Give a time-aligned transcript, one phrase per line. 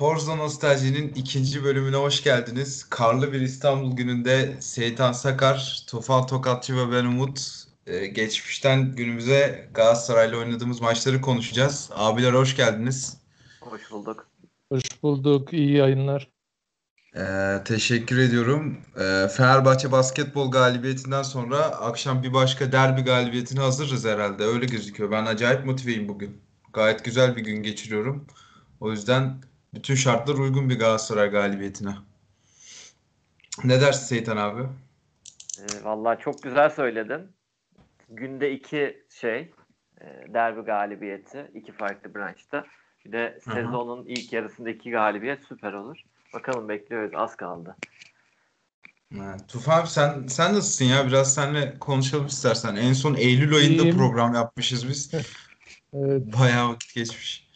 [0.00, 2.86] Forza Nostalji'nin ikinci bölümüne hoş geldiniz.
[2.90, 7.40] Karlı bir İstanbul gününde Seytan Sakar, Tufan Tokatçı ve ben Umut
[7.86, 11.90] e, geçmişten günümüze Galatasaray'la oynadığımız maçları konuşacağız.
[11.94, 13.16] Abiler hoş geldiniz.
[13.60, 14.26] Hoş bulduk.
[14.72, 15.52] Hoş bulduk.
[15.52, 16.30] İyi yayınlar.
[17.16, 18.78] Ee, teşekkür ediyorum.
[18.96, 24.44] Ee, Fenerbahçe basketbol galibiyetinden sonra akşam bir başka derbi galibiyetine hazırız herhalde.
[24.44, 25.10] Öyle gözüküyor.
[25.10, 26.42] Ben acayip motiveyim bugün.
[26.72, 28.26] Gayet güzel bir gün geçiriyorum.
[28.80, 31.94] O yüzden bütün şartlar uygun bir Galatasaray galibiyetine.
[33.64, 34.62] Ne dersin Seytan abi?
[35.58, 37.20] E, vallahi çok güzel söyledin.
[38.08, 39.50] Günde iki şey
[40.00, 42.64] e, derbi galibiyeti iki farklı branşta.
[43.04, 45.98] Bir de sezonun ilk yarısında iki galibiyet süper olur.
[46.34, 47.76] Bakalım bekliyoruz az kaldı.
[49.18, 51.06] Ha, Tufan abi sen sen nasılsın ya?
[51.06, 52.76] Biraz seninle konuşalım istersen.
[52.76, 53.96] En son Eylül ayında İyiyim.
[53.96, 55.12] program yapmışız biz.
[55.92, 57.49] Evet, Bayağı vakit geçmiş.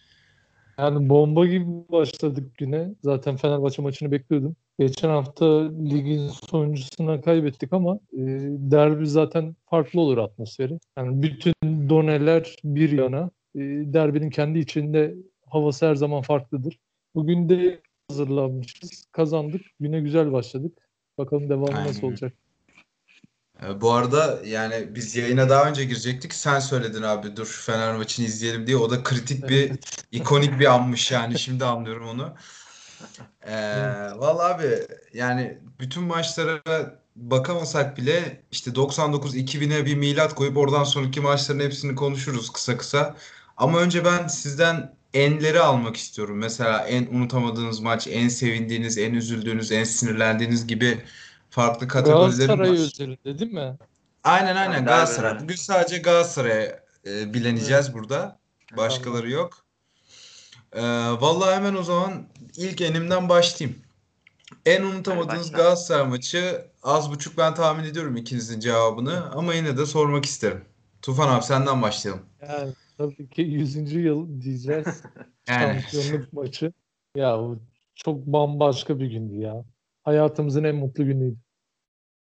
[0.78, 2.94] Yani bomba gibi başladık güne.
[3.02, 4.56] Zaten Fenerbahçe maçını bekliyordum.
[4.78, 10.78] Geçen hafta ligin sonuncusuna kaybettik ama e, derbi zaten farklı olur atmosferi.
[10.98, 11.54] Yani bütün
[11.88, 13.30] doneler bir yana.
[13.54, 13.60] E,
[13.92, 15.14] derbinin kendi içinde
[15.46, 16.78] havası her zaman farklıdır.
[17.14, 19.06] Bugün de hazırlanmışız.
[19.12, 19.62] Kazandık.
[19.80, 20.78] Güne güzel başladık.
[21.18, 21.88] Bakalım devamı Aynen.
[21.88, 22.32] nasıl olacak.
[23.62, 26.34] Ee, Bu arada yani biz yayına daha önce girecektik.
[26.34, 28.76] Sen söyledin abi dur Fener maçını izleyelim diye.
[28.76, 29.72] O da kritik bir,
[30.12, 31.38] ikonik bir anmış yani.
[31.38, 32.34] Şimdi anlıyorum onu.
[33.42, 33.52] Ee,
[34.16, 36.62] vallahi abi yani bütün maçlara
[37.16, 43.16] bakamasak bile işte 99-2000'e bir milat koyup oradan sonraki maçların hepsini konuşuruz kısa kısa.
[43.56, 46.38] Ama önce ben sizden enleri almak istiyorum.
[46.38, 51.04] Mesela en unutamadığınız maç, en sevindiğiniz, en üzüldüğünüz, en sinirlendiğiniz gibi
[51.54, 52.74] farklı kategorilerim Galatasaray var.
[52.74, 53.76] özelinde değil mi?
[54.24, 55.30] Aynen aynen Tabii, Galatasaray.
[55.30, 55.44] derbiler.
[55.44, 58.38] Bugün sadece Galatasaray'a e, bileneceğiz burada.
[58.76, 59.64] Başkaları yok.
[60.72, 60.82] Ee,
[61.20, 63.80] vallahi hemen o zaman ilk enimden başlayayım.
[64.66, 65.52] En unutamadığınız.
[65.52, 70.64] Galatasaray maçı az buçuk ben tahmin ediyorum ikinizin cevabını ama yine de sormak isterim.
[71.02, 72.22] Tufan abi senden başlayalım.
[72.48, 73.92] Yani tabii ki 100.
[73.92, 74.86] yıl diyeceğiz.
[75.48, 76.72] Yani Şampiyonluk maçı.
[77.16, 77.38] Ya
[77.94, 79.64] çok bambaşka bir gündü ya.
[80.02, 81.36] Hayatımızın en mutlu günüydü.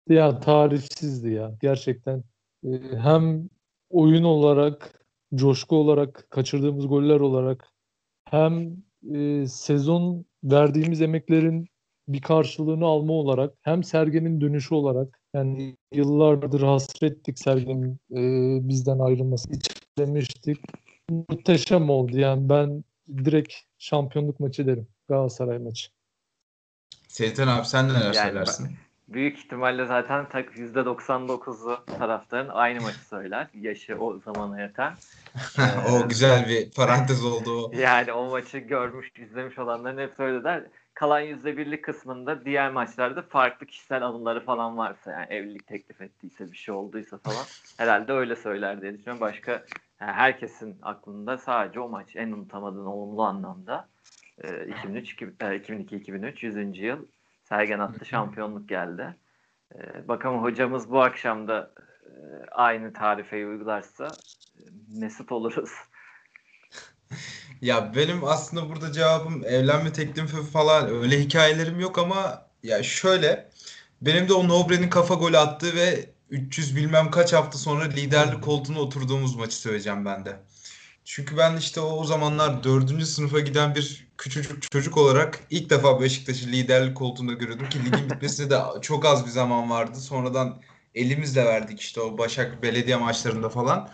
[0.09, 1.53] Ya tarifsizdi ya.
[1.61, 2.25] Gerçekten
[2.65, 3.49] e, hem
[3.91, 5.05] oyun olarak,
[5.35, 7.69] coşku olarak, kaçırdığımız goller olarak
[8.31, 8.77] hem
[9.15, 11.67] e, sezon verdiğimiz emeklerin
[12.09, 19.49] bir karşılığını alma olarak hem Sergen'in dönüşü olarak yani yıllardır hasrettik Sergen'in e, bizden ayrılması
[19.53, 20.59] içlemiştik.
[21.11, 24.89] Muhteşem oldu yani ben direkt şampiyonluk maçı derim.
[25.09, 25.89] Galatasaray maçı.
[27.09, 28.77] Seyiten abi sen neler Yani söylersin?
[29.09, 33.47] Büyük ihtimalle zaten tak %99'u taraftarın aynı maçı söyler.
[33.55, 34.93] Yaşı o zamana yeter.
[35.93, 37.71] O güzel bir parantez oldu.
[37.77, 40.65] Yani o maçı görmüş, izlemiş olanların hep öyle der.
[40.95, 46.53] Kalan yüzde birlik kısmında diğer maçlarda farklı kişisel anıları falan varsa yani evlilik teklif ettiyse
[46.53, 47.45] bir şey olduysa falan
[47.79, 49.21] herhalde öyle söyler diye düşünüyorum.
[49.21, 49.53] Başka
[50.01, 53.89] yani herkesin aklında sadece o maç en unutamadığın olumlu anlamda
[54.45, 56.79] e, 2003 iki- e, 2002 2003 100.
[56.79, 57.07] yıl
[57.53, 59.17] Sergen attı şampiyonluk geldi.
[59.75, 61.71] E, bakalım hocamız bu akşam da
[62.07, 62.13] e,
[62.51, 64.09] aynı tarifeyi uygularsa
[64.59, 64.63] e,
[65.01, 65.71] mesut oluruz.
[67.61, 73.51] Ya benim aslında burada cevabım evlenme teklifi falan öyle hikayelerim yok ama ya şöyle
[74.01, 78.81] benim de o Nobre'nin kafa golü attığı ve 300 bilmem kaç hafta sonra liderlik koltuğuna
[78.81, 80.37] oturduğumuz maçı söyleyeceğim ben de.
[81.05, 83.07] Çünkü ben işte o, o zamanlar 4.
[83.07, 88.51] sınıfa giden bir küçücük çocuk olarak ilk defa Beşiktaş'ı liderlik koltuğunda görüyordum ki ligin bitmesine
[88.51, 89.99] de çok az bir zaman vardı.
[90.01, 90.63] Sonradan
[90.95, 93.91] elimizle verdik işte o Başak Belediye maçlarında falan.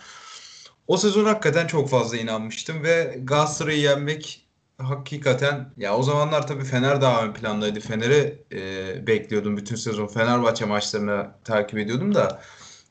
[0.87, 7.01] O sezon hakikaten çok fazla inanmıştım ve Galatasaray'ı yenmek hakikaten ya o zamanlar tabii Fener
[7.01, 7.79] daha ön plandaydı.
[7.79, 10.07] Fener'i e, bekliyordum bütün sezon.
[10.07, 12.41] Fenerbahçe maçlarını takip ediyordum da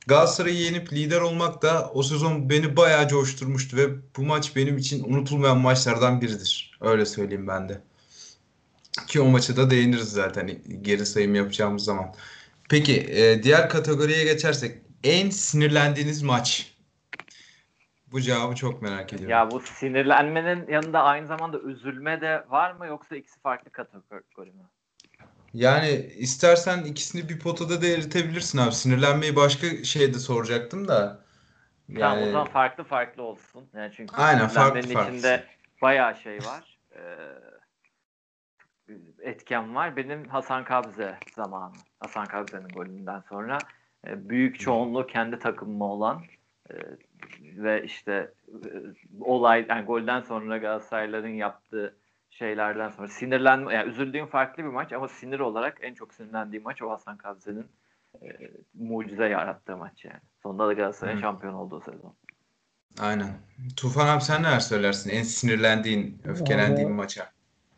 [0.09, 5.05] Galatasaray'ı yenip lider olmak da o sezon beni bayağı coşturmuştu ve bu maç benim için
[5.05, 6.79] unutulmayan maçlardan biridir.
[6.81, 7.81] Öyle söyleyeyim ben de.
[9.07, 10.51] Ki o maçı da değiniriz zaten
[10.83, 12.15] geri sayım yapacağımız zaman.
[12.71, 16.75] Peki e, diğer kategoriye geçersek en sinirlendiğiniz maç.
[18.13, 19.31] Bu cevabı çok merak ediyorum.
[19.31, 24.63] Ya bu sinirlenmenin yanında aynı zamanda üzülme de var mı yoksa ikisi farklı kategori mi?
[25.55, 28.73] Yani istersen ikisini bir potada da eritebilirsin abi.
[28.73, 31.21] Sinirlenmeyi başka şeyde soracaktım da.
[31.99, 33.69] Tamam o Yani zaman farklı farklı olsun.
[33.75, 35.03] Yani çünkü Aynen, farklı farklı.
[35.03, 35.45] içinde
[35.83, 36.79] bayağı şey var.
[36.97, 36.99] Ee,
[39.21, 39.97] etken var.
[39.97, 41.73] Benim Hasan Kabze zamanı.
[42.01, 43.59] Hasan Kabze'nin golünden sonra
[44.07, 46.23] e, büyük çoğunluğu kendi takımıma olan
[46.71, 46.75] e,
[47.43, 48.69] ve işte e,
[49.21, 51.97] olay yani golden sonra Galatasaraylıların yaptığı
[52.39, 56.83] şeylerden sonra sinirlenme yani üzüldüğüm farklı bir maç ama sinir olarak en çok sinirlendiğim maç
[56.83, 57.67] o Hasan Kabze'nin
[58.23, 58.27] e,
[58.75, 60.21] mucize yarattığı maç yani.
[60.43, 62.15] Sonunda da Galatasaray'ın şampiyon olduğu sezon.
[63.01, 63.29] Aynen.
[63.77, 65.11] Tufan abi sen neler söylersin?
[65.11, 67.31] En sinirlendiğin, öfkelendiğin Valla- maça.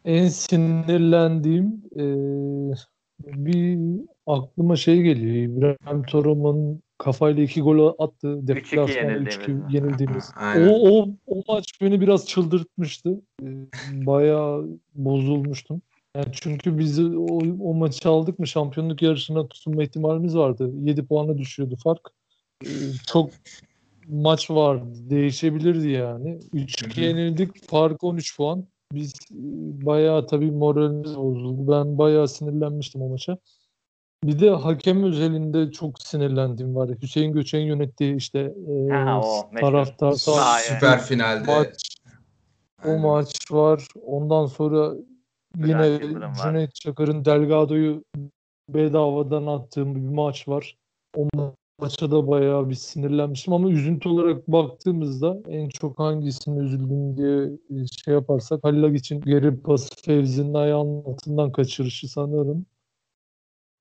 [0.05, 2.75] En sinirlendiğim eee,
[3.19, 5.35] bir aklıma şey geliyor.
[5.35, 9.75] İbrahim Toraman'ın kafayla iki gol attığı deplasmanda yenildiğimiz 3-2 mi?
[9.75, 10.31] yenildiğimiz.
[10.37, 10.69] Aynen.
[10.69, 13.21] O, o, o maç beni biraz çıldırtmıştı.
[13.43, 13.47] Ee,
[13.93, 15.83] Bayağı bozulmuştum.
[16.17, 20.71] Yani çünkü biz o, o maçı aldık mı şampiyonluk yarışına tutunma ihtimalimiz vardı.
[20.81, 22.11] 7 puana düşüyordu fark.
[22.65, 22.69] Ee,
[23.07, 23.31] Çok
[24.09, 24.87] maç vardı.
[25.11, 26.39] Değişebilirdi yani.
[26.55, 27.01] 3-2 Hı hı.
[27.01, 27.69] yenildik.
[27.69, 28.67] Fark 13 puan.
[28.93, 29.37] Biz e,
[29.87, 31.73] bayağı tabii moralimiz bozuldu.
[31.73, 33.39] Ben bayağı sinirlenmiştim o maça.
[34.25, 36.91] Bir de hakem özelinde çok sinirlendiğim var.
[37.03, 38.39] Hüseyin Göçek'in yönettiği işte
[38.89, 40.13] e, Ha, o taraftar.
[40.13, 41.57] Süper finalde.
[41.57, 41.97] maç
[42.85, 43.87] o maç var.
[44.07, 44.93] Ondan sonra
[45.57, 46.01] yine.
[46.43, 48.05] Cüneyt Çakır'ın Delgado'yu
[48.69, 50.77] bedavadan attığı bir maç var.
[51.17, 51.29] O
[51.81, 57.49] maça da bayağı bir sinirlenmiştim ama üzüntü olarak baktığımızda en çok hangisine üzüldüm diye
[58.05, 62.67] şey yaparsak Halil için geri pas Fevzi'nin ayağının altından kaçırışı sanırım.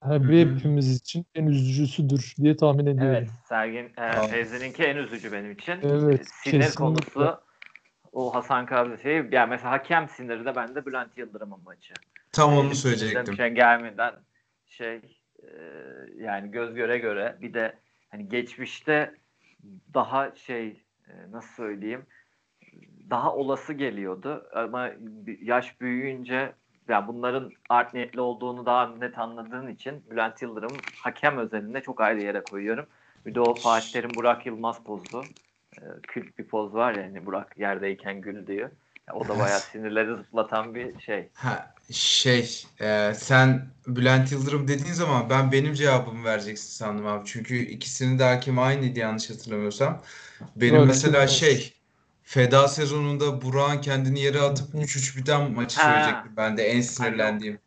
[0.03, 0.31] Hem hı.
[0.31, 3.15] hepimiz için en üzücüsüdür diye tahmin ediyorum.
[3.17, 4.27] Evet, Sergin e.
[4.27, 5.79] Fevzi'ninki en üzücü benim için.
[5.83, 6.75] Evet, Sinir kesinlikle.
[6.75, 7.39] konusu
[8.11, 9.25] o Hasan Kabze şeyi.
[9.31, 11.93] Yani mesela hakem siniri de bende Bülent Yıldırım'ın maçı.
[12.31, 13.35] Tam onu Bizim söyleyecektim.
[13.35, 14.13] şey gelmeden
[14.65, 14.95] şey
[15.43, 15.49] e,
[16.15, 17.75] yani göz göre göre bir de
[18.09, 19.15] hani geçmişte
[19.93, 20.67] daha şey
[21.07, 22.05] e, nasıl söyleyeyim
[23.09, 26.53] daha olası geliyordu ama bir- yaş büyüyünce
[26.89, 32.21] ya bunların art niyetli olduğunu daha net anladığın için Bülent Yıldırım hakem özelinde çok ayrı
[32.21, 32.85] yere koyuyorum.
[33.25, 35.29] Bir de o Fatih Terim Burak Yılmaz pozu.
[35.77, 38.69] E, kült bir poz var ya hani Burak yerdeyken gül diyor.
[39.07, 41.29] Ya o da bayağı sinirleri zıplatan bir şey.
[41.33, 47.25] Ha, şey, e, sen Bülent Yıldırım dediğin zaman ben benim cevabımı vereceksin sandım abi.
[47.25, 50.01] Çünkü ikisinin de hakemi aynıydı yanlış hatırlamıyorsam.
[50.55, 51.78] Benim Burak mesela şey,
[52.29, 54.77] Feda sezonunda Burak'ın kendini yere atıp Hı.
[54.77, 55.87] 3-3 biten maçı Ha.
[55.87, 57.59] söyleyecektim ben de en sinirlendiğim.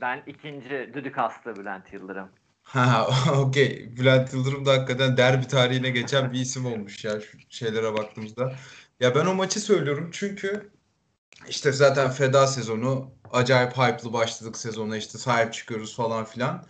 [0.00, 2.28] Ben ikinci düdük hasta Bülent Yıldırım.
[2.62, 3.96] Ha, okey.
[3.96, 8.54] Bülent Yıldırım da hakikaten derbi tarihine geçen bir isim olmuş ya şu şeylere baktığımızda.
[9.00, 10.70] Ya ben o maçı söylüyorum çünkü
[11.48, 16.66] işte zaten feda sezonu acayip hype'lı başladık sezona işte sahip çıkıyoruz falan filan.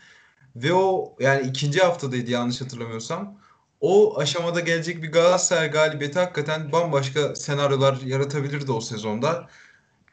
[0.56, 3.45] Ve o yani ikinci haftadaydı yanlış hatırlamıyorsam.
[3.80, 9.48] O aşamada gelecek bir Galatasaray galibiyeti hakikaten bambaşka senaryolar yaratabilirdi o sezonda.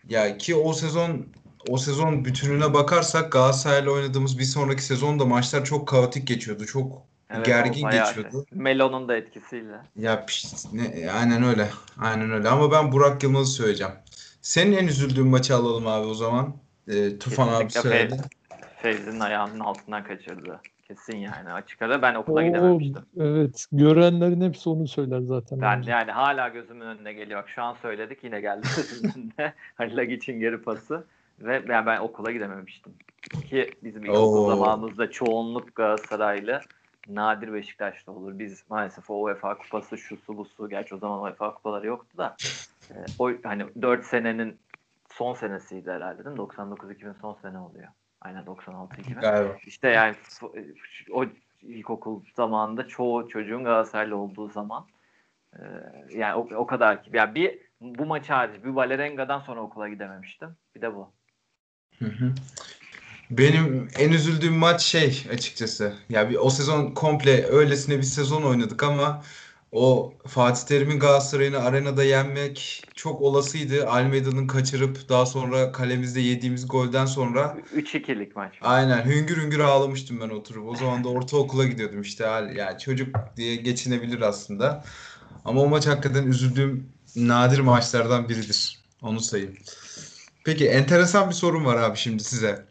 [0.09, 1.27] Ya ki o sezon
[1.69, 6.65] o sezon bütününe bakarsak Galatasaray'la oynadığımız bir sonraki sezonda maçlar çok kaotik geçiyordu.
[6.65, 8.45] Çok Evet, gergin geçiyordu.
[8.49, 8.59] şey.
[8.59, 9.75] Melo'nun da etkisiyle.
[9.95, 10.25] Ya
[10.73, 11.69] ne, aynen öyle.
[11.99, 12.49] Aynen öyle.
[12.49, 13.93] Ama ben Burak Yılmaz'ı söyleyeceğim.
[14.41, 16.55] Senin en üzüldüğün maçı alalım abi o zaman.
[16.87, 18.21] Ee, Tufan abi Kesinlikle söyledi.
[18.81, 20.61] Fevzi'nin ayağının altından kaçırdı.
[20.87, 23.03] Kesin yani açık ara ben okula O, gidememiştim.
[23.19, 25.61] evet, görenlerin hepsi onu söyler zaten.
[25.61, 25.91] Ben bence.
[25.91, 27.41] yani hala gözümün önüne geliyor.
[27.41, 29.53] Bak şu an söyledik yine geldi gözümün önüne.
[29.75, 31.05] Halil için geri pası.
[31.39, 32.93] Ve ben, ben okula gidememiştim.
[33.49, 34.47] Ki bizim ilkokul Oo.
[34.47, 36.61] zamanımızda çoğunluk Galatasaraylı
[37.09, 38.39] nadir Beşiktaşlı olur.
[38.39, 42.35] Biz maalesef o UEFA kupası şusu busu gerçi o zaman UEFA kupaları yoktu da
[42.89, 44.57] e, o hani 4 senenin
[45.09, 46.41] son senesiydi herhalde değil mi?
[46.41, 47.87] 99-2000 son sene oluyor.
[48.23, 49.21] Aynen 96-2000.
[49.21, 49.57] Galiba.
[49.65, 50.15] İşte yani
[51.11, 51.25] o
[51.61, 54.87] ilkokul zamanında çoğu çocuğun Galatasaraylı olduğu zaman
[55.53, 55.59] e,
[56.09, 57.09] yani o, o kadar ki.
[57.13, 60.55] Yani bir bu maç hariç bir Valerenga'dan sonra okula gidememiştim.
[60.75, 61.11] Bir de bu.
[61.99, 62.33] Hı hı.
[63.29, 65.93] Benim en üzüldüğüm maç şey açıkçası.
[66.09, 69.23] Ya bir o sezon komple öylesine bir sezon oynadık ama
[69.73, 73.89] o Fatih Terim'in Galatasaray'ını arenada yenmek çok olasıydı.
[73.89, 78.53] Almeida'nın kaçırıp daha sonra kalemizde yediğimiz golden sonra 3-2'lik maç.
[78.61, 80.69] aynen hüngür hüngür ağlamıştım ben oturup.
[80.69, 82.23] O zaman da ortaokula gidiyordum işte.
[82.55, 84.83] Yani çocuk diye geçinebilir aslında.
[85.45, 88.79] Ama o maç hakikaten üzüldüğüm nadir maçlardan biridir.
[89.01, 89.53] Onu sayayım.
[90.45, 92.65] Peki enteresan bir sorum var abi şimdi size.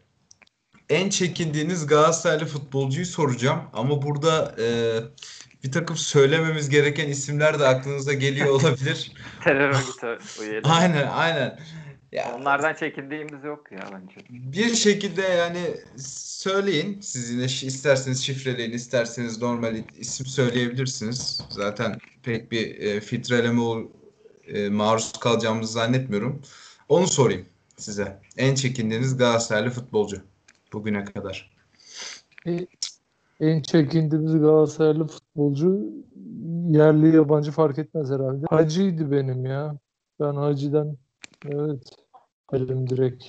[0.89, 4.65] En çekindiğiniz Galatasaraylı futbolcuyu soracağım ama burada e,
[5.63, 9.11] bir takım söylememiz gereken isimler de aklınıza geliyor olabilir.
[9.43, 10.61] Terör örgütü üyeleri.
[10.63, 11.59] Aynen aynen.
[12.11, 14.15] Ya, Onlardan çekindiğimiz yok ya bence.
[14.29, 15.77] bir şekilde yani
[16.07, 17.01] söyleyin.
[17.01, 21.41] Siz yine isterseniz şifreleyin, isterseniz normal isim söyleyebilirsiniz.
[21.49, 23.87] Zaten pek bir e, filtreleme ol-
[24.47, 26.41] e, maruz kalacağımızı zannetmiyorum.
[26.89, 27.45] Onu sorayım
[27.77, 28.19] size.
[28.37, 30.21] En çekindiğiniz Galatasaraylı futbolcu
[30.73, 31.51] bugüne kadar.
[32.47, 32.51] E,
[33.43, 35.79] En çekindiğimiz Galatasaraylı futbolcu
[36.67, 38.45] yerli yabancı fark etmez herhalde.
[38.49, 39.77] Hacı'ydı benim ya.
[40.19, 40.97] Ben Hacı'dan
[41.45, 41.95] evet
[42.51, 43.23] Halim direkt.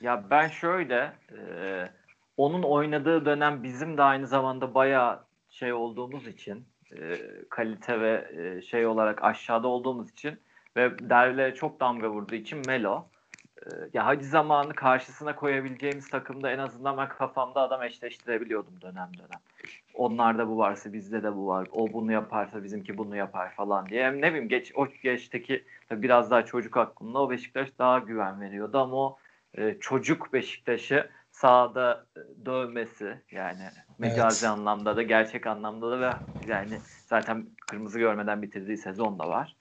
[0.00, 1.38] Ya ben şöyle e,
[2.36, 6.64] onun oynadığı dönem bizim de aynı zamanda bayağı şey olduğumuz için
[6.96, 7.18] e,
[7.50, 10.40] kalite ve e, şey olarak aşağıda olduğumuz için
[10.76, 13.09] ve derbilere çok damga vurduğu için Melo
[13.94, 19.40] ya hadi zamanı karşısına koyabileceğimiz takımda en azından ben kafamda adam eşleştirebiliyordum dönem dönem.
[19.94, 21.68] Onlarda bu varsa bizde de bu var.
[21.72, 24.04] O bunu yaparsa bizimki bunu yapar falan diye.
[24.04, 28.78] Hem ne bileyim geç o geçteki biraz daha çocuk aklımda o Beşiktaş daha güven veriyordu
[28.78, 29.18] ama o
[29.54, 33.62] e, çocuk Beşiktaş'ı sahada e, dövmesi yani
[33.98, 34.58] mecazi Evet.
[34.58, 36.10] anlamda da gerçek anlamda da ve
[36.46, 39.56] yani zaten kırmızı görmeden bitirdiği sezon da var.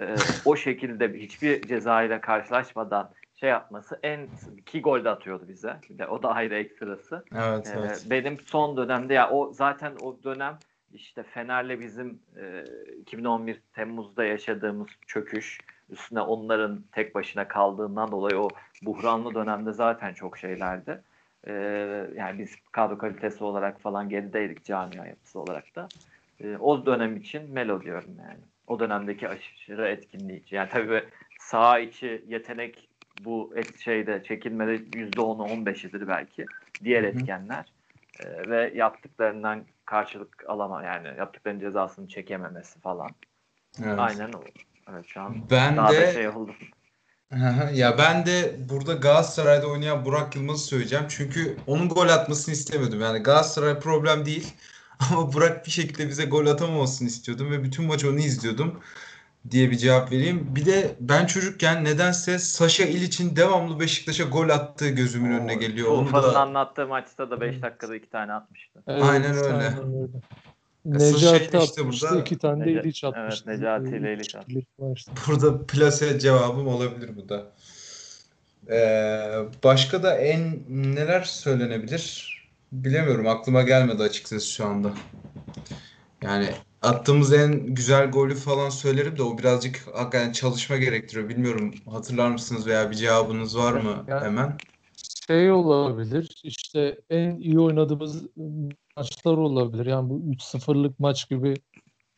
[0.00, 5.76] E, o şekilde hiçbir ceza ile karşılaşmadan şey yapması en iki gol de atıyordu bize.
[5.90, 7.24] De o da ayrı ekstrası.
[7.34, 8.06] Evet, Ee, evet.
[8.10, 10.58] benim son dönemde ya o zaten o dönem
[10.92, 12.64] işte Fener'le bizim e,
[13.00, 15.60] 2011 Temmuz'da yaşadığımız çöküş
[15.90, 18.48] üstüne onların tek başına kaldığından dolayı o
[18.82, 21.00] buhranlı dönemde zaten çok şeylerdi.
[21.46, 21.52] Ee,
[22.16, 25.88] yani biz kadro kalitesi olarak falan gerideydik camia yapısı olarak da.
[26.40, 28.38] Ee, o dönem için Melo diyorum yani.
[28.66, 30.56] O dönemdeki aşırı etkinliği için.
[30.56, 31.04] Yani tabii
[31.38, 32.88] sağ içi yetenek
[33.20, 36.44] bu et şeyde çekilmede %10'u 15'idir belki.
[36.84, 37.64] Diğer etkenler.
[38.20, 43.10] Ee, ve yaptıklarından karşılık alama yani yaptıklarının cezasını çekememesi falan.
[43.84, 43.98] Evet.
[43.98, 44.44] Aynen o.
[44.90, 46.52] Evet şu an Ben daha da de şey oldu.
[47.32, 47.74] Hı hı.
[47.74, 51.04] Ya ben de burada Galatasaray'da oynayan Burak Yılmaz'ı söyleyeceğim.
[51.08, 53.00] Çünkü onun gol atmasını istemiyordum.
[53.00, 54.54] Yani Galatasaray problem değil.
[55.10, 58.80] Ama Burak bir şekilde bize gol atamamasını istiyordum ve bütün maç onu izliyordum
[59.50, 60.46] diye bir cevap vereyim.
[60.56, 65.88] Bir de ben çocukken nedense Saşa İliç'in devamlı Beşiktaş'a gol attığı gözümün önüne geliyor.
[65.90, 68.82] Onu Tufan'ın da anlattığı maçta da 5 dakikada 2 tane atmıştı.
[68.86, 69.60] Evet, Aynen öyle.
[69.60, 71.84] de Necati işte atmıştı.
[72.08, 73.44] burada- iki tane de Neca- İliç atmıştı.
[73.48, 74.34] evet, Necati ile İliç
[74.78, 75.12] maçta.
[75.28, 77.46] burada plase cevabım olabilir bu da.
[78.70, 79.30] Ee,
[79.64, 82.34] başka da en neler söylenebilir?
[82.72, 83.26] Bilemiyorum.
[83.26, 84.90] Aklıma gelmedi açıkçası şu anda.
[86.22, 86.48] Yani
[86.84, 91.28] attığımız en güzel golü falan söylerim de o birazcık hakikaten çalışma gerektiriyor.
[91.28, 94.56] Bilmiyorum hatırlar mısınız veya bir cevabınız var mı Yani- hemen?
[95.26, 96.40] Şey olabilir.
[96.44, 98.22] işte en iyi oynadığımız
[98.96, 99.86] maçlar olabilir.
[99.86, 101.54] Yani bu 3-0'lık maç gibi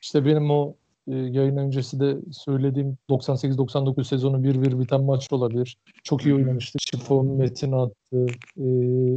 [0.02, 0.74] işte benim o
[1.08, 5.76] e, yayın öncesi de söylediğim 98-99 sezonu 1-1 biten maç olabilir.
[6.04, 6.78] Çok iyi oynamıştı.
[6.80, 8.26] Şifon Metin attı.
[8.56, 8.64] E,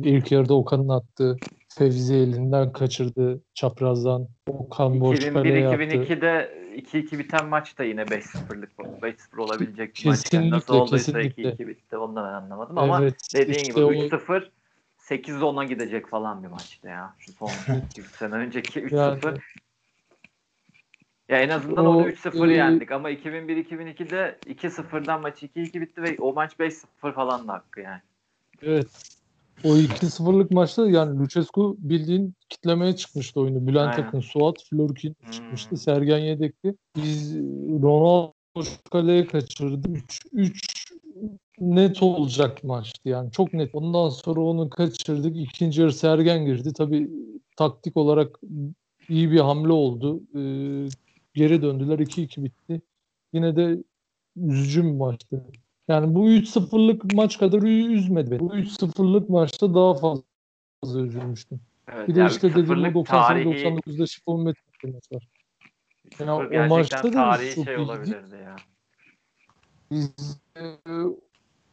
[0.10, 1.38] ilk yarıda Okan'ın attı.
[1.70, 4.28] Fevzi elinden kaçırdı çaprazdan.
[4.48, 5.28] Okan yaptı.
[5.28, 10.34] 2001-2002'de 2-2 biten maç da yine 5-0'lık 5-0 olabilecek bir maç.
[10.34, 11.64] Yani nasıl olduysa kesinlikle.
[11.64, 11.98] 2-2 bitti.
[11.98, 14.50] Ondan ben anlamadım ama Evet, dediğin işte gibi o 3-0
[15.00, 17.16] 8-10'a gidecek falan bir maçtı ya.
[17.20, 17.50] Şu son
[17.90, 18.96] 2 sene önceki 3-0.
[18.96, 19.38] yani
[21.30, 26.16] Ya en azından O, orada 3-0 e, yendik ama 2001-2002'de 2-0'dan maç 2-2 bitti ve
[26.20, 28.02] o maç 5-0 falan da hakkı yani.
[28.62, 29.19] Evet.
[29.64, 33.68] O 2-0'lık maçta yani Lucescu bildiğin kitlemeye çıkmıştı oyunu.
[33.68, 34.08] Bülent Aynen.
[34.08, 35.32] Akın, Suat, Florkin Hmm.
[35.32, 35.78] çıkmıştı.
[35.78, 36.76] Sergen yedekti.
[36.96, 37.36] Biz
[37.82, 38.34] Ronaldo
[38.92, 39.88] kaleye kaçırdı.
[39.90, 40.94] 3 3
[41.60, 43.32] net olacak maçtı yani.
[43.32, 43.70] Çok net.
[43.76, 45.38] Ondan sonra onu kaçırdık.
[45.38, 46.74] İkinci yarı Sergen girdi.
[46.74, 47.10] Tabii
[47.58, 48.40] taktik olarak
[49.10, 50.22] iyi bir hamle oldu.
[50.36, 50.88] Ee,
[51.34, 52.00] geri döndüler.
[52.00, 52.82] 2-2 bitti.
[53.34, 53.84] Yine de
[54.36, 55.46] üzücü bir maçtı.
[55.90, 58.40] Yani bu 3-0'lık maç kadar üzmedi beni.
[58.40, 61.60] Bu 3-0'lık maçta daha fazla üzülmüştüm.
[61.94, 65.28] Evet, Bir de yani işte dediğim o 3-0'lık tarihi 98-99'da Şifon Metin maç var.
[66.20, 68.56] 3-0 Yani o maçta da çok şey olabilirdi ya.
[69.92, 70.64] Biz e,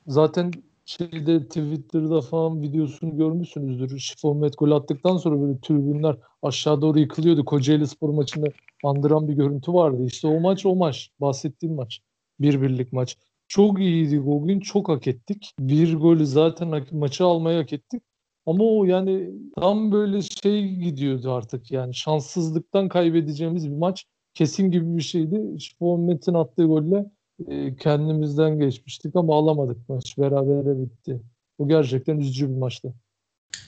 [0.07, 0.51] zaten
[0.85, 3.99] şeyde Twitter'da falan videosunu görmüşsünüzdür.
[3.99, 7.45] Şifon Met gol attıktan sonra böyle tribünler aşağı doğru yıkılıyordu.
[7.45, 8.47] Kocaeli Spor maçını
[8.85, 10.05] andıran bir görüntü vardı.
[10.07, 11.11] İşte o maç o maç.
[11.21, 12.01] Bahsettiğim maç.
[12.41, 13.17] Bir birlik maç.
[13.49, 14.61] Çok iyiydik o gün.
[14.61, 15.53] Çok hak ettik.
[15.59, 18.03] Bir golü zaten maçı almayı hak ettik.
[18.47, 24.97] Ama o yani tam böyle şey gidiyordu artık yani şanssızlıktan kaybedeceğimiz bir maç kesin gibi
[24.97, 25.61] bir şeydi.
[25.61, 27.07] Şifon Met'in attığı golle
[27.49, 30.19] e, kendimizden geçmiştik ama alamadık maç.
[30.19, 31.21] Berabere bitti.
[31.59, 32.95] Bu gerçekten üzücü bir maçtı.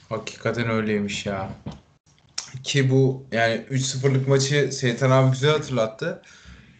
[0.09, 1.51] Hakikaten öyleymiş ya.
[2.63, 6.23] Ki bu yani 3-0'lık maçı Seytan abi güzel hatırlattı.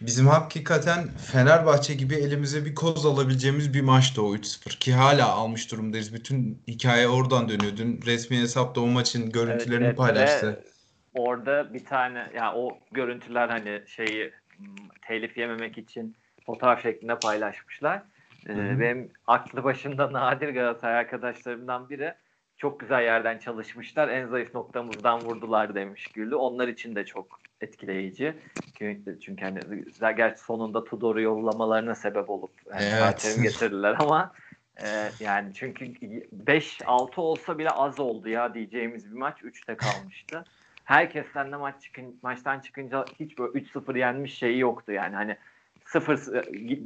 [0.01, 5.71] Bizim hakikaten Fenerbahçe gibi elimize bir koz alabileceğimiz bir maçtı o 3-0 ki hala almış
[5.71, 6.13] durumdayız.
[6.13, 7.77] Bütün hikaye oradan dönüyor.
[7.77, 10.63] Dün resmi hesapta o maçın görüntülerini Evet, paylaştı.
[11.13, 14.67] Orada bir tane ya o görüntüler hani şeyi m,
[15.07, 16.15] telif yememek için
[16.45, 18.03] fotoğraf şeklinde paylaşmışlar.
[18.49, 22.13] Ee, benim aklı başında nadir Galatasaray arkadaşlarımdan biri
[22.57, 24.07] çok güzel yerden çalışmışlar.
[24.07, 26.35] En zayıf noktamızdan vurdular demiş Güllü.
[26.35, 28.35] Onlar için de çok etkileyici.
[28.77, 29.61] Çünkü, çünkü hani
[30.15, 33.37] gerçi sonunda Tudor'u yollamalarına sebep olup yani Evet.
[33.43, 34.33] getirdiler ama
[34.83, 40.45] e, yani çünkü 5-6 olsa bile az oldu ya diyeceğimiz bir maç 3'te kalmıştı.
[40.83, 45.37] Herkesten de maç çıkın, maçtan çıkınca hiç böyle 3-0 yenmiş şeyi yoktu yani hani
[45.89, 46.19] 0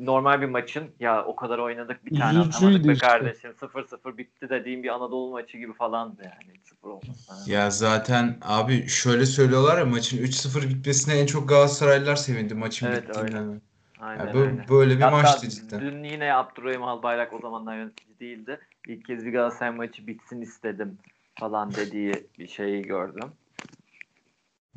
[0.06, 3.08] normal bir maçın ya o kadar oynadık bir tane Üzücüydü atamadık be işte.
[3.08, 7.52] kardeşim 0-0 bitti dediğim bir Anadolu maçı gibi falandı yani 0 olması.
[7.52, 13.08] Ya zaten abi şöyle söylüyorlar ya maçın 3-0 bitmesine en çok Galatasaraylılar sevindi maçın Evet,
[13.08, 13.62] bittiğinden.
[14.00, 14.66] Aynen Ya böyle, öyle.
[14.70, 15.82] böyle bir Hatta maçtı cidden.
[15.82, 18.60] dün yine Abdurrahim Albayrak o zamanlar yönetici değildi.
[18.88, 20.98] İlk kez bir Galatasaray maçı bitsin istedim
[21.40, 23.30] falan dediği bir şeyi gördüm.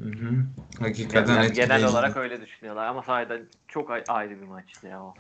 [0.01, 0.45] Hı hı.
[0.79, 5.15] Hakikaten Yani genel olarak öyle düşünüyorlar ama sahiden çok ay- ayrı bir maçtı ya o.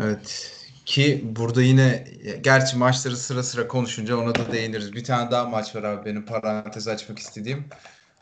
[0.00, 0.50] Evet.
[0.84, 2.04] Ki burada yine
[2.40, 4.92] gerçi maçları sıra sıra konuşunca ona da değiniriz.
[4.92, 7.68] Bir tane daha maç var abi benim parantez açmak istediğim.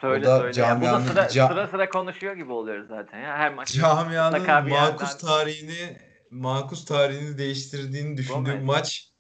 [0.01, 0.61] Söyle O da söyle.
[0.61, 3.37] Yani bu da camianın- sıra, ca- sıra sıra konuşuyor gibi oluyoruz zaten ya.
[3.37, 5.97] Her maç Camianın makus yerden- tarihini
[6.31, 9.12] makus tarihini değiştirdiğini düşündüğüm maç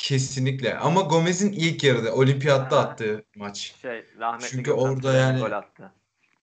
[0.00, 0.78] kesinlikle.
[0.78, 2.80] Ama Gomez'in ilk yarıda olimpiyatta Ha.
[2.80, 3.74] attığı maç.
[3.82, 5.92] şey rahmetli Çünkü Gökhan orada yani- gol attı.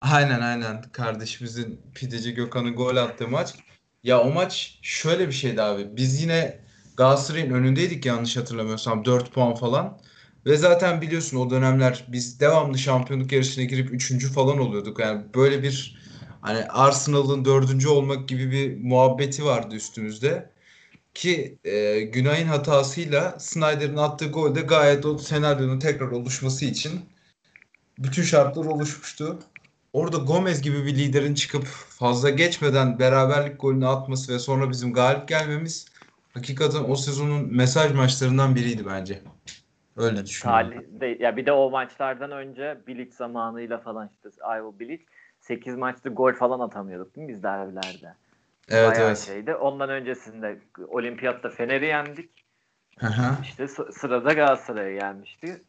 [0.02, 3.54] Aynen aynen kardeşimizin pideci Gökhan'ın gol attığı maç.
[4.04, 5.98] Ya o maç şöyle bir şeydi abi.
[5.98, 6.60] Biz yine
[6.98, 10.00] Galatasaray'ın önündeydik yanlış hatırlamıyorsam 4 puan falan.
[10.46, 14.28] Ve zaten biliyorsun o dönemler biz devamlı şampiyonluk yarışına girip 3.
[14.28, 15.00] falan oluyorduk.
[15.00, 15.98] Yani böyle bir
[16.42, 17.88] hani Arsenal'ın 4.
[17.90, 20.53] olmak gibi bir muhabbeti vardı üstümüzde.
[21.14, 26.92] Ki e, Günay'ın hatasıyla Snyder'in attığı golde gayet o senaryonun tekrar oluşması için
[28.00, 29.40] bütün şartlar oluşmuştu.
[29.94, 31.64] Orada Gomez gibi bir liderin çıkıp
[32.00, 35.88] fazla geçmeden beraberlik golünü atması ve sonra bizim galip gelmemiz
[36.34, 39.22] hakikaten o sezonun mesaj maçlarından biriydi bence.
[39.98, 40.70] Öyle düşünüyorum.
[41.00, 44.30] Talih ya bir de o maçlardan önce Bilic zamanıyla falan işte
[44.60, 45.04] Ivo Bilic
[45.40, 48.16] 8 maçta gol falan atamıyorduk değil mi biz derbilerde?
[48.70, 49.18] Evet Bayağı evet.
[49.18, 49.56] şeydi.
[49.56, 52.30] Ondan öncesinde olimpiyatta Fener'i yendik.
[53.00, 53.42] Hı hı.
[53.44, 55.62] İşte sı- sırada Galatasaray'a gelmişti.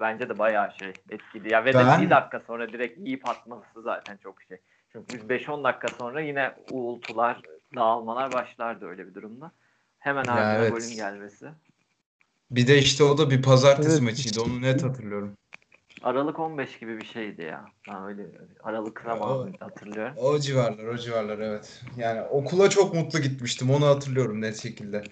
[0.00, 1.50] Bence de bayağı şey etkili.
[1.52, 4.58] Ya ve Ben- de bir dakika sonra direkt yiyip atması zaten çok şey.
[4.92, 7.40] Çünkü biz 5-10 dakika sonra yine uğultular,
[7.74, 9.52] dağılmalar başlardı öyle bir durumda.
[9.98, 10.72] Hemen Ya ardına evet.
[10.72, 11.46] golün gelmesi.
[12.50, 14.02] Bir de işte o da bir pazartesi Evet.
[14.02, 14.40] maçıydı.
[14.42, 15.36] Onu net hatırlıyorum.
[16.04, 17.64] Aralık 15 gibi bir şeydi ya.
[17.88, 18.26] Ben öyle
[18.62, 20.14] Aralık zamanı hatırlıyorum.
[20.16, 21.82] O civarlar, o civarlar evet.
[21.96, 23.70] Yani okula çok mutlu gitmiştim.
[23.70, 25.02] Onu hatırlıyorum net şekilde.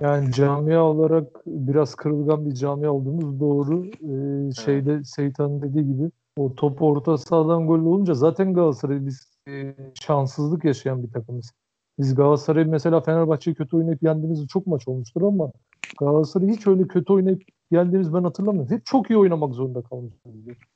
[0.00, 3.84] Yani camia olarak biraz kırılgan bir camia olduğumuz doğru.
[3.86, 9.74] Ee, şeyde Seytan'ın dediği gibi o top orta sahadan gol olunca zaten Galatasaray biz e,
[9.94, 11.52] şanssızlık yaşayan bir takımız.
[11.98, 15.52] Biz Galatasaray mesela Fenerbahçe'yi kötü oynayıp yendiğimiz çok maç olmuştur ama
[15.98, 18.72] Galatasaray hiç öyle kötü oynayıp yendiğimiz ben hatırlamıyorum.
[18.72, 20.20] Hep çok iyi oynamak zorunda kalmışız.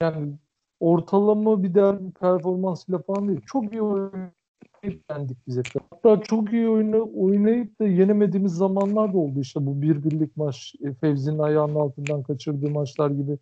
[0.02, 0.32] Yani
[0.80, 3.40] ortalama bir değer performansıyla falan değil.
[3.46, 4.32] Çok iyi oynayıp
[5.46, 5.66] biz hep.
[5.90, 9.40] Hatta çok iyi oyna, oynayıp da yenemediğimiz zamanlar da oldu.
[9.40, 13.38] İşte bu bir birlik maç, e, Fevzi'nin ayağının altından kaçırdığı maçlar gibi.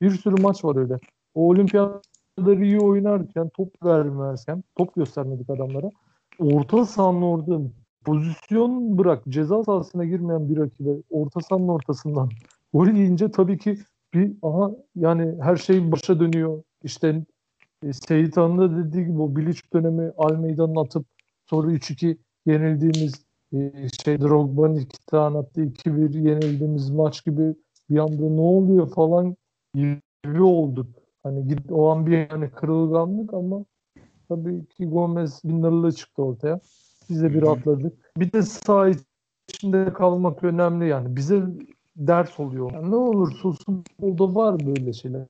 [0.00, 0.98] Bir sürü maç var öyle.
[1.34, 5.90] O olimpiyatları iyi oynarken, top vermezken, top göstermedik adamlara.
[6.38, 7.60] Orta sahanın orada
[8.04, 12.28] pozisyon bırak, ceza sahasına girmeyen bir rakibe orta sahanın ortasından
[12.72, 13.78] gol yiyince tabii ki
[14.14, 16.62] bir aha yani her şey başa dönüyor.
[16.84, 17.24] İşte
[17.84, 21.06] e, Seyit Han'ın da dediği gibi o Bilic dönemi Almeida'nın atıp
[21.46, 27.54] sonra 3-2 yenildiğimiz e, şey Drogba'nın iki tane attı 2-1 yenildiğimiz maç gibi
[27.90, 29.36] bir anda ne oluyor falan
[29.74, 30.86] gibi olduk.
[31.22, 33.64] Hani git o an bir yani kırılganlık ama
[34.28, 36.60] tabii ki Gomez binlerle çıktı ortaya.
[37.10, 37.92] Biz de bir atladık.
[38.16, 38.90] Bir de saha
[39.48, 41.16] içinde kalmak önemli yani.
[41.16, 41.42] Bize
[41.96, 42.72] ders oluyor.
[42.72, 45.26] Yani ne olursa olsun futbolda var böyle şeyler.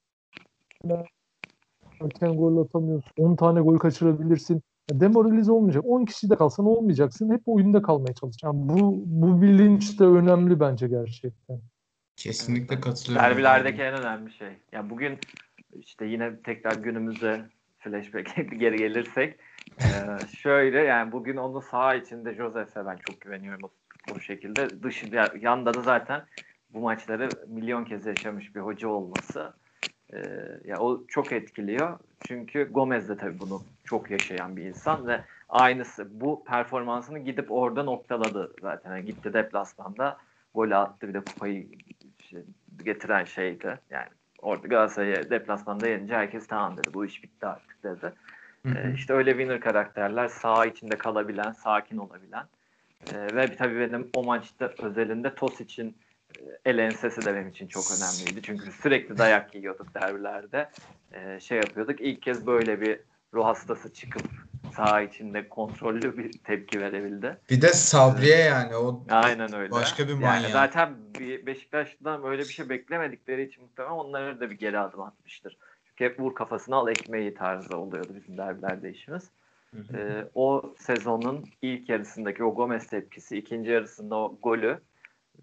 [2.01, 3.12] Erken gol atamıyorsun.
[3.18, 4.62] 10 tane gol kaçırabilirsin.
[4.90, 5.85] Ya Demoralize olmayacak.
[5.87, 7.33] 10 kişi de kalsan olmayacaksın.
[7.33, 8.59] Hep oyunda kalmaya çalışacaksın.
[8.59, 11.61] Yani bu, bu bilinç de önemli bence gerçekten.
[12.16, 13.29] Kesinlikle katılıyorum.
[13.31, 14.53] Derbilerdeki en önemli şey.
[14.72, 15.18] Ya bugün
[15.75, 17.40] işte yine tekrar günümüze
[17.79, 19.38] flashback'e bir geri gelirsek
[19.81, 23.70] eee, şöyle yani bugün onu saha içinde Josef'e ben çok güveniyorum o,
[24.14, 24.83] bu şekilde.
[24.83, 26.22] Dışı, ya, yanda da zaten
[26.74, 29.52] bu maçları milyon kez yaşamış bir hoca olması
[30.12, 31.98] eee, ya o çok etkiliyor.
[32.20, 37.82] Çünkü Gomez de tabii bunu çok yaşayan bir insan ve aynısı bu performansını gidip orada
[37.82, 38.90] noktaladı zaten.
[38.96, 40.18] Yani gitti deplasmanda
[40.54, 41.68] gol attı bir de kupayı
[42.20, 42.42] işte
[42.85, 43.78] getiren şeydi.
[43.90, 44.08] Yani
[44.38, 46.94] orada Galatasaray'ı deplasmanda yenince herkes tamam dedi.
[46.94, 48.12] Bu iş bitti artık dedi.
[48.66, 48.92] Hı hı.
[48.92, 52.44] İşte öyle winner karakterler, saha içinde kalabilen, sakin olabilen.
[53.06, 56.12] E, ve tabii benim o maçta özelinde Tos için e,
[56.64, 58.42] el ensesi de benim için çok önemliydi.
[58.42, 60.71] Çünkü sürekli dayak yiyorduk derbilerde.
[61.12, 62.01] E, şey yapıyorduk.
[62.01, 63.01] İlk kez böyle bir
[63.35, 64.23] ruh hastası çıkıp
[64.77, 67.38] saha içinde kontrollü bir tepki verebildi.
[67.51, 69.71] Bir de Sabriye yani o Aynen öyle.
[69.71, 70.51] başka bir Yani manyak.
[70.51, 75.57] zaten bir Beşiktaş'tan böyle bir şey beklemedikleri için muhtemelen onları da bir geri adım atmıştır.
[75.85, 79.31] Çünkü hep vur kafasına al ekmeği tarzı oluyordu bizim derbilerde işimiz.
[79.75, 79.97] Hı hı.
[79.97, 84.81] Ee, o sezonun ilk yarısındaki o Gomez tepkisi, ikinci yarısında o golü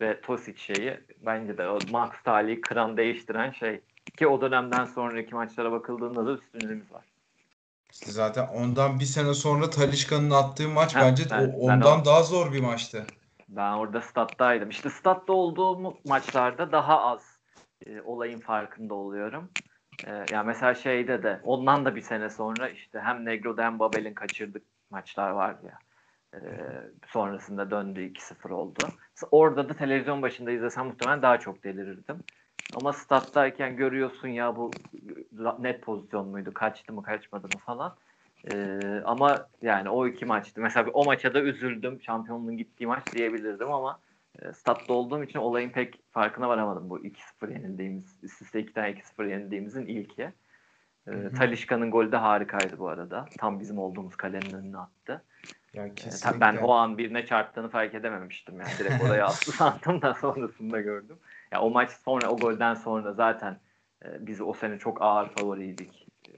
[0.01, 3.81] ve Tosic şeyi bence de o Max Tali'yi kıran değiştiren şey.
[4.17, 7.05] Ki o dönemden sonraki maçlara bakıldığında da üstünlüğümüz var.
[7.91, 12.01] İşte zaten ondan bir sene sonra Talişka'nın attığı maç Ha, bence ben- o- ben ondan
[12.01, 13.05] o- daha zor bir maçtı.
[13.49, 14.69] Ben orada stat'taydım.
[14.69, 17.39] İşte statta olduğum maçlarda daha az
[17.85, 19.49] e, olayın farkında oluyorum.
[20.03, 24.13] E, yani mesela şeyde de ondan da bir sene sonra işte hem Negro'da hem Babel'in
[24.13, 25.79] kaçırdık maçlar var ya.
[26.33, 26.39] E,
[27.07, 28.91] sonrasında döndü 2-0 oldu.
[29.31, 32.19] Orada da televizyon başında izlesem muhtemelen daha çok delirirdim.
[32.73, 34.75] Ama stat'tayken görüyorsun ya bu
[35.59, 37.95] net pozisyon muydu, kaçtı mı, kaçmadı mı falan.
[38.47, 40.61] Ee, ama yani o iki maçtı.
[40.61, 42.01] Mesela o maça da üzüldüm.
[42.01, 43.99] Şampiyonluğun gittiği maç diyebilirdim ama
[44.41, 48.89] e, statta olduğum için olayın pek farkına varamadım bu 2-0 yenildiğimiz, üst üste 2 tane
[48.89, 50.31] 2-0 yenildiğimizin ilki.
[51.07, 51.31] Ee.
[51.37, 53.25] Talişka'nın golü de harikaydı bu arada.
[53.37, 55.23] Tam bizim olduğumuz kalenin önüne attı.
[55.73, 56.19] Ya Ee, kesinlikle.
[56.19, 58.77] tabii ben o an birine çarptığını fark edememiştim yani.
[58.79, 61.19] Direkt oraya attı sandım da sonrasında gördüm.
[61.51, 63.59] Ya o maç sonra o golden sonra zaten
[64.05, 66.07] e, biz o sene çok ağır favoriydik.
[66.27, 66.33] E,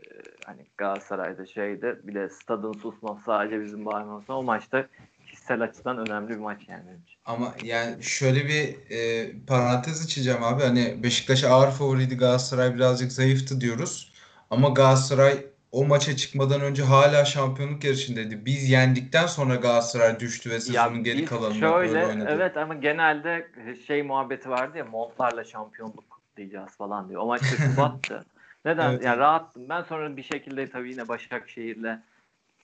[0.46, 4.88] hani Galatasaray'da şeyde bir de stadın susması sadece bizim bağırması o maçta
[5.26, 6.90] kişisel açıdan önemli bir maç yani.
[7.26, 10.64] Ama yani şöyle bir e, parantez açacağım abi.
[10.64, 14.14] Hani Beşiktaş ağır favoriydi, Galatasaray birazcık zayıftı diyoruz.
[14.50, 18.46] Ama Galatasaray o maça çıkmadan önce hala şampiyonluk yarışındaydı.
[18.46, 22.30] Biz yendikten sonra Galatasaray düştü ve sezonun geri biz kalanında böyle şöyle oynadı.
[22.30, 23.48] evet ama genelde
[23.88, 27.22] şey muhabbeti vardı ya montlarla şampiyonluk kutlayacağız falan diyor.
[27.22, 28.26] O maçta Şubat'tı.
[28.66, 28.92] Neden?
[28.92, 29.70] Evet, yani rahattım.
[29.70, 32.00] Ben sonra bir şekilde tabii yine Başakşehir'le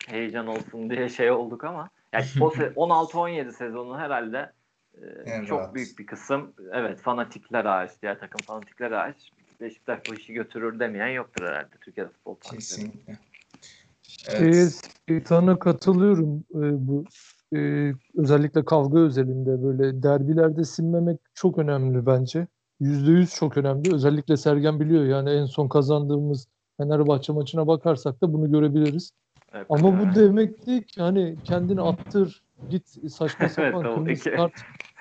[0.08, 4.52] heyecan olsun diye şey olduk ama yani o se- 16-17 sezonu herhalde
[4.96, 5.76] e, çok rahat.
[5.76, 11.08] büyük bir kısım evet fanatikler hariç diğer takım fanatikler hariç Beşiktaş bu işi götürür demeyen
[11.08, 12.58] yoktur herhalde Türkiye'de futbol tarihinde.
[12.60, 13.18] Kesinlikle.
[14.02, 14.82] Şeye Evet.
[15.10, 16.44] Seytan'a katılıyorum.
[16.56, 17.06] Ee, bu
[17.56, 22.48] e, özellikle kavga özelinde böyle derbilerde sinmemek çok önemli bence.
[22.80, 23.94] Yüzde yüz çok önemli.
[23.94, 29.12] Özellikle Sergen biliyor yani en son kazandığımız Fenerbahçe maçına bakarsak da bunu görebiliriz.
[29.54, 30.00] Evet, Ama evet.
[30.00, 34.54] bu demek değil ki hani kendini attır git saçma Evet, sapan kırmızı iki- kart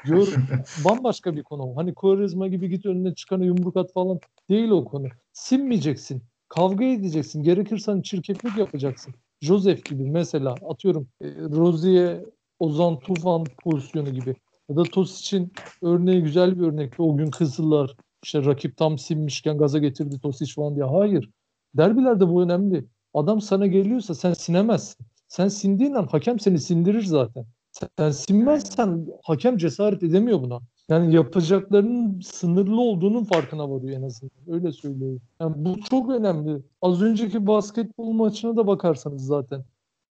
[0.05, 0.29] gör
[0.85, 1.77] bambaşka bir konu.
[1.77, 5.07] Hani Quaresma gibi git önüne çıkana yumruk at falan değil o konu.
[5.33, 6.23] Sinmeyeceksin.
[6.49, 7.43] Kavga edeceksin.
[7.43, 9.15] Gerekirse hani çirkeflik yapacaksın.
[9.41, 12.21] Joseph gibi mesela atıyorum e, Rozier,
[12.59, 14.37] Ozan Tufan pozisyonu gibi.
[14.69, 17.03] Ya da Tosic'in örneği güzel bir örnekti.
[17.03, 17.97] O gün kızdılar.
[18.25, 20.85] İşte rakip tam sinmişken gaza getirdi Tosic falan diye.
[20.85, 21.31] Hayır.
[21.75, 22.85] Derbilerde bu önemli.
[23.15, 25.07] Adam sana geliyorsa sen sinemezsin.
[25.29, 27.47] Sen sindiğin an hakem seni sindirir zaten.
[27.81, 30.61] Sen, sen sinmezsen hakem cesaret edemiyor buna.
[30.89, 34.31] Yani yapacaklarının sınırlı olduğunun farkına varıyor en azından.
[34.47, 35.21] Öyle söyleyeyim.
[35.41, 36.63] Yani bu çok önemli.
[36.83, 39.65] Az önceki basketbol maçına da bakarsanız zaten.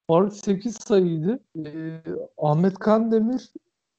[0.08, 1.39] Fark 8 sayıydı.
[1.65, 2.02] Ee,
[2.38, 3.52] Ahmet Kandemir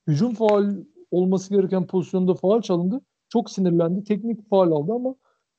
[0.06, 0.76] hücum faal
[1.10, 3.00] olması gereken pozisyonda faal çalındı.
[3.28, 4.04] Çok sinirlendi.
[4.04, 5.14] Teknik faal aldı ama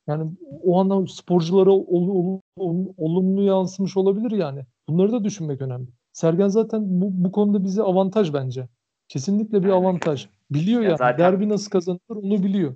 [0.08, 0.32] yani
[0.64, 4.62] o anda sporculara ol- ol- ol- olumlu yansımış olabilir yani.
[4.90, 5.88] Bunları da düşünmek önemli.
[6.16, 8.68] Sergen zaten bu, bu konuda bize avantaj bence.
[9.08, 10.28] Kesinlikle bir avantaj.
[10.52, 10.98] Biliyor Ya yani.
[10.98, 12.76] zaten- Derbi nasıl kazanılır onu biliyor.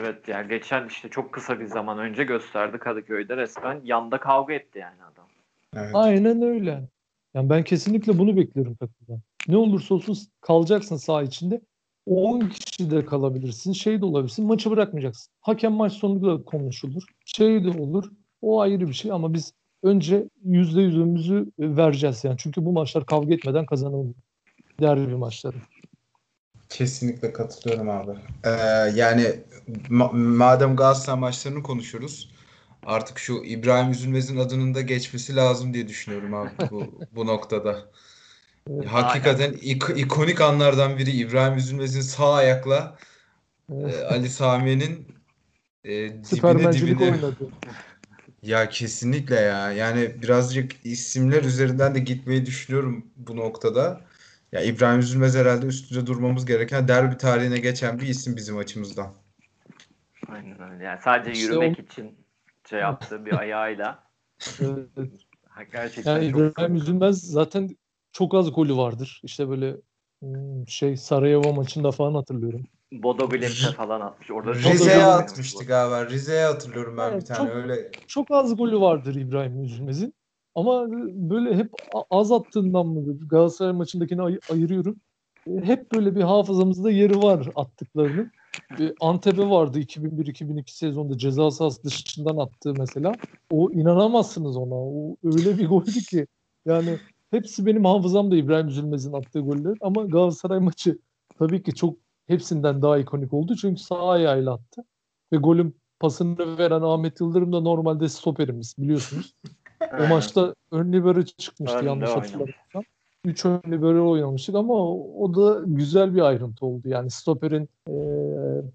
[0.00, 4.78] Evet yani geçen işte çok kısa bir zaman önce gösterdi Kadıköy'de resmen yanda kavga etti
[4.78, 5.26] yani adam.
[5.76, 5.90] Evet.
[5.94, 6.88] Aynen öyle.
[7.34, 9.20] Yani ben kesinlikle bunu bekliyorum takımdan.
[9.48, 11.60] Ne olursa olsun kalacaksın saha içinde.
[12.06, 13.72] 10 kişi de kalabilirsin.
[13.72, 14.46] Şey de olabilirsin.
[14.46, 15.32] Maçı bırakmayacaksın.
[15.40, 17.02] Hakem maç sonunda da konuşulur.
[17.24, 18.04] Şey de olur.
[18.42, 19.52] O ayrı bir şey ama biz
[19.86, 22.36] önce yüzde yüzümüzü vereceğiz yani.
[22.38, 24.14] Çünkü bu maçlar kavga etmeden kazanılmıyor.
[24.80, 25.56] Derbi maçları.
[26.68, 28.10] Kesinlikle katılıyorum abi.
[28.44, 28.50] Ee,
[28.94, 29.40] yani
[29.88, 32.30] ma- madem Galatasaray maçlarını konuşuyoruz,
[32.86, 37.90] artık şu İbrahim Üzülmez'in adının da geçmesi lazım diye düşünüyorum abi bu bu noktada.
[38.70, 38.86] Evet.
[38.86, 42.96] Hakikaten ik- ikonik anlardan biri İbrahim Üzülmez'in sağ ayakla
[43.70, 45.06] e, Ali Sami'nin
[45.84, 47.10] e, dibine dibine.
[47.10, 47.48] oynadı.
[48.46, 49.72] Ya kesinlikle ya.
[49.72, 54.00] Yani birazcık isimler üzerinden de gitmeyi düşünüyorum bu noktada.
[54.52, 59.14] Ya İbrahim Üzülmez herhalde üstünde durmamız gereken derbi tarihine geçen bir isim bizim açımızdan.
[60.28, 60.84] Aynen öyle.
[60.84, 62.14] Yani sadece İşte yürümek için
[62.70, 64.02] şey yaptığı bir ayağıyla
[65.72, 67.76] gerçekten Yani çok İbrahim Üzülmez zaten
[68.12, 69.20] çok az golü vardır.
[69.24, 69.76] İşte böyle
[70.20, 72.66] Hmm, Şey Sarajevo maçında falan hatırlıyorum.
[73.02, 74.30] Bodo Glimt'e falan atmış.
[74.30, 76.06] Orada Rize'ye atmıştı galiba.
[76.10, 77.90] Rize'ye hatırlıyorum ben Evet, bir tane çok- öyle.
[78.06, 80.14] Çok az golü vardır İbrahim Üzülmez'in.
[80.54, 81.70] Ama böyle hep
[82.10, 83.28] az attığından mıdır?
[83.28, 84.96] Galatasaray maçındakini ay- ayırıyorum.
[85.46, 88.30] E, Hep böyle bir hafızamızda yeri var attıklarının.
[88.80, 93.12] E, Antep'e vardı 2001-2002 sezonda ceza sahası dışından attığı mesela.
[93.50, 94.74] O inanamazsınız ona.
[94.74, 96.26] O öyle bir goldü ki.
[96.66, 96.98] Yani
[97.30, 99.76] hepsi benim hafızamda İbrahim Üzülmez'in attığı goller.
[99.80, 100.98] Ama Galatasaray maçı
[101.38, 103.56] tabii ki çok hepsinden daha ikonik oldu.
[103.56, 104.82] Çünkü sağ ayağıyla attı.
[105.32, 109.34] Ve golün pasını veren Ahmet Yıldırım da normalde stoperimiz biliyorsunuz.
[110.00, 112.82] O maçta ön libero çıkmıştı Önde yanlış hatırlamıyorsam.
[113.24, 116.88] 3 ön libero oynamıştık ama o, o da güzel bir ayrıntı oldu.
[116.88, 117.94] Yani stoperin e,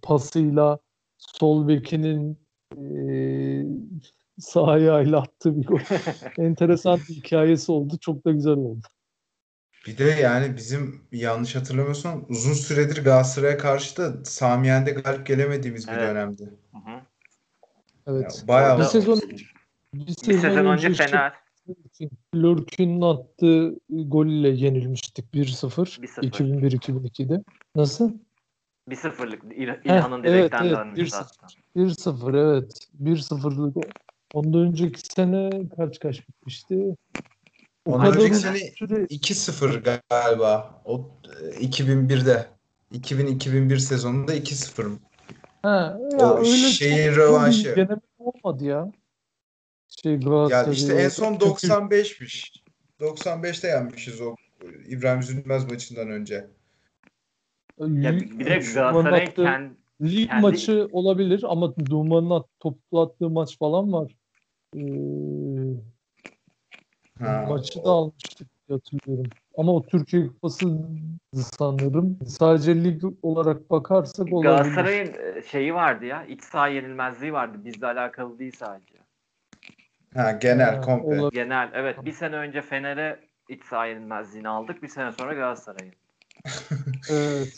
[0.01, 0.79] pasıyla
[1.17, 2.37] sol bekinin
[2.77, 2.83] e,
[4.39, 5.79] sağ ayağıyla attığı bir gol.
[6.37, 7.97] Enteresan bir hikayesi oldu.
[8.01, 8.87] Çok da güzel oldu.
[9.88, 15.88] Bir de yani bizim yanlış hatırlamıyorsam uzun süredir Galatasaray'a karşı da Sami Yen'de galip gelemediğimiz
[15.88, 16.10] bir Evet.
[16.10, 16.54] dönemdi.
[16.72, 17.02] Hı hı.
[18.08, 18.41] Evet.
[18.41, 19.52] Ya bayağı bir sezon bir
[19.94, 21.34] Bir sezon önce Fener.
[22.36, 26.22] Lörk'ün attığı golle yenilmiştik 1-0 1-0.
[26.22, 27.44] 2001-2002'de.
[27.76, 28.12] Nasıl?
[28.89, 31.17] 1-0'lık İl- İlhan'ın evet, direkten evet, dönmüştü 1-0.
[31.17, 31.48] hatta.
[31.76, 32.88] 1-0 evet.
[33.04, 33.78] 1-0'lık.
[34.34, 36.96] Ondan önceki sene kaç kaç bitmişti?
[37.86, 40.82] O kadar önceki sene süre 2-0 galiba.
[40.86, 41.10] O
[41.60, 42.48] e, 2001'de.
[42.94, 44.91] 2000-2001 sezonunda 2-0.
[45.62, 47.76] ha, ya O öyle şeyin rövanşı.
[47.76, 48.91] Deneme olmadı ya.
[50.04, 51.46] Şey Ya Galatasaray işte en son orada.
[51.46, 52.62] 95'miş.
[53.00, 54.36] 95'te yenmişiz o
[54.88, 56.48] İbrahim Üzülmez maçından önce.
[57.80, 63.58] Ya bir de attığı kendi lig kendi- maçı olabilir ama Duman'ın at, toplu attığı maç
[63.58, 64.15] falan var.
[64.76, 64.80] Ee,
[67.21, 69.31] Ha, maçı da almıştık hatırlıyorum.
[69.57, 70.77] Ama o Türkiye Kupası
[71.34, 72.19] sanırım.
[72.27, 74.51] Sadece lig olarak bakarsak olabilir.
[74.51, 76.25] Galatasaray'ın e, şeyi vardı ya.
[76.25, 77.57] iç saha yenilmezliği vardı.
[77.65, 78.93] Bizle alakalı değil sadece.
[80.13, 81.21] Ha, genel Ha, komple.
[81.21, 81.43] olabilir.
[81.43, 84.84] Genel evet bir sene önce Fener'e iç saha yenilmezliğini aldık.
[84.84, 85.93] Bir sene sonra Galatasaray'ın.
[87.10, 87.57] Evet.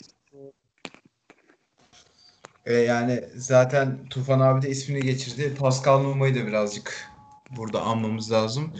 [2.66, 5.54] E, yani zaten Tufan abi de ismini geçirdi.
[5.58, 7.08] Pascal Numa'yı da birazcık
[7.56, 8.72] burada anmamız lazım.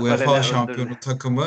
[0.00, 0.44] UEFA öldürdü.
[0.44, 1.46] şampiyonu takımı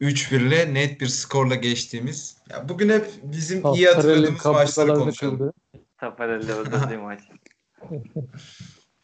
[0.00, 2.36] 3-1 ile net bir skorla geçtiğimiz.
[2.50, 5.38] Ya bugün hep bizim iyi hatırladığımız maçları konuşalım.
[5.38, 5.52] kırdı.
[5.98, 7.20] Tafarel'le öldürdüğü maç.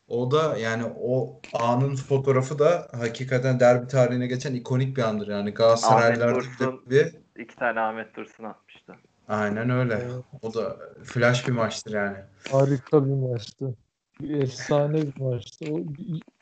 [0.08, 5.28] O da yani o anın fotoğrafı da hakikaten derbi tarihine geçen ikonik bir andır.
[5.28, 6.44] Yani Galatasaraylılar
[6.86, 8.94] bir İki tane Ahmet Dursun atmıştı.
[9.28, 10.08] aynen öyle.
[10.42, 12.16] O da flash bir maçtır yani.
[12.50, 13.74] Harika bir maçtı.
[14.20, 15.64] Bir efsane bir maçtı.
[15.70, 15.80] O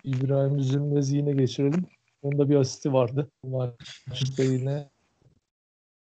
[0.05, 1.87] İbrahim Üzülmez'i yine geçirelim.
[2.23, 3.29] Onda bir asisti vardı.
[3.45, 4.89] Maçta yine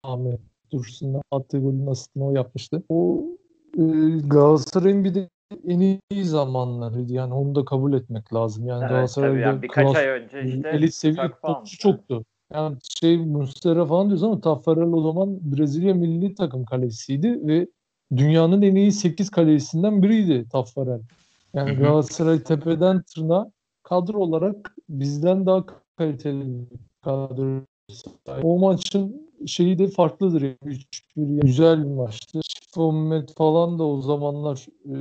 [0.02, 0.40] Ahmet
[0.72, 2.82] Dursun'la attığı golün asistini o yapmıştı.
[2.88, 3.24] O
[3.78, 3.82] e,
[4.26, 5.28] Galatasaray'ın bir de
[5.68, 7.12] en iyi zamanlarıydı.
[7.12, 8.66] Yani onu da kabul etmek lazım.
[8.66, 11.78] Yani Evet, Galatasaray'da yani birkaç klas- ay önce işte elit seviye almışlar.
[11.78, 12.24] çoktu.
[12.54, 17.66] Yani şey Muslera falan diyoruz ama Taffarel o zaman Brezilya milli takım kalesiydi ve
[18.16, 21.00] dünyanın en iyi 8 kalesinden biriydi Taffarel.
[21.54, 21.74] Yani.
[21.74, 23.50] Galatasaray tepeden tırnağa
[23.82, 25.64] kadro olarak bizden daha
[26.00, 27.60] kaliteli bir kadro.
[28.26, 28.44] sahip.
[28.44, 30.42] O maçın şeyi de farklıdır.
[30.42, 30.56] Yani.
[30.64, 30.78] 3-1
[31.16, 32.40] yani güzel bir maçtı.
[32.42, 34.94] Şifomet falan da o zamanlar e,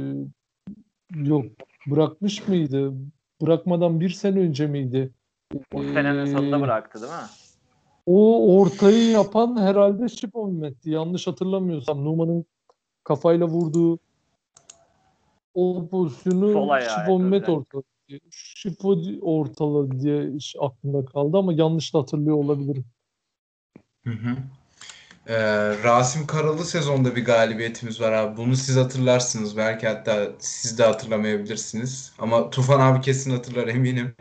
[1.15, 1.45] yok
[1.87, 2.93] bırakmış mıydı?
[3.41, 5.11] Bırakmadan bir sene önce miydi?
[5.73, 7.27] Bu senenin sonunda Ee, bıraktı değil mi?
[8.05, 10.89] O ortayı yapan herhalde Şipo Mehmet'ti.
[10.89, 12.05] Yanlış hatırlamıyorsam.
[12.05, 12.45] Numan'ın
[13.03, 13.99] kafayla vurduğu
[15.53, 17.51] o pozisyonu Sol ayağı Şipo Mehmet özellikle.
[17.53, 17.98] ortaladı.
[18.31, 22.85] Şipo ortaladı diye iş aklımda kaldı ama yanlış hatırlıyor olabilirim.
[24.03, 24.35] Hı hı.
[25.27, 28.37] Ee, Rasim Karalı sezonda bir galibiyetimiz var abi.
[28.37, 29.57] Bunu siz hatırlarsınız.
[29.57, 32.13] Belki hatta siz de hatırlamayabilirsiniz.
[32.19, 34.15] Ama Tufan abi kesin hatırlar eminim.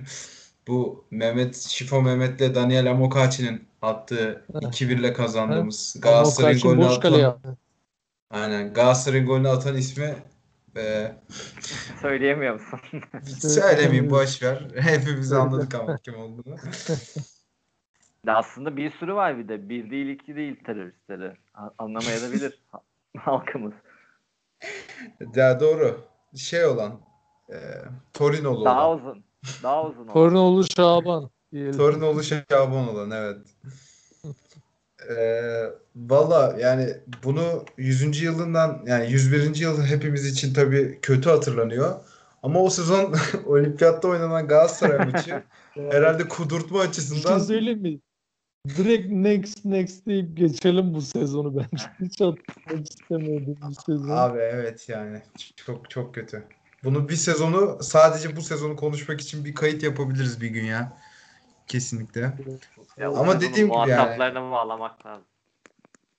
[0.66, 7.58] Bu Mehmet Şifo Mehmet'le Daniel Amokachi'nin attığı 2-1 ile kazandığımız Galatasaray'ın golünü atan yaptı.
[8.30, 10.16] aynen Galatasaray'ın golünü atan ismi
[10.78, 11.16] e,
[12.02, 12.80] Söyleyemiyor musun?
[13.48, 14.68] söylemeyeyim boş ver.
[14.80, 16.56] Hepimiz anladık ama kim olduğunu.
[18.26, 19.68] De aslında bir sürü var bir de.
[19.68, 21.32] Bir değil iki değil teröristleri.
[21.54, 22.82] A- Anlamayabilir ha-
[23.18, 23.72] halkımız.
[25.34, 26.00] Ya doğru.
[26.36, 27.00] Şey olan
[27.52, 27.56] e,
[28.12, 28.98] Torino'lu Daha olan.
[29.00, 29.24] uzun.
[29.62, 30.12] Daha uzun oldu.
[30.12, 31.30] Torinoğlu Şaban.
[31.52, 31.76] diyelim.
[31.76, 33.38] Torinoğlu Şaban olan evet.
[35.10, 35.64] Ee,
[35.96, 38.22] Valla yani bunu 100.
[38.22, 39.54] yılından yani 101.
[39.60, 41.94] yıl hepimiz için tabii kötü hatırlanıyor.
[42.42, 43.14] Ama o sezon
[43.46, 45.42] olimpiyatta oynanan Galatasaray maçı
[45.74, 48.00] herhalde kudurtma Bir şey açısından söyleyeyim mi?
[48.76, 51.84] direkt next next deyip geçelim bu sezonu bence.
[52.00, 54.12] Hiç atmak istemiyordum bu sezonu.
[54.12, 55.22] Abi evet yani
[55.56, 56.44] çok çok kötü.
[56.84, 60.98] Bunu bir sezonu sadece bu sezonu konuşmak için bir kayıt yapabiliriz bir gün ya.
[61.68, 62.32] Kesinlikle.
[62.96, 65.24] Ya, Ama dediğim gibi yani- muhataplarını bağlamak lazım.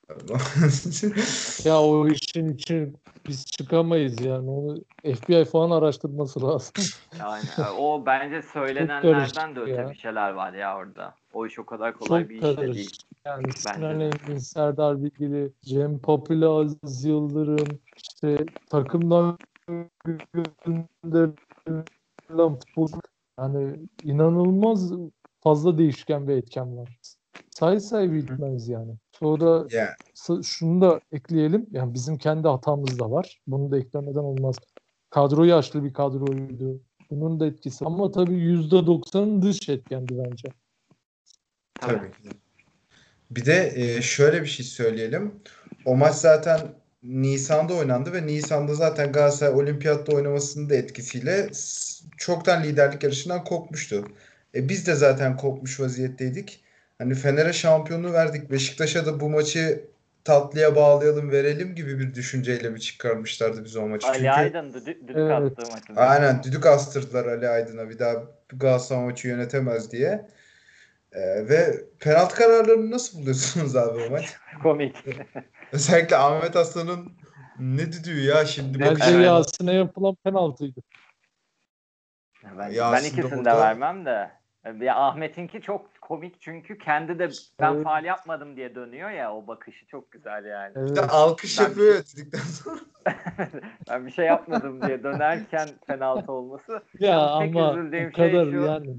[1.65, 4.49] Ya o işin için biz çıkamayız yani.
[4.49, 4.77] Onu
[5.15, 6.73] FBI falan araştırması lazım.
[7.19, 7.43] Yani
[7.77, 9.89] o bence söylenenlerden de öte ya.
[9.89, 11.15] bir şeyler var ya orada.
[11.33, 12.97] O iş o kadar kolay Çok bir iş de değil.
[13.25, 13.53] Yani.
[13.53, 19.37] Sinan Engin, Serdar Bilgili, Cem Popüle, Aziz Yıldırım, işte takımdan
[21.03, 21.35] gönderilen
[22.29, 22.87] futbol
[23.39, 24.91] yani inanılmaz
[25.41, 26.89] fazla değişken bir etken var.
[27.51, 28.91] Say say bitmez yani.
[29.11, 29.65] Sonra
[30.13, 31.65] s- şunu da ekleyelim.
[31.71, 33.41] Yani bizim kendi hatamız da var.
[33.47, 34.55] Bunu da eklemeden olmaz.
[35.09, 36.81] Kadro yaşlı bir kadroydu.
[37.11, 37.85] Bunun da etkisi.
[37.85, 40.49] Ama tabii %90'ın dış etkendi bence.
[41.81, 42.11] Tabii.
[42.11, 42.29] Ki.
[43.31, 45.35] Bir de e, şöyle bir şey söyleyelim.
[45.85, 46.59] O maç zaten
[47.03, 51.49] Nisan'da oynandı ve Nisan'da zaten Galatasaray Olimpiyat'ta oynamasının da etkisiyle
[52.17, 54.05] çoktan liderlik yarışından kopmuştu.
[54.55, 56.63] E biz de zaten kopmuş vaziyetteydik.
[56.97, 58.51] Hani Fener'e şampiyonluğu verdik.
[58.51, 59.83] Beşiktaş'a da bu maçı
[60.23, 64.07] tatlıya bağlayalım verelim gibi bir düşünceyle mi çıkarmışlardı biz o maçı?
[64.07, 65.31] Ali Çünkü Aydın düdük, düdük Evet.
[65.59, 65.93] attığı maçı.
[65.95, 68.13] aynen düdük astırdılar Ali Aydın'a bir daha
[68.49, 70.27] Galatasaray maçı yönetemez diye.
[71.11, 74.33] E, ve penaltı kararlarını nasıl buluyorsunuz abi o maç?
[74.63, 74.95] Komik.
[75.71, 77.11] Özellikle Ahmet Aslan'ın
[77.59, 79.25] ne düdüğü ya şimdi Bence bakış Evet.
[79.25, 80.79] Yasin'e yapılan penaltıydı.
[82.43, 84.31] Ben, ben Yasin de ikisini de burada- vermem de.
[84.81, 87.83] Ya Ahmet'inki çok komik çünkü kendi de ben Evet.
[87.83, 90.73] faal yapmadım diye dönüyor ya o bakışı çok güzel yani.
[90.75, 90.89] Evet.
[90.91, 92.79] Bir de alkış Ben- yapıyor ya dedikten sonra.
[93.89, 96.83] ben bir şey yapmadım diye dönerken penaltı olması.
[96.99, 98.95] Ya ama üzüldüğüm o şey kadar şu- yani.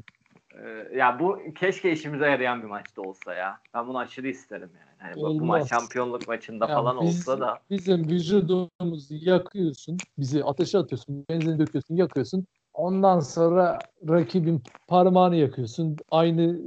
[0.64, 3.60] Ee, ya bu keşke işimize yarayan bir maçta olsa ya.
[3.74, 4.96] Ben bunu aşırı isterim yani.
[4.98, 5.60] Hani bu- bu Olmaz.
[5.60, 9.96] maç şampiyonluk maçında Ya falan biz- olsa da Bizim vücudumuzu yakıyorsun.
[10.18, 11.24] Bizi ateşe atıyorsun.
[11.30, 12.46] Benzin döküyorsun, yakıyorsun.
[12.80, 15.98] Ondan sonra rakibin parmağını yakıyorsun.
[16.10, 16.60] Aynı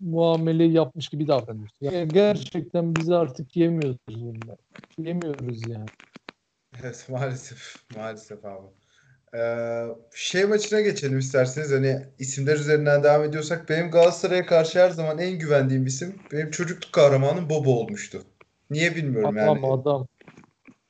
[0.00, 1.86] muameleyi yapmış gibi davranıyorsun.
[1.86, 4.56] Ya gerçekten bizi artık yemiyoruz bunlar.
[4.98, 5.90] Yemiyoruz yani.
[6.82, 7.82] Evet maalesef.
[7.96, 8.66] Maalesef abi.
[9.34, 11.72] Ee, şey maçına geçelim isterseniz.
[11.72, 16.92] Hani isimler üzerinden devam ediyorsak benim Galatasaray'a karşı her zaman en güvendiğim isim benim çocukluk
[16.92, 18.22] kahramanım Bobo olmuştu.
[18.70, 19.80] Niye bilmiyorum Adam yani.
[19.80, 20.06] adam.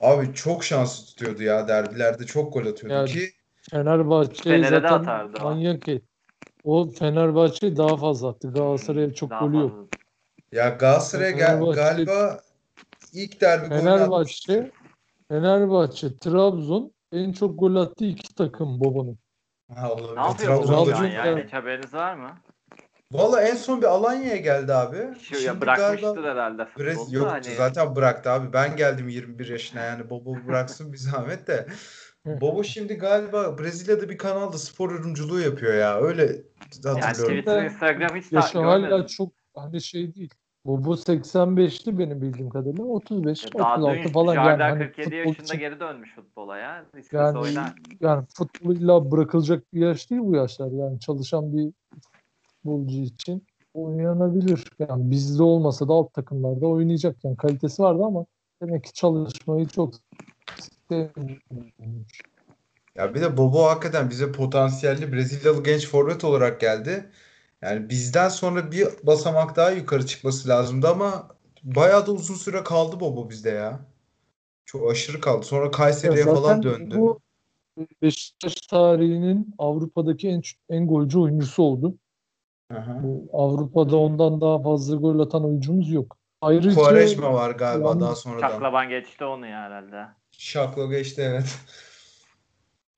[0.00, 3.39] Abi çok şanslı tutuyordu ya derbilerde çok gol atıyordu Ya- ki
[3.70, 6.02] Fenerbahçe Fener'e zaten atardı manyak et.
[6.64, 8.52] O Fenerbahçe daha fazla attı.
[8.52, 9.88] Galatasaray'a çok daha golü yok.
[10.52, 12.40] ya Galatasaray'a gel- Fenerbahçe- galiba
[13.12, 14.52] ilk derbi golünü atmıştı.
[14.52, 14.70] Fenerbahçe,
[15.28, 19.18] Fenerbahçe, Trabzon en çok gol attığı iki takım Bobo'nun.
[19.74, 20.16] Ha, olabilir.
[20.16, 21.44] Ne yapıyor Trabzon'da bu Trabzon- şu an çok- ya?
[21.44, 22.30] Hiç haberiniz var mı?
[23.12, 24.96] Valla en son bir Alanya'ya geldi abi.
[25.20, 27.16] Şu ya Şimdi bırakmıştır galiba herhalde Brez futbolu.
[27.16, 28.52] yok Hani zaten bıraktı abi.
[28.52, 31.66] Ben geldim 21 yaşına yani Bobo bıraksın bir zahmet de.
[32.26, 36.00] Bobo şimdi galiba Brezilya'da bir kanalda spor yorumculuğu yapıyor ya.
[36.00, 36.22] Öyle
[36.84, 37.36] yani hatırlıyorum.
[37.36, 40.34] Twitter, Instagram hiç Yaşı hala çok hani şey değil.
[40.64, 42.84] Bobo 85'li benim bildiğim kadarıyla.
[42.84, 44.44] 35, Ya Daha 36 dün falan yani.
[44.44, 46.84] Jardar Hani 47 futbol yaşında için- geri dönmüş futbola ya.
[46.96, 47.74] İstese yani, oynar.
[48.00, 50.70] yani futbol illa bırakılacak bir yaş değil bu yaşlar.
[50.72, 51.72] Yani çalışan bir
[52.42, 54.64] futbolcu için oynanabilir.
[54.78, 57.16] Yani bizde olmasa da alt takımlarda oynayacak.
[57.24, 58.26] Yani kalitesi vardı ama
[58.62, 59.94] demek ki çalışmayı çok
[62.94, 67.10] Ya bir de Bobo hakikaten bize potansiyelli Brezilyalı genç forvet olarak geldi.
[67.62, 71.28] Yani bizden sonra bir basamak daha yukarı çıkması lazımdı ama
[71.62, 73.80] bayağı da uzun süre kaldı Bobo bizde ya.
[74.64, 75.46] Çok aşırı kaldı.
[75.46, 76.94] Sonra Kayseri'ye falan döndü.
[76.98, 77.20] bu
[78.02, 81.94] Beşiktaş tarihinin Avrupa'daki en en golcü oyuncusu oldu.
[82.74, 83.00] Aha.
[83.02, 86.16] Bu Avrupa'da ondan daha fazla gol atan oyuncumuz yok.
[86.40, 88.48] Ayrıca Quaresma var galiba Yalnız- daha sonradan.
[88.48, 90.19] Şaklaban geçti onu ya herhalde.
[90.40, 91.58] Şakla geçti evet.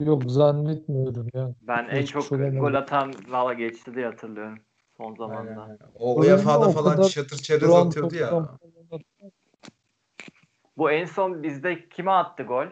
[0.01, 1.55] yok zannetmiyorum ya.
[1.61, 2.59] Ben en çok olamadı.
[2.59, 4.59] gol atan valla geçti diye hatırlıyorum
[4.97, 5.63] son zamanda.
[5.63, 5.79] aynen.
[5.95, 6.69] O Öyle UEFA'da?
[6.69, 8.49] O falan kadar çatır çerez Duran atıyordu ya.
[10.77, 12.67] Bu en son bizde kime attı gol?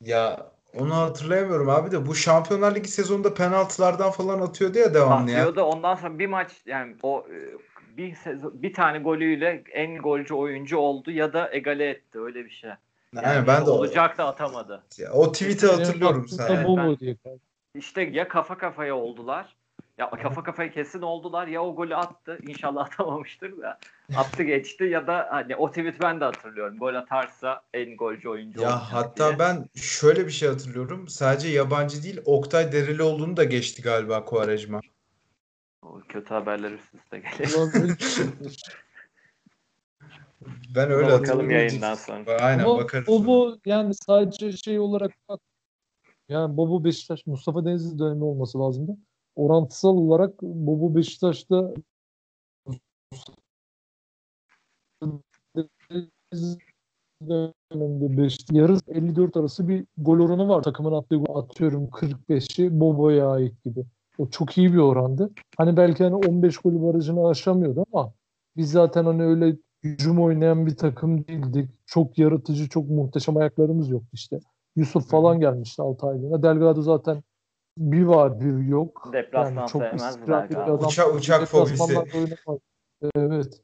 [0.00, 5.38] Ya onu hatırlayamıyorum abi de bu Şampiyonlar Ligi sezonunda penaltılardan falan atıyordu ya devamlı ya.
[5.38, 5.62] Atıyordu.
[5.62, 7.58] Ondan sonra bir maç yani o e,
[8.00, 12.50] bir sezon, bir tane golüyle en golcü oyuncu oldu ya da egale etti öyle bir
[12.50, 12.70] şey.
[13.14, 14.82] Yani Aynen ben de o, olacak da atamadı.
[15.12, 16.64] o tweet'i hatırlıyorum sadece.
[16.64, 17.40] Bobo ben-.
[17.74, 19.56] İşte ya kafa kafaya oldular.
[19.98, 22.38] Ya kafa kafaya kesin oldular ya o golü attı.
[22.48, 23.78] İnşallah atamamıştır da.
[24.16, 26.78] Attı geçti ya da hani o tweet ben de hatırlıyorum.
[26.78, 29.38] Gol atarsa en golcü oyuncu Ya hatta diye.
[29.38, 31.08] ben şöyle bir şey hatırlıyorum.
[31.08, 34.80] Sadece yabancı değil Oktay Derelioğlu'nu da geçti galiba Quaresma.
[35.82, 37.72] O kötü haberler üst üste geliyor.
[40.74, 42.36] Ben öyle Buna bakalım yayından sonra.
[42.36, 43.08] Aynen Ama bakarız.
[43.08, 45.40] Bobo yani sadece şey olarak bak
[46.28, 48.96] yani Bobo Beşiktaş Mustafa Denizli dönemi olması lazımdı.
[49.36, 51.74] Orantısal olarak Bobo Beşiktaş'ta
[57.28, 60.62] döneminde 5 yarı 54 arası bir gol oranı var.
[60.62, 63.84] Takımın attığı gol atıyorum 45'i Bobo'ya ait gibi.
[64.20, 65.30] O çok iyi bir orandı.
[65.56, 68.12] Hani belki hani 15 gol barajını aşamıyordu ama
[68.56, 71.70] biz zaten hani öyle hücum oynayan bir takım değildik.
[71.86, 74.38] Çok yaratıcı, çok muhteşem ayaklarımız yoktu işte.
[74.76, 76.42] Yusuf falan gelmişti 6 aylığına.
[76.42, 77.22] Delgado zaten
[77.78, 79.10] bir var bir yok.
[79.12, 80.74] Deplasman sevmez istikrarlı bir Delgado.
[80.74, 80.88] adam.
[80.88, 81.98] Uça- uçak fobisi.
[83.14, 83.60] Evet.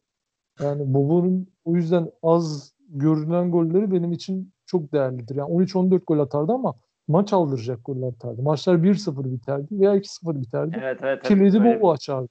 [0.61, 5.37] Yani Bobo'nun o yüzden az görünen golleri benim için çok değerlidir.
[5.37, 6.75] Yani 13-14 gol atardı ama
[7.09, 8.43] maç aldıracak goller atardı.
[8.43, 10.77] Maçlar 1-0 biterdi veya 2-0 biterdi.
[10.81, 11.03] Evet evet.
[11.03, 11.23] evet.
[11.29, 12.29] Kilidi Böyle- Bobo açardı.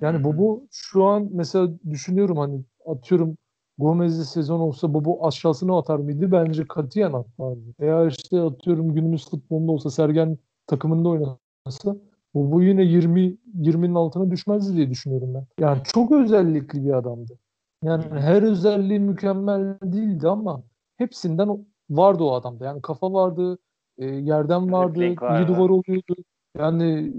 [0.00, 3.36] Yani Bobo şu an mesela düşünüyorum hani atıyorum
[3.78, 6.32] Gomez'li sezon olsa Bobo aşağısına atar mıydı?
[6.32, 7.74] Bence katiyen atmazdı.
[7.80, 11.96] Veya işte atıyorum günümüz futbolunda olsa Sergen takımında oynasa
[12.34, 15.46] Bobo yine 20 20'nin altına düşmezdi diye düşünüyorum ben.
[15.60, 17.38] Yani çok özellikli bir adamdı.
[17.84, 20.62] Yani her özelliği mükemmel değildi ama
[20.96, 22.64] hepsinden vardı o adamda.
[22.64, 23.58] Yani kafa vardı,
[24.02, 25.42] e, yerden vardı, Dribbling vardı.
[25.42, 26.14] iyi duvar oluyordu.
[26.58, 27.12] Yani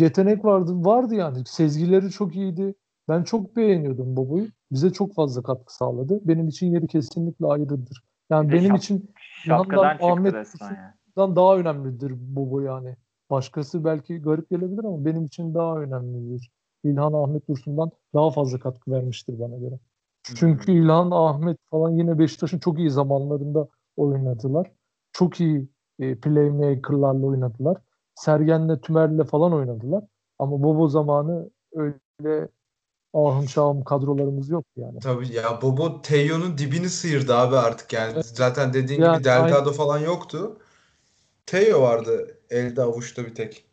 [0.00, 1.38] yetenek vardı, vardı yani.
[1.46, 2.74] Sezgileri çok iyiydi.
[3.08, 4.46] Ben çok beğeniyordum Bobo'yu.
[4.72, 6.20] Bize çok fazla katkı sağladı.
[6.24, 8.04] Benim için yeri kesinlikle ayrıdır.
[8.30, 9.10] Yani benim şap- için
[9.44, 10.34] Şapkadan Ahmet
[11.16, 11.36] yani.
[11.36, 12.96] daha önemlidir Bobo yani.
[13.30, 16.50] Başkası belki garip gelebilir ama benim için daha önemlidir.
[16.84, 19.78] İlhan Ahmet Dursun'dan daha fazla katkı vermiştir bana göre.
[20.22, 24.72] Çünkü İlhan Ahmet falan yine Beşiktaş'ın çok iyi zamanlarında oynadılar.
[25.14, 27.76] Çok iyi e, playmaker'larla oynadılar.
[28.14, 30.04] Sergen'le Tümer'le falan oynadılar.
[30.38, 32.48] Ama Bobo zamanı öyle
[33.14, 34.98] ahım şahım kadrolarımız yok yani.
[34.98, 38.12] Tabii ya Bobo Teyo'nun dibini sıyırdı abi artık yani.
[38.14, 38.26] Evet.
[38.26, 40.58] Zaten dediğin Yani gibi Delgado falan yoktu.
[41.46, 43.66] Teo vardı elde avuçta bir tek.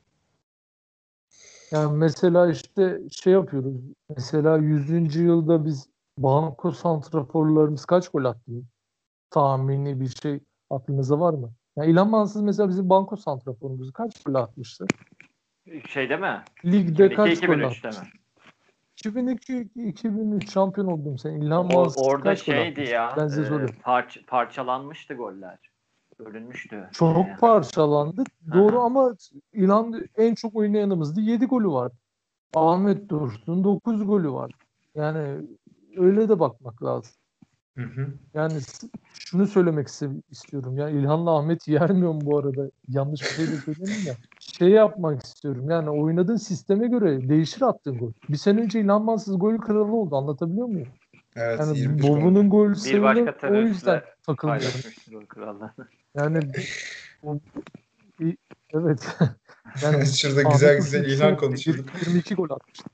[1.72, 3.76] Yani mesela işte şey yapıyoruz.
[4.10, 5.16] Mesela 100.
[5.16, 8.52] yılda biz banko santraforlarımız kaç gol attı?
[9.30, 10.40] Tahmini bir şey
[10.76, 11.52] aklınıza var mı?
[11.76, 14.86] Yani İlhan Mansız mesela bizim banko santraforumuz kaç gol atmıştı?
[15.90, 16.42] Şeyde mi?
[16.66, 18.06] Ligde kaç 2002 gol 2003'te atmıştı?
[18.06, 19.38] mi?
[19.76, 21.32] 2002-2003 şampiyon oldum sen.
[21.32, 23.14] İlhan Mansız orada kaç gol şeydi ya.
[23.18, 25.60] Ben size e, parç- parçalanmıştı goller.
[26.20, 26.90] Bölünmüştü.
[26.92, 27.38] Çok Yani.
[27.38, 28.24] parçalandı.
[28.54, 28.86] Doğru Aha.
[28.86, 29.16] ama
[29.54, 31.22] İlhan en çok oynayanımızdı.
[31.22, 31.92] 7 golü var.
[32.56, 34.52] Ahmet Dursun 9 golü var.
[34.96, 35.38] Yani
[35.98, 37.14] öyle de bakmak lazım.
[37.78, 38.08] Hı hı.
[38.34, 38.60] Yani
[39.14, 39.88] şunu söylemek
[40.32, 40.78] istiyorum.
[40.78, 42.72] Yani İlhan'la Ahmet yermiyorum bu arada.
[42.88, 44.14] Yanlış bir şey de söyleyeyim ya.
[44.40, 45.70] Şey yapmak istiyorum.
[45.70, 48.12] Yani oynadığın sisteme göre değişir attığın gol.
[48.30, 50.16] Bir sene önce İlhan Mansız gol kralı oldu.
[50.16, 50.88] Anlatabiliyor muyum?
[51.36, 52.74] Evet Yani 21 gol.
[52.74, 54.68] Sayını o yüzden takılmıyorum.
[55.16, 55.22] O.
[56.16, 56.40] Yani
[58.74, 59.18] evet.
[59.84, 61.86] yani Şurada güzel güzel ilan konuşuyorduk.
[62.08, 62.90] 22 gol atmıştı.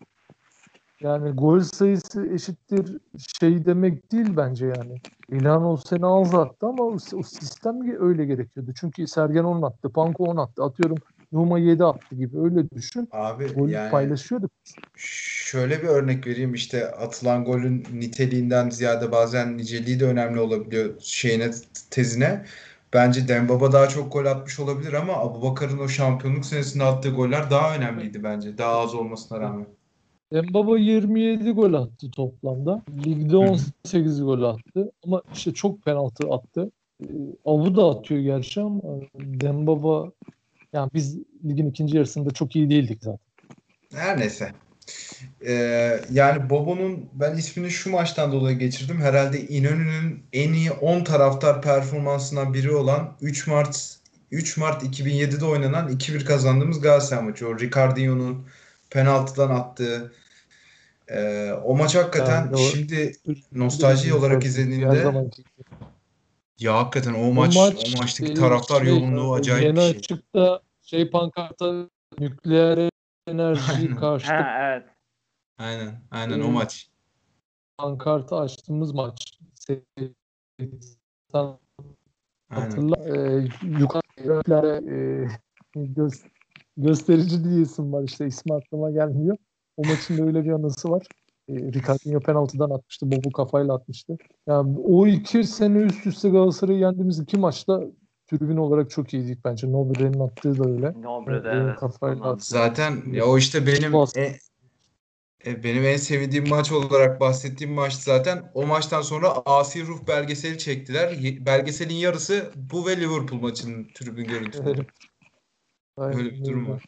[1.01, 2.97] Yani gol sayısı eşittir
[3.39, 4.95] şey demek değil bence yani.
[5.31, 8.71] İlhan o sene az attı ama o, o sistem öyle gerekiyordu.
[8.79, 10.63] Çünkü Sergen 10 attı, Panko 10 attı.
[10.63, 10.97] Atıyorum
[11.31, 13.09] Numa 7 attı gibi öyle düşün.
[13.11, 14.51] Abi Gol yani paylaşıyorduk.
[14.97, 21.51] şöyle bir örnek vereyim işte atılan golün niteliğinden ziyade bazen niceliği de önemli olabiliyor şeyine
[21.89, 22.45] tezine.
[22.93, 27.75] Bence Dembaba daha çok gol atmış olabilir ama Abubakar'ın o şampiyonluk senesinde attığı goller daha
[27.75, 28.57] önemliydi bence.
[28.57, 29.76] Daha az olmasına rağmen.
[30.33, 32.83] Dembaba 27 gol attı toplamda.
[33.05, 33.37] Ligde hı.
[33.37, 34.91] 18 gol attı.
[35.03, 36.71] Ama işte çok penaltı attı.
[37.03, 37.07] Ee,
[37.45, 38.81] Avu da atıyor gerçi ama
[39.15, 40.11] Dembaba
[40.73, 43.19] yani biz ligin ikinci yarısında çok iyi değildik zaten.
[43.93, 44.51] Her neyse.
[45.47, 49.01] Ee, yani Bobo'nun ben ismini şu maçtan dolayı geçirdim.
[49.01, 53.97] Herhalde İnönü'nün en iyi 10 taraftar performansından biri olan 3 Mart
[54.31, 57.47] 3 Mart 2007'de oynanan 2-1 kazandığımız Galatasaray maçı.
[57.47, 58.45] O Ricardinho'nun
[58.89, 60.13] penaltıdan attığı
[61.07, 63.11] ee, o maç hakikaten Yani o- şimdi
[63.51, 65.13] nostalji olarak izlediğinde
[66.59, 69.89] ya hakikaten o maç o maçtaki e, taraftar şey, yoğunluğu acayip Yeni bir şey.
[69.89, 72.89] açıkta şey pankarta nükleer
[73.27, 74.89] enerji Ha evet.
[75.57, 76.89] Aynen, aynen o maç.
[77.77, 79.39] pankartı açtığımız maç.
[82.49, 82.95] Hatırla.
[83.05, 85.27] E, yukarı e,
[85.75, 86.23] göz,
[86.77, 89.37] gösterici diye isim var işte ismi aklıma gelmiyor.
[89.77, 91.07] O maçın da öyle bir anısı var.
[91.49, 93.11] E, Ricardinho penaltıdan atmıştı.
[93.11, 94.17] Bobu kafayla atmıştı.
[94.47, 97.81] Yani o iki sene üst üste Galatasaray'ı yendiğimiz iki maçta
[98.27, 99.71] tribün olarak çok iyiydik bence.
[99.71, 100.93] Nobre'nin attığı da öyle.
[101.01, 101.79] Nobre'de Evet, evet.
[101.79, 102.45] kafayla attı.
[102.45, 104.37] Zaten ya o işte benim e-
[105.45, 108.51] e, benim en sevdiğim maç olarak bahsettiğim maç zaten.
[108.53, 111.17] O maçtan sonra Asi Ruh belgeseli çektiler.
[111.45, 114.85] Belgeselin yarısı bu ve Liverpool maçının tribün görüntüleri.
[115.97, 116.83] Aynen Öyle bir durum var.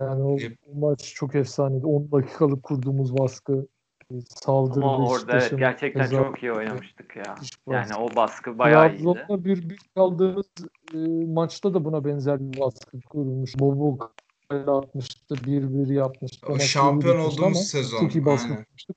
[0.00, 1.86] Yani o, Hep- o maç çok efsaneydi.
[1.86, 3.66] 10 dakikalık kurduğumuz baskı,
[4.12, 7.34] e, saldırı Ama orada evet, gerçekten tezahür- çok iyi oynamıştık ya.
[7.70, 9.02] Yani o baskı bayağı iyiydi.
[9.02, 10.46] Trabzon'la bir bir kaldığımız
[10.94, 10.98] e,
[11.32, 13.58] maçta da buna benzer bir baskı kurulmuş.
[13.58, 13.98] Bobo
[14.48, 16.46] kale atmıştı, 1-1 yapmıştı.
[16.52, 18.00] O şampiyon olduğumuz ama sezon.
[18.00, 18.96] Çok iyi baskı kurmuştuk.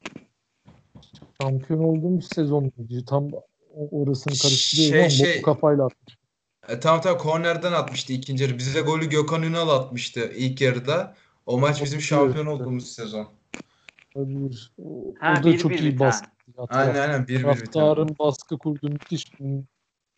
[1.42, 2.72] Şampiyon olduğumuz sezon
[3.08, 3.28] tam
[3.92, 6.15] orasını karıştırıyorum ama Şey, Bobo şey- kafayla atmış.
[6.70, 8.58] E, tamam tamam kornerden atmıştı ikinci yarı.
[8.58, 11.16] Bize golü Gökhan Ünal atmıştı ilk yarıda.
[11.46, 13.28] O maç bizim şampiyon olduğumuz sezon.
[14.14, 14.74] Olabilir.
[14.78, 16.08] O, Ha, o da 1-1 çok iyi biten.
[16.08, 16.28] baskı.
[16.70, 17.72] Aynen aynen 1-1 biten.
[17.72, 19.64] Taraftarın baskı kurduğu müthiş bir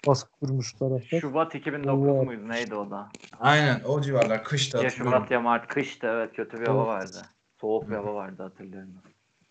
[0.06, 1.20] baskı kurmuş taraftar.
[1.22, 2.26] Şubat 2009 Var.
[2.26, 3.08] muydu neydi o da?
[3.40, 4.90] Aynen o civarlar kışta Ya.
[4.90, 6.88] Şubat ya Mart kıştı evet kötü bir hava Evet.
[6.88, 7.22] vardı.
[7.62, 8.94] Soğuk bir hava vardı hatırlıyorum.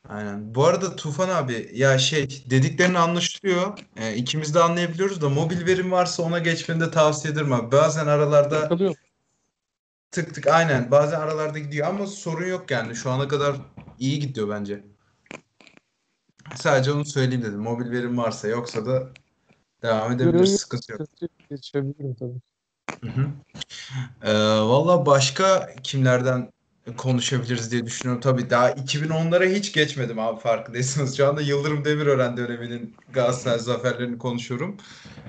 [0.09, 0.55] Aynen.
[0.55, 3.73] Bu arada Tufan abi ya şey dediklerini anlaşılıyor.
[3.97, 7.73] E, ikimiz de anlayabiliyoruz da mobil verim varsa ona geçmeni de tavsiye ederim abi.
[7.73, 8.95] Bazen aralarda Kalıyor.
[10.11, 12.97] tık tık aynen bazen aralarda gidiyor ama sorun yok yani.
[12.97, 13.57] Şu ana kadar
[13.99, 14.85] iyi gidiyor bence.
[16.57, 17.61] Sadece onu söyleyeyim dedim.
[17.61, 19.09] Mobil verim varsa yoksa da
[19.83, 20.61] devam edebiliriz.
[20.61, 21.01] Sıkıntı yok.
[21.51, 22.41] Geçebilirim tabii.
[23.05, 23.29] Hı hı.
[24.23, 26.53] Ee, valla başka kimlerden
[26.97, 28.21] konuşabiliriz diye düşünüyorum.
[28.21, 31.17] Tabii daha 2010'lara hiç geçmedim abi farkındaysanız.
[31.17, 34.77] Şu anda Yıldırım Demirören döneminin Galatasaray zaferlerini konuşuyorum.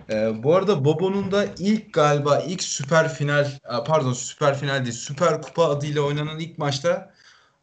[0.09, 4.95] Ee, bu arada Bobo'nun da ilk galiba ilk süper final a, pardon süper final değil
[4.95, 7.13] süper kupa adıyla oynanan ilk maçta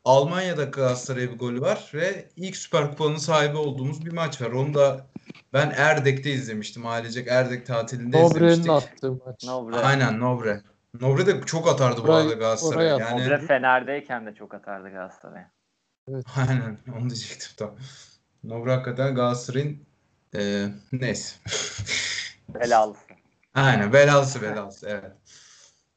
[0.04, 4.50] Almanya'da Galatasaray'a bir golü var ve ilk süper kupanın sahibi olduğumuz bir maç var.
[4.50, 5.06] Onu da
[5.52, 6.86] ben Erdek'te izlemiştim.
[6.86, 8.70] Ailecek Erdek tatilinde Nobre'nin izlemiştik.
[8.70, 9.44] attığı maç.
[9.44, 9.76] Nobre.
[9.76, 10.62] Aynen Nobre.
[11.00, 12.98] Nobre de çok atardı bu arada Galatasaray'a.
[12.98, 15.50] Yani Nobre Fener'deyken de çok atardı Galatasaray'a.
[16.36, 17.74] aynen onu diyecektim tam.
[18.44, 19.78] Nobre hakikaten Galatasaray'ın
[20.36, 21.36] e, neyse.
[22.54, 23.00] Belalısı.
[23.54, 25.12] Aynen belalısı belalısı evet.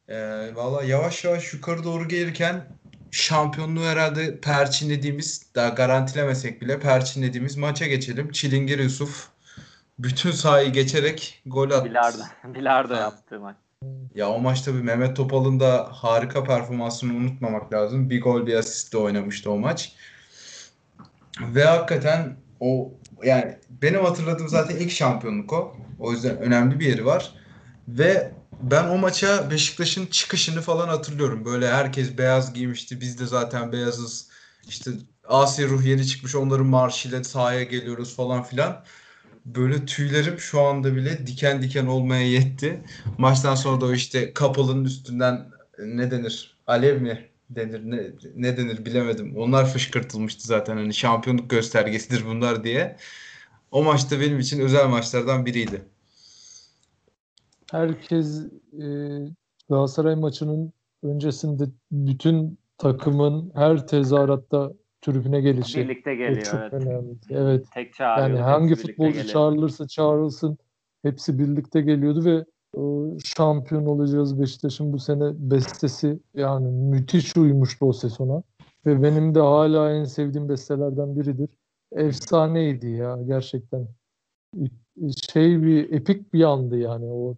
[0.07, 2.67] E, valla yavaş yavaş yukarı doğru gelirken
[3.11, 8.31] şampiyonluğu herhalde perçinlediğimiz daha garantilemesek bile perçinlediğimiz maça geçelim.
[8.31, 9.29] Çilingir Yusuf
[9.99, 11.85] bütün sahayı geçerek gol attı.
[11.85, 12.99] Bilardo, Bilardo Ha.
[12.99, 13.57] yaptığı maç.
[14.17, 18.09] Ya o maçta bir Mehmet Topal'ın da harika performansını unutmamak lazım.
[18.09, 19.93] Bir gol bir asistle oynamıştı o maç.
[21.41, 25.77] Ve hakikaten o yani benim hatırladığım zaten ilk şampiyonluk o.
[25.99, 27.33] O yüzden önemli bir yeri var.
[27.87, 31.45] Ve ben o maça Beşiktaş'ın çıkışını falan hatırlıyorum.
[31.45, 33.01] Böyle herkes beyaz giymişti.
[33.01, 34.29] Biz de zaten beyazız.
[34.67, 34.91] İşte
[35.27, 36.35] Asya Ruh yeni çıkmış.
[36.35, 38.83] Onların marşıyla sahaya geliyoruz falan filan.
[39.55, 42.81] Böyle tüylerim şu anda bile diken diken olmaya yetti.
[43.17, 46.57] Maçtan sonra da o işte kapalının üstünden ne denir?
[46.67, 47.81] Alev mi denir?
[47.91, 49.37] Ne, ne denir bilemedim.
[49.37, 52.97] Onlar fışkırtılmıştı zaten hani şampiyonluk göstergesidir bunlar diye.
[53.71, 55.81] O maçta benim için özel maçlardan biriydi.
[57.71, 58.39] Herkes
[58.73, 58.85] e,
[59.69, 60.73] Galatasaray maçının
[61.03, 64.73] öncesinde bütün takımın her tezahüratta
[65.11, 65.79] tribüne gelişi.
[65.79, 66.73] Birlikte geliyor çok evet.
[66.73, 67.15] önemli.
[67.29, 67.65] Evet.
[67.73, 68.29] Tek çağırıyor.
[68.29, 69.25] Yani hangi futbolcu geliyor.
[69.25, 70.57] çağrılırsa çağrılsın
[71.01, 72.45] hepsi birlikte geliyordu ve
[72.77, 78.43] o şampiyon olacağız Beşiktaş'ın bu sene bestesi yani müthiş uymuştu o ses ona.
[78.85, 81.49] Ve benim de hala en sevdiğim bestelerden biridir.
[81.91, 83.87] Efsaneydi ya gerçekten.
[85.31, 87.35] Şey bir epik bir andı yani o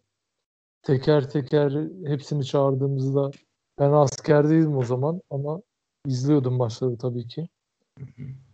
[0.81, 1.73] teker teker
[2.05, 3.31] hepsini çağırdığımızda
[3.79, 5.61] ben askerdeydim o zaman ama
[6.05, 7.47] izliyordum maçları tabii ki.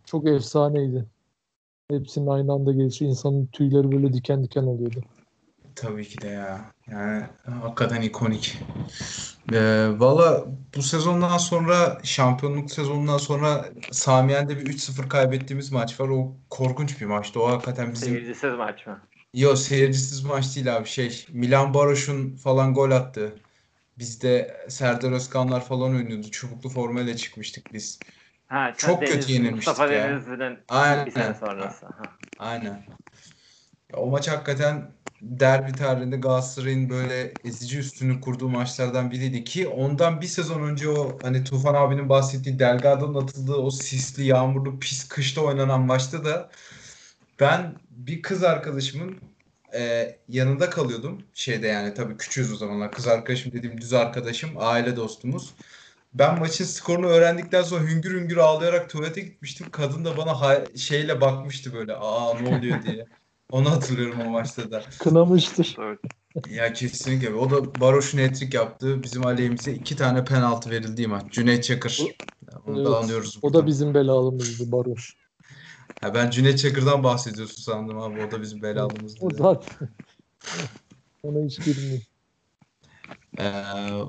[0.06, 1.06] Çok efsaneydi.
[1.92, 5.04] Hepsinin aynı anda gelişi insanın tüyleri böyle diken diken oluyordu.
[5.76, 6.72] Tabii ki de ya.
[6.92, 7.24] Yani
[7.62, 8.58] hakikaten ikonik.
[9.54, 16.10] Ee, Valla bu sezondan sonra şampiyonluk sezonundan sonra Samiyen'de bir 3-0 kaybettiğimiz maç var.
[16.10, 17.42] O korkunç bir maçtı.
[17.42, 19.02] O hakikaten bizim Seyircisiz maç mı?
[19.34, 21.26] Yo seyircisiz maç değil abi şey.
[21.32, 23.36] Milan Baroş'un falan gol attı.
[23.98, 26.32] Bizde Serdar Özkanlar falan oynuyordu.
[26.32, 28.00] Çubuklu formayla çıkmıştık biz.
[28.48, 30.10] Ha, Çok Deniz, kötü yenilmiştik Mustafa ya.
[30.10, 31.06] Denizli'nin Aynen.
[31.06, 31.86] bir sene sonrası.
[31.86, 32.04] Ha.
[32.40, 32.84] Aynen.
[33.94, 34.92] Ya o maç hakikaten
[35.22, 41.18] derbi tarihinde Galatasaray'ın böyle ezici üstünlük kurduğu maçlardan biriydi ki ondan bir sezon önce o
[41.22, 46.50] hani Tufan abinin bahsettiği Delgado'nun atıldığı o sisli, yağmurlu, pis kışta oynanan maçta da
[47.40, 49.16] ben bir kız arkadaşımın
[49.74, 51.22] e, yanında kalıyordum.
[51.34, 52.92] Şeyde yani tabii küçüğüz o zamanlar.
[52.92, 55.54] Kız arkadaşım dediğim düz arkadaşım, aile dostumuz.
[56.16, 59.68] Ben maçın skorunu öğrendikten sonra hüngür hüngür ağlayarak tuvalete gitmiştim.
[59.72, 61.96] Kadın da bana hay- şeyle bakmıştı böyle.
[61.96, 63.06] Aa ne oluyor diye.
[63.52, 64.84] Onu hatırlıyorum o maçta da.
[65.00, 65.78] Kınamıştır.
[65.80, 66.00] Evet.
[66.50, 67.34] Ya kesinlikle.
[67.34, 69.04] O da Baroş'un hat-trick yaptı.
[69.04, 71.24] Bizim aleyhimize iki tane penaltı verildiği maç.
[71.32, 72.02] Cüneyt Çakır.
[72.68, 72.88] Onu Evet.
[72.88, 73.38] da anlıyoruz.
[73.38, 73.62] O buradan.
[73.62, 75.14] da bizim belalımızdı Baroş.
[76.02, 78.22] Ha, ben Cüneyt Çakır'dan bahsediyorsun sandım abi.
[78.22, 79.20] O da bizim belalımızdı.
[79.22, 79.90] O zaten.
[81.24, 82.02] Ona hiç girmiyor.
[83.40, 83.54] Ee,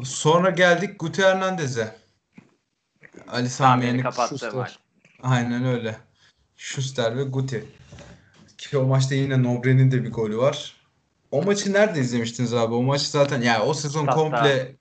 [0.04, 1.96] sonra geldik Guti Hernandez'e.
[3.28, 4.52] Ali Sami Schuster.
[4.52, 4.78] maç.
[5.22, 5.96] Aynen öyle.
[6.56, 7.64] Schuster ve Guti.
[8.58, 10.76] Ki o maçta yine Nobre'nin de bir golü var.
[11.30, 12.74] O maçı nerede izlemiştiniz abi?
[12.74, 14.16] O maçı zaten ya o sezon Statta.
[14.16, 14.76] komple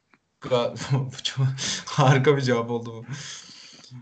[1.24, 1.44] çok-
[1.86, 3.06] harika bir cevap oldu bu.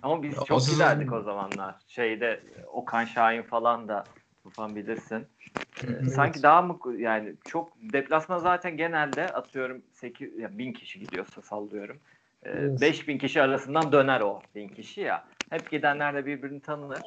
[0.03, 1.75] Ama biz Ya o çok sezon- giderdik o zamanlar.
[1.87, 4.03] Şeyde Okan Şahin falan da
[4.43, 5.19] Tufan bilirsin.
[5.19, 6.13] Ee, Evet.
[6.13, 11.99] Sanki daha mı yani çok deplasman zaten genelde atıyorum 8 ya 1000 kişi gidiyorsa sallıyorum.
[12.45, 12.81] Ee, Evet.
[12.81, 15.25] 5000 kişi arasından döner o 1000 kişi ya.
[15.49, 17.01] Hep gidenler de birbirini tanır.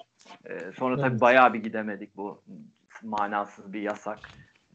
[0.44, 1.20] Ee, sonra tabii Evet.
[1.20, 2.42] bayağı bir gidemedik bu
[3.02, 4.18] manasız bir yasak.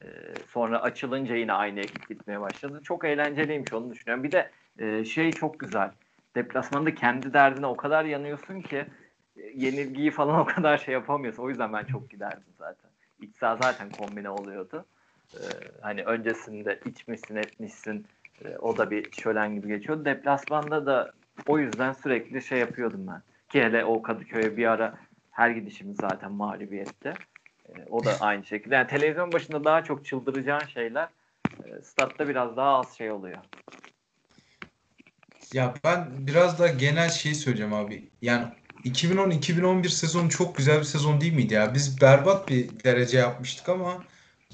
[0.04, 0.08] Ee,
[0.48, 2.82] sonra açılınca yine aynı ekip gitmeye başladı.
[2.84, 4.24] Çok eğlenceliymiş onu düşünüyorum.
[4.24, 5.92] Bir de e, şey çok güzel.
[6.36, 8.88] Deplasmanda kendi derdine o kadar yanıyorsun ki e,
[9.36, 11.44] yenilgiyi falan o kadar şey yapamıyorsun.
[11.44, 12.92] O yüzden ben çok giderdim zaten.
[13.20, 14.86] İç saha zaten kombine oluyordu.
[15.34, 15.40] Ee,
[15.82, 18.06] hani öncesinde içmişsin etmişsin
[18.46, 20.06] e, o da bir şölen gibi geçiyordu.
[20.06, 21.12] Deplasmanda da
[21.48, 23.22] o yüzden sürekli şey yapıyordum ben.
[23.50, 24.98] Ki hele o Kadıköy'e bir ara
[25.32, 27.14] her gidişimiz zaten mağlubiyette.
[27.70, 28.76] E, o da aynı şekilde.
[28.76, 31.10] Yani televizyon başında daha çok çıldıracağın şeyler
[31.66, 33.38] e, statta biraz daha az şey oluyor.
[35.54, 38.10] Ya ben biraz da genel şeyi söyleyeceğim abi.
[38.22, 38.46] Yani
[38.86, 41.74] 2010-2011 sezonu çok güzel bir sezon değil miydi ya?
[41.74, 44.04] Biz berbat bir derece yapmıştık ama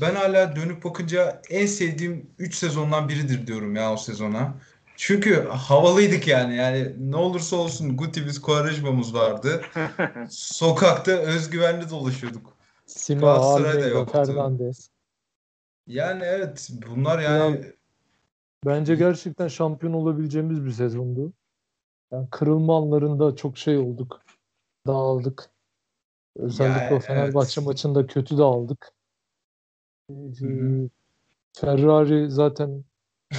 [0.01, 4.53] ben hala dönüp bakınca en sevdiğim 3 sezondan biridir diyorum ya o sezona.
[4.97, 6.55] Çünkü havalıydık yani.
[6.55, 9.61] Yani ne olursa olsun Guti'miz, Quaresma'mız vardı.
[10.30, 12.53] Sokakta özgüvenli dolaşıyorduk.
[12.86, 14.25] Sima, Almeida, yoktu.
[14.25, 14.89] Fernandes.
[15.88, 17.73] Yani evet bunlar yani
[18.65, 21.34] Bence gerçekten şampiyon olabileceğimiz bir sezondu.
[22.11, 24.21] Yani kırılma anlarında çok şey olduk.
[24.87, 25.51] Dağıldık.
[26.35, 27.67] Özellikle Ya, o Fenerbahçe evet.
[27.67, 28.93] maçında kötü dağıldık.
[30.09, 30.89] Ee, hı.
[31.57, 32.83] Ferrari zaten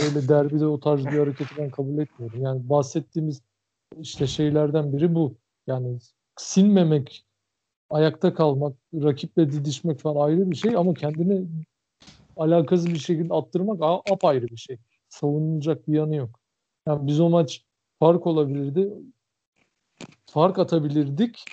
[0.01, 2.43] böyle derbide o tarz bir hareketi ben kabul etmiyorum.
[2.43, 3.43] Yani bahsettiğimiz
[3.99, 5.35] işte şeylerden biri bu.
[5.67, 5.99] Yani
[6.37, 7.27] silmemek,
[7.91, 11.47] ayakta kalmak, rakiple didişmek falan ayrı bir şey ama kendini
[12.37, 14.79] alakasız bir şekilde attırmak apayrı bir şey.
[15.09, 16.41] Savunulacak bir yanı yok.
[16.87, 17.65] Yani biz o maç
[18.01, 18.89] fark olabilirdi.
[20.31, 21.45] Fark atabilirdik.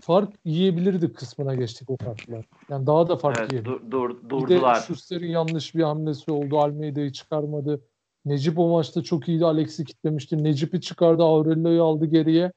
[0.00, 2.44] Fark yiyebilirdik kısmına geçtik o farklar.
[2.70, 3.90] Yani daha da fark Evet, yiyebilirdik.
[3.90, 4.80] dur, dur, Bir de.
[4.86, 6.58] Schuster'in yanlış bir hamlesi oldu.
[6.58, 7.80] Almeida'yı çıkarmadı.
[8.24, 9.44] Necip o maçta çok iyiydi.
[9.44, 10.44] Alex'i kitlemişti.
[10.44, 11.22] Necip'i çıkardı.
[11.22, 12.52] Aurelio'yu aldı geriye.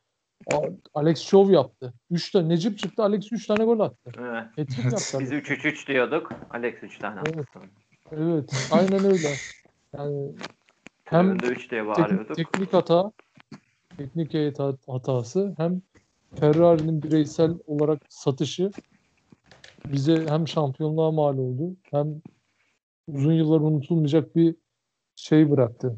[0.94, 1.94] Alex şov yaptı.
[2.12, 3.04] Üç tane Necip çıktı.
[3.04, 4.12] Alex 3 tane gol attı.
[4.20, 4.48] Evet.
[4.58, 4.68] Yaptı.
[5.20, 6.30] Biz 3-3-3 diyorduk.
[6.50, 7.32] Alex 3 tane attı.
[7.36, 7.70] Evet.
[8.12, 8.70] Evet.
[8.72, 9.30] Aynen öyle.
[9.98, 10.32] Yani
[11.06, 12.36] hem Hem 3 diye teknik, bağırıyorduk.
[12.38, 13.12] teknik hata,
[13.98, 15.82] teknik heyet hat- hatası hem
[16.36, 18.74] Ferrari'nin bireysel olarak satışı
[19.86, 22.22] bize hem şampiyonluğa mal oldu hem
[23.08, 24.56] uzun yıllar unutulmayacak bir
[25.16, 25.98] şey bıraktı.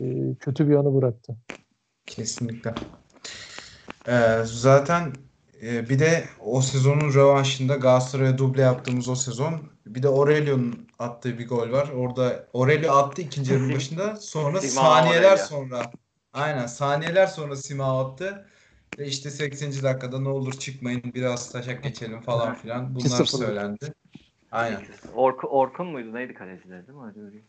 [0.00, 1.36] Ee, kötü bir anı bıraktı.
[2.06, 2.74] Kesinlikle.
[4.08, 5.12] Ee, zaten
[5.62, 11.38] e, bir de o sezonun rövanşında Galatasaray'a duble yaptığımız o sezon bir de Aurelio'nun attığı
[11.38, 11.88] bir gol var.
[11.88, 14.16] Orada Aurelio attı ikinci yarının başında.
[14.16, 15.46] Sonra Sima saniyeler Aurelio.
[15.46, 15.90] sonra
[16.32, 18.46] aynen saniyeler sonra Sima attı.
[18.98, 19.70] Ve işte 80.
[19.82, 22.94] dakikada ne olur çıkmayın biraz taşak geçelim falan filan.
[22.94, 23.26] Bunlar 2-0.
[23.26, 23.92] söylendi.
[24.50, 24.80] Aynen.
[25.14, 26.14] Ork, Orkun muydu?
[26.14, 27.42] Neydi kaleciler değil mi?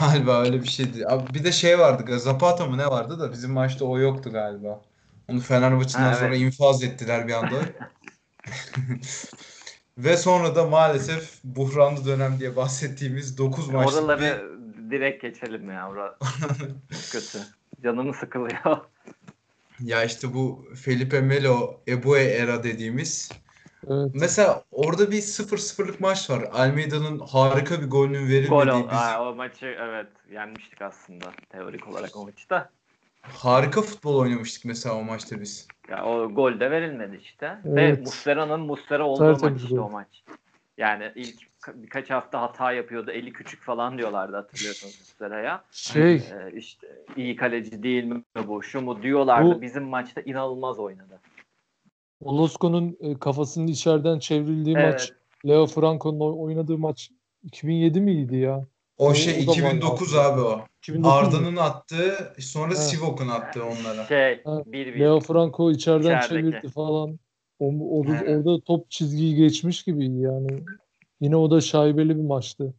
[0.00, 1.06] Galiba öyle bir şeydi.
[1.06, 2.18] Abi bir de şey vardı.
[2.18, 4.80] Zapata mı ne vardı da bizim maçta o yoktu galiba.
[5.30, 6.40] Onu Fener maçından Ha, sonra evet.
[6.40, 7.56] infaz ettiler bir anda.
[9.98, 14.58] Ve sonra da maalesef buhranlı dönem diye bahsettiğimiz 9 maçlık bir Oraları
[14.90, 15.90] direkt geçelim ya.
[17.12, 17.38] Kötü.
[17.82, 18.78] Canımı sıkılıyor.
[19.80, 23.30] ya işte bu Felipe Melo Ebue era dediğimiz.
[23.88, 24.10] Evet.
[24.14, 26.42] Mesela orada bir 0-0'lık maç var.
[26.52, 28.88] Almeida'nın harika bir golünün Gol verilmediği ol.
[28.90, 32.70] biz Ha, o maçı evet yenmiştik aslında teorik olarak o maçta.
[33.22, 35.68] Harika futbol oynamıştık mesela o maçta biz.
[35.88, 37.58] Ya o gol de verilmedi işte.
[37.64, 38.00] Ve Evet.
[38.00, 39.82] Muslera'nın Muslera olduğu maç Tertemiz işte gol.
[39.82, 40.24] o maç.
[40.78, 43.10] Yani ilk ka- birkaç hafta hata yapıyordu.
[43.10, 45.64] Eli küçük falan diyorlardı hatırlıyorsunuz Muslera'ya.
[45.70, 49.54] Şey, Ee, işte iyi kaleci değil mi bu şu mu diyorlardı.
[49.56, 51.20] Bu- Bizim maçta inanılmaz oynadı.
[52.20, 54.92] Olosko'nun e, kafasının içeriden çevrildiği Evet.
[54.94, 55.12] maç,
[55.46, 57.10] Leo Franco'nun oy- oynadığı maç
[57.42, 58.66] 2007 miydi ya?
[59.00, 60.24] O O- şey o da var 2009 aslında.
[60.34, 60.60] abi o.
[60.78, 61.18] 2009 mu?
[61.18, 62.74] Arda'nın attığı sonra Ha.
[62.76, 64.06] Sivok'un attığı onlara.
[64.06, 65.00] Şey Ha, 1-1.
[65.00, 66.50] Leo Franco içeriden İçerideki.
[66.52, 67.18] çevirdi falan.
[67.58, 68.36] O, o- Aynen.
[68.44, 70.64] orada top çizgiyi geçmiş gibi yani.
[71.20, 72.74] Yine o da şaibeli bir maçtı.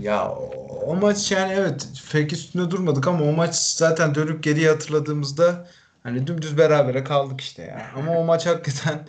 [0.00, 4.68] Ya o, o maç yani evet fake üstünde durmadık ama o maç zaten dönüp geriye
[4.70, 5.66] hatırladığımızda
[6.02, 7.86] hani dümdüz berabere kaldık işte ya.
[7.96, 9.06] Ama o maç hakikaten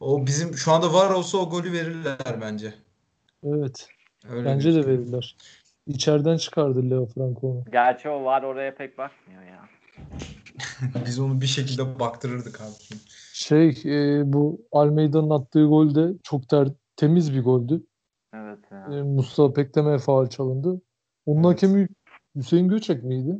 [0.00, 2.74] o bizim şu anda var olsa o golü verirler bence.
[3.44, 3.88] Evet.
[4.30, 5.36] Öyle Bence de verirler.
[5.86, 7.64] İçeriden çıkardı Leo Franco'nu.
[7.72, 9.68] Gerçi o var oraya pek bakmıyor ya.
[11.06, 12.98] Biz onu bir şekilde baktırırdık abi.
[13.32, 17.82] Şey e, bu Almeida'nın attığı gol de çok ter, temiz bir goldü.
[18.34, 18.98] Evet ya.
[18.98, 20.80] E, Mustafa Pektem'e faul çalındı.
[21.26, 21.56] Onun Evet.
[21.56, 21.88] hakemi
[22.36, 23.38] Hüseyin Göçek miydi?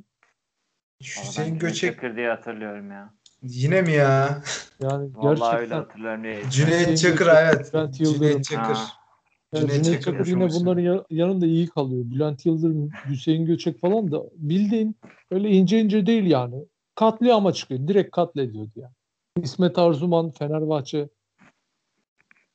[1.03, 3.15] Hüseyin Göçek Çakır diye hatırlıyorum ya.
[3.43, 4.43] yine mi ya?
[4.81, 6.51] Yani Vallahi öyle gerçekten hatırlıyorum diye.
[6.51, 7.95] Cüneyt Çakır evet.
[7.95, 8.75] Cüneyt Çakır.
[8.75, 9.02] Ha.
[9.53, 12.05] Yani Cüneyt Cüneyt Çakır yine bunların ya- yanında iyi kalıyor.
[12.11, 14.97] Bülent Yıldırım, Hüseyin Göçek falan da bildiğin
[15.31, 16.65] öyle ince ince değil yani.
[16.95, 17.89] Katliama çıkıyor.
[17.89, 18.93] Direkt katlediyordu yani.
[19.43, 21.09] İsmet Arzuman Fenerbahçe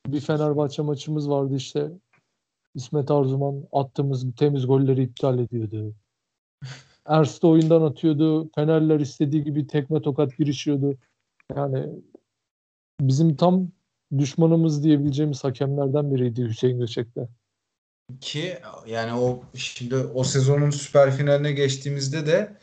[0.07, 1.91] bir Fenerbahçe maçımız vardı işte.
[2.75, 5.93] İsmet Arzuman attığımız temiz golleri iptal ediyordu.
[7.05, 8.49] Ernst de oyundan atıyordu.
[8.55, 10.97] Fenerler istediği gibi tekme tokat girişiyordu.
[11.55, 11.89] Yani
[13.01, 13.67] bizim tam
[14.17, 17.27] düşmanımız diyebileceğimiz hakemlerden biriydi Hüseyin Göçek'te.
[18.21, 22.57] Ki yani o şimdi o sezonun süper finaline geçtiğimizde de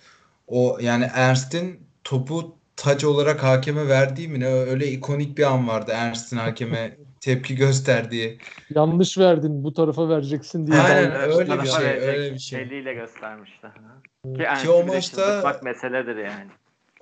[0.46, 5.92] o yani Ernst'in topu taç olarak hakeme verdiği mi ne öyle ikonik bir an vardı
[5.94, 8.38] Ernst'in hakeme tepki gösterdiği.
[8.74, 10.80] Yanlış verdin bu tarafa vereceksin diye.
[10.80, 12.00] Aynen, dalga öyle bir şey, yani.
[12.00, 12.62] öyle bir şey.
[12.62, 13.66] Eliyle göstermişti.
[14.24, 16.50] Ki, Ki Ernst'i o maçta- meseledir yani.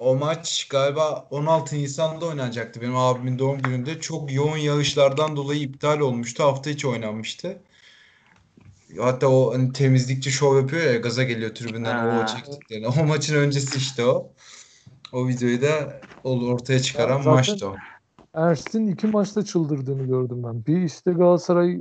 [0.03, 4.01] O maç galiba 16 Nisan'da oynanacaktı benim abimin doğum gününde.
[4.01, 6.43] Çok yoğun yağışlardan dolayı iptal olmuştu.
[6.43, 7.59] Hafta içi oynanmıştı.
[8.99, 12.23] Hatta o hani temizlikçi şov yapıyor ya gaza geliyor tribünden Ha.
[12.23, 12.89] o çektiklerini.
[12.89, 14.31] O maçın öncesi işte o.
[15.13, 17.77] O videoyu da ortaya çıkaran zaten- maçtı o.
[18.35, 20.67] Ernst'in iki maçta çıldırdığını gördüm ben.
[20.67, 21.81] Bir işte Galatasaray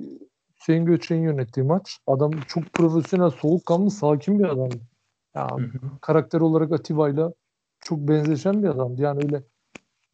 [0.59, 1.97] Hüseyin Göçek'in yönettiği maç.
[2.07, 4.81] Adam çok profesyonel, soğukkanlı, sakin bir adamdı.
[5.35, 5.69] Ya, hı.
[6.01, 7.33] karakter olarak Atiba'yla
[7.81, 9.01] çok benzeşen bir adamdı.
[9.01, 9.43] Yani öyle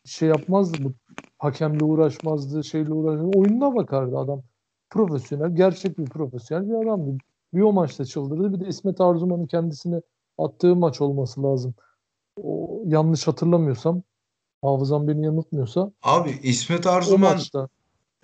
[0.06, 0.94] şey yapmazdı bu
[1.40, 3.38] hakemle uğraşmazdı, şeyle uğraşmazdı.
[3.38, 4.44] Oyununa bakardı adam.
[4.90, 7.18] Profesyonel, gerçek bir profesyonel bir adamdı.
[7.54, 8.54] Bir o maçta çıldırdı.
[8.54, 10.02] Bir de İsmet Arzuman'ın kendisine
[10.38, 11.74] attığı maç olması lazım.
[12.44, 14.02] O, yanlış hatırlamıyorsam,
[14.62, 17.68] hafızam beni yanıltmıyorsa Abi İsmet Arzuman maçta.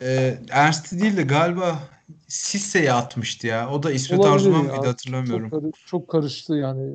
[0.01, 1.79] e, Ernst'i değil de galiba
[2.27, 3.69] Sisse'ye atmıştı ya.
[3.71, 5.49] O da İsmet Olabilir Arzuman mıydı Çok, hatırlamıyorum.
[5.49, 6.93] karı- çok karıştı yani.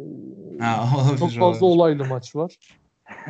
[0.60, 1.62] Ha, olabilir, Çok fazla olabilir.
[1.62, 2.56] olaylı maç var.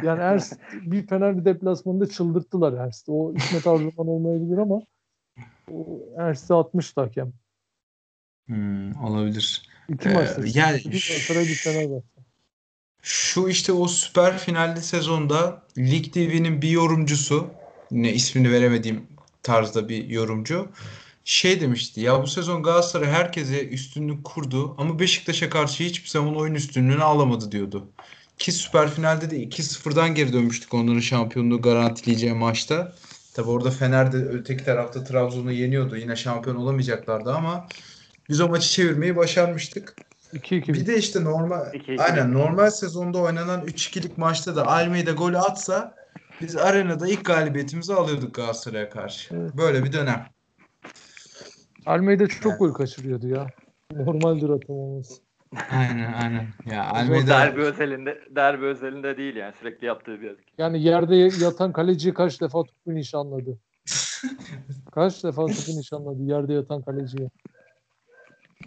[0.04, 3.10] Yani Ernst bir Fener deplasmanında çıldırttılar Ernst'i.
[3.12, 4.80] O İsmet Arzuman olmayabilir ama
[5.72, 7.32] o Ernst'i atmıştı hakem.
[8.46, 9.62] Hmm, olabilir.
[9.88, 10.40] İki Ee, maçta.
[10.44, 12.06] yani Bir Galatasaray bir Fenerbahçe.
[13.02, 17.50] Şu işte o süper finalli sezonda Lig TV'nin bir yorumcusu
[17.90, 19.06] yine ismini veremediğim
[19.42, 20.68] tarzda bir yorumcu
[21.28, 26.54] şey demişti ya bu sezon Galatasaray herkese üstünlük kurdu ama Beşiktaş'a karşı hiçbir zaman oyun
[26.54, 27.88] üstünlüğünü alamadı diyordu.
[28.38, 32.92] Ki süper finalde de 2-0'dan geri dönmüştük onların şampiyonluğu garantileyeceği maçta.
[33.34, 35.96] Tabi orada Fener de öteki tarafta Trabzon'u yeniyordu.
[35.96, 37.68] Yine şampiyon olamayacaklardı ama
[38.28, 39.94] biz o maçı çevirmeyi başarmıştık.
[40.34, 42.38] 2-2 Bir de işte normal 2-2 aynen bitti.
[42.38, 45.94] normal sezonda oynanan 3-2'lik maçta da Almeida golü atsa
[46.40, 49.34] biz arenada ilk galibiyetimizi alıyorduk Galatasaray'a karşı.
[49.34, 49.56] Evet.
[49.56, 50.26] Böyle bir dönem.
[51.88, 53.46] Almeida çok gol kaçırıyordu ya.
[53.92, 55.14] Normaldir atamaması.
[55.70, 56.46] Aynen aynen.
[56.70, 60.58] Ya Bu Almeida derbi özelinde derbi özelinde değil yani sürekli yaptığı bir hareket.
[60.58, 63.58] Yani yerde yatan kaleci kaç defa topu nişanladı.
[64.92, 67.30] Kaç defa topu nişanladı yerde yatan kaleciye.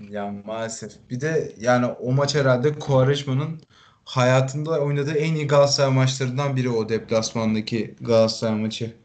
[0.10, 0.92] ya maalesef.
[1.10, 3.62] Bir de yani o maç herhalde Quaresma'nın
[4.06, 9.01] hayatında oynadığı en iyi Galatasaray maçlarından biri o deplasmandaki Galatasaray maçı.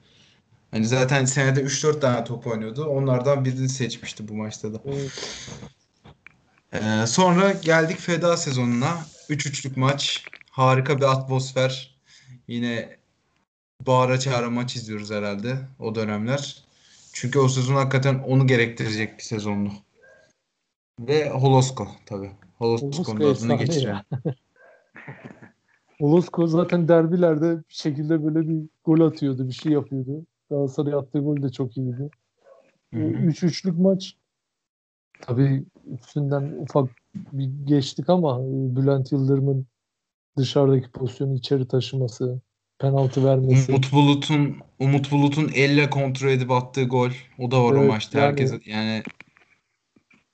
[0.71, 2.85] Hani zaten senede 3-4 tane top oynuyordu.
[2.85, 4.79] Onlardan birini seçmişti bu maçta da.
[4.87, 5.12] Evet.
[6.73, 8.97] Ee, sonra geldik feda sezonuna.
[9.31, 10.25] 3-3'lük maç.
[10.51, 11.97] Harika bir atmosfer.
[12.49, 12.97] Yine
[13.87, 16.64] bağıra çağıra maç izliyoruz herhalde o dönemler.
[17.12, 19.73] Çünkü o sezon hakikaten onu gerektirecek bir sezondu.
[21.01, 22.31] Ve Holosko tabii.
[22.59, 23.89] Holosko'nun Holosko adını efsane geçirelim.
[23.89, 24.05] ya.
[26.01, 30.27] Olosko zaten derbilerde bir şekilde böyle bir gol atıyordu, bir şey yapıyordu.
[30.51, 32.11] Galatasaray attığı gol de çok iyiydi.
[32.94, 33.03] Hı hı.
[33.03, 34.16] 3-3'lük maç.
[35.20, 35.64] Tabii
[36.01, 39.66] üstünden ufak bir geçtik ama e, Bülent Yıldırım'ın
[40.36, 42.40] dışarıdaki pozisyonu içeri taşıması,
[42.78, 43.72] penaltı vermesi.
[43.72, 47.11] Umut Bulut'un Umut Bulut'un elle kontrol edip attığı gol.
[47.38, 48.18] O da var o Evet, maçta.
[48.18, 49.03] yani- Herkes yani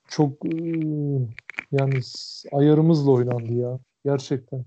[0.08, 0.50] çok e,
[1.72, 2.00] yani
[2.52, 3.78] ayarımızla oynandı ya.
[4.04, 4.64] Gerçekten.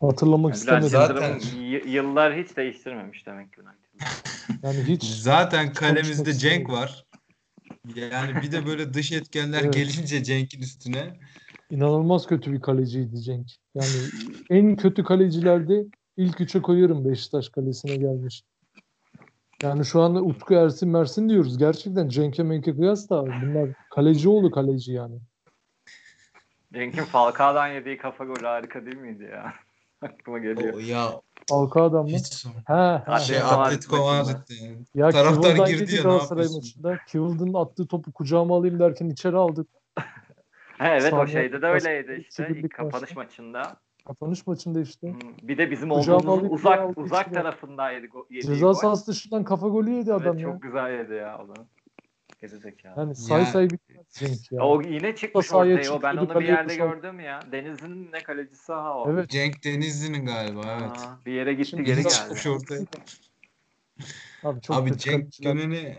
[0.00, 0.88] Hatırlamak Yani istemedim.
[0.88, 1.40] Zaten-
[1.88, 3.60] yıllar hiç değiştirmemiş demek ki.
[4.62, 7.04] Yani hiç zaten kalemizde Cenk var.
[7.94, 9.74] Yani bir de böyle dış etkenler Evet.
[9.74, 11.18] gelince Cenk'in üstüne.
[11.70, 13.50] İnanılmaz kötü bir kaleciydi Cenk.
[13.74, 13.88] Yani
[14.50, 15.84] en kötü kalecilerde
[16.16, 18.42] ilk üçe koyarım Beşiktaş kalesine gelmiş.
[19.62, 21.58] Yani şu anda Utku Ersin Mersin diyoruz.
[21.58, 25.18] Gerçekten Cenk'e Menk'e kıyas da bunlar kaleci oldu kaleci yani.
[26.72, 29.52] Cenk'in Falcao'dan yediği kafa golü harika değil miydi ya?
[30.02, 30.74] Aklıma geliyor.
[30.74, 31.20] O ya
[31.50, 32.10] Halka adam mı?
[32.10, 32.50] hiç son.
[32.50, 33.20] He, he.
[33.20, 33.96] Şey Atletico.
[33.96, 34.84] Madrid'de yani.
[34.94, 36.56] Ya Taraftar girdi yedi ya, ne yapıyorsun?
[36.56, 36.98] maçında.
[37.08, 39.68] Kivilda'nın attığı topu kucağıma alayım derken içeri aldık.
[40.78, 43.76] Ha, evet o Sahne- şeyde de öyleydi işte ilk kapanış maçında.
[44.06, 45.08] Kapanış maçında işte.
[45.12, 47.34] Hmm, Bir de bizim olduğumuz uzak uzak içine.
[47.42, 50.44] tarafındaydı go- yediği Ceza sahası dışından kafa golü yedi Evet, adam ya.
[50.52, 51.54] çok güzel yedi ya onu.
[52.40, 52.92] Gerizekalı.
[52.96, 54.62] Yani say Ya- say bitmez ya.
[54.62, 55.92] O yine çıkmış ortaya.
[55.92, 57.40] O ben çıktı, onu bir yerde koşan- gördüm ya.
[57.52, 59.12] Deniz'in ne kalecisi ha o.
[59.12, 59.30] Evet.
[59.30, 60.98] Cenk Denizli'nin galiba evet.
[60.98, 62.08] Aa, bir yere gitti Şimdi geri geldi.
[62.14, 62.80] Çıkmış ortaya.
[64.44, 65.34] Abi çok Abi Cenk.
[65.42, 65.98] Gönen'i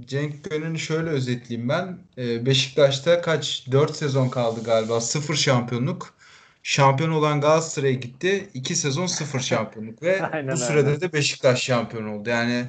[0.00, 1.98] Cenk Gönen'i şöyle özetleyeyim ben.
[2.18, 5.00] Ee, Beşiktaş'ta kaç 4 sezon kaldı galiba.
[5.00, 6.14] 0 şampiyonluk.
[6.62, 8.48] Şampiyon olan Galatasaray'a gitti.
[8.54, 11.00] 2 sezon 0 şampiyonluk ve Aynen bu sürede öyle.
[11.00, 12.28] de Beşiktaş şampiyon oldu.
[12.28, 12.64] Yani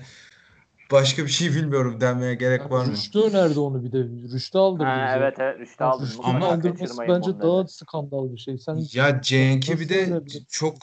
[0.92, 2.92] başka bir şey bilmiyorum denmeye gerek var mı?
[2.92, 3.98] Rüştü önerdi onu bir de.
[4.34, 5.18] Rüştü aldırdı Ha, bize.
[5.18, 6.04] evet evet Rüştü Yani aldı.
[6.04, 7.72] Rüştü'nün Ama- aldırması bence bunu daha dedi.
[7.72, 8.58] skandal bir şey.
[8.58, 10.78] Sen Ya Cenk'i bir de çok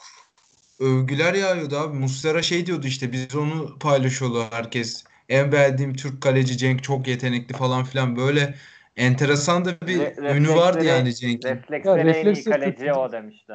[0.81, 1.99] övgüler yağıyordu abi.
[1.99, 5.05] Muslera şey diyordu işte biz onu paylaşıyordu herkes.
[5.29, 8.55] En beğendiğim Türk kaleci Cenk çok yetenekli falan filan böyle
[8.97, 11.49] enteresan da bir Re- ünü vardı yani Cenk'in.
[11.49, 13.53] Refleksleri en iyi kaleci o demişti.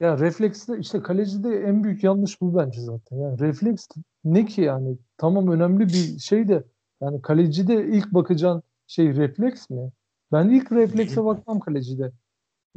[0.00, 3.16] Ya refleksde işte kalecide en büyük yanlış bu bence zaten.
[3.16, 3.88] Yani refleks
[4.24, 4.96] ne ki yani?
[5.16, 6.64] Tamam önemli bir şey de
[7.00, 9.90] yani kalecide ilk bakacağın şey refleks mi?
[10.32, 12.12] Ben ilk reflekse bakmam kalecide.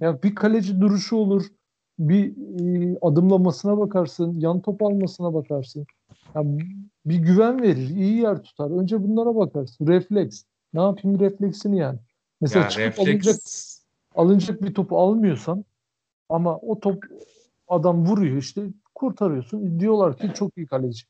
[0.01, 1.45] Ya bir kaleci duruşu olur.
[1.99, 5.85] Bir e, adımlamasına bakarsın, yan top almasına bakarsın.
[6.35, 6.43] Ya
[7.05, 8.71] bir güven verir, iyi yer tutar.
[8.71, 9.87] Önce bunlara bakarsın.
[9.87, 10.43] Refleks.
[10.73, 11.99] Ne yapayım refleksini yani.
[12.41, 13.79] Mesela Ya çıkıp alınacak, refleks
[14.15, 15.65] alınacak bir topu almıyorsan
[16.33, 17.03] ama o top
[17.67, 18.61] adam vuruyor işte
[18.95, 19.79] kurtarıyorsun.
[19.79, 21.03] Diyorlar ki çok iyi kaleci.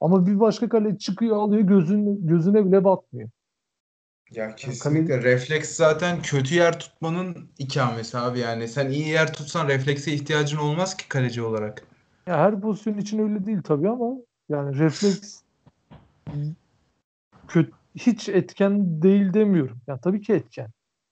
[0.00, 3.28] Ama bir başka kaleci çıkıyor alıyor gözün, gözüne bile batmıyor.
[4.30, 10.12] ya kesinlikle refleks zaten kötü yer tutmanın ikamesi abi yani sen iyi yer tutsan reflekse
[10.12, 11.82] ihtiyacın olmaz ki kaleci olarak.
[12.26, 14.12] Ya her pozisyon için öyle değil tabii ama
[14.48, 15.40] yani refleks
[17.48, 19.78] kötü, hiç etken değil demiyorum.
[19.86, 20.68] Ya tabii ki etken.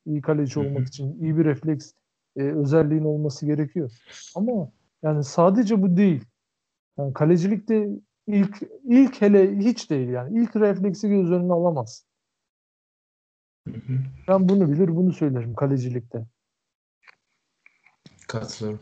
[0.06, 1.92] İyi kaleci olmak için iyi bir refleks
[2.36, 3.92] e, özelliğin olması gerekiyor.
[4.34, 4.70] Ama
[5.02, 6.24] yani sadece bu değil.
[6.98, 7.88] Yani kalecilikte
[8.26, 10.38] ilk ilk hele hiç değil yani.
[10.42, 12.06] İlk refleksi göz önüne alamaz.
[14.28, 16.26] Ben bunu bilir, bunu söylerim kalecilikte.
[18.28, 18.80] Katılıyorum.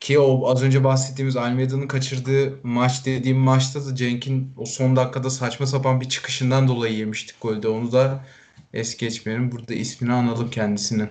[0.00, 5.30] Ki o az önce bahsettiğimiz Almeida'nın kaçırdığı maç dediğim maçta da Cenk'in o son dakikada
[5.30, 7.68] saçma sapan bir çıkışından dolayı yemiştik golde.
[7.68, 8.24] Onu da
[8.72, 9.52] es geçmeyelim.
[9.52, 11.08] Burada ismini analım kendisinin.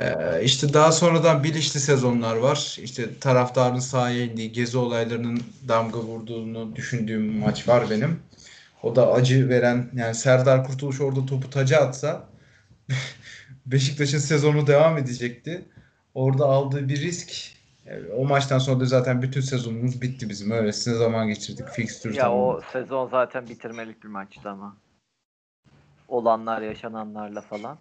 [0.00, 2.76] Ee, işte daha sonradan bilinçli sezonlar var.
[2.82, 8.20] İşte taraftarın sahaya indiği, gezi olaylarının damga vurduğunu düşündüğüm maç var benim.
[8.82, 12.28] O da acı veren yani Serdar Kurtuluş orada topu taca atsa
[13.66, 15.64] Beşiktaş'ın sezonu devam edecekti.
[16.14, 17.56] Orada aldığı bir risk.
[17.86, 20.50] Yani o maçtan sonra da zaten bütün sezonumuz bitti bizim.
[20.50, 21.68] Öylesine zaman geçirdik.
[21.68, 22.62] Fixture Ya o tamam.
[22.72, 24.76] sezon zaten bitirmelik bir maçtı ama.
[26.08, 27.78] Olanlar yaşananlarla falan.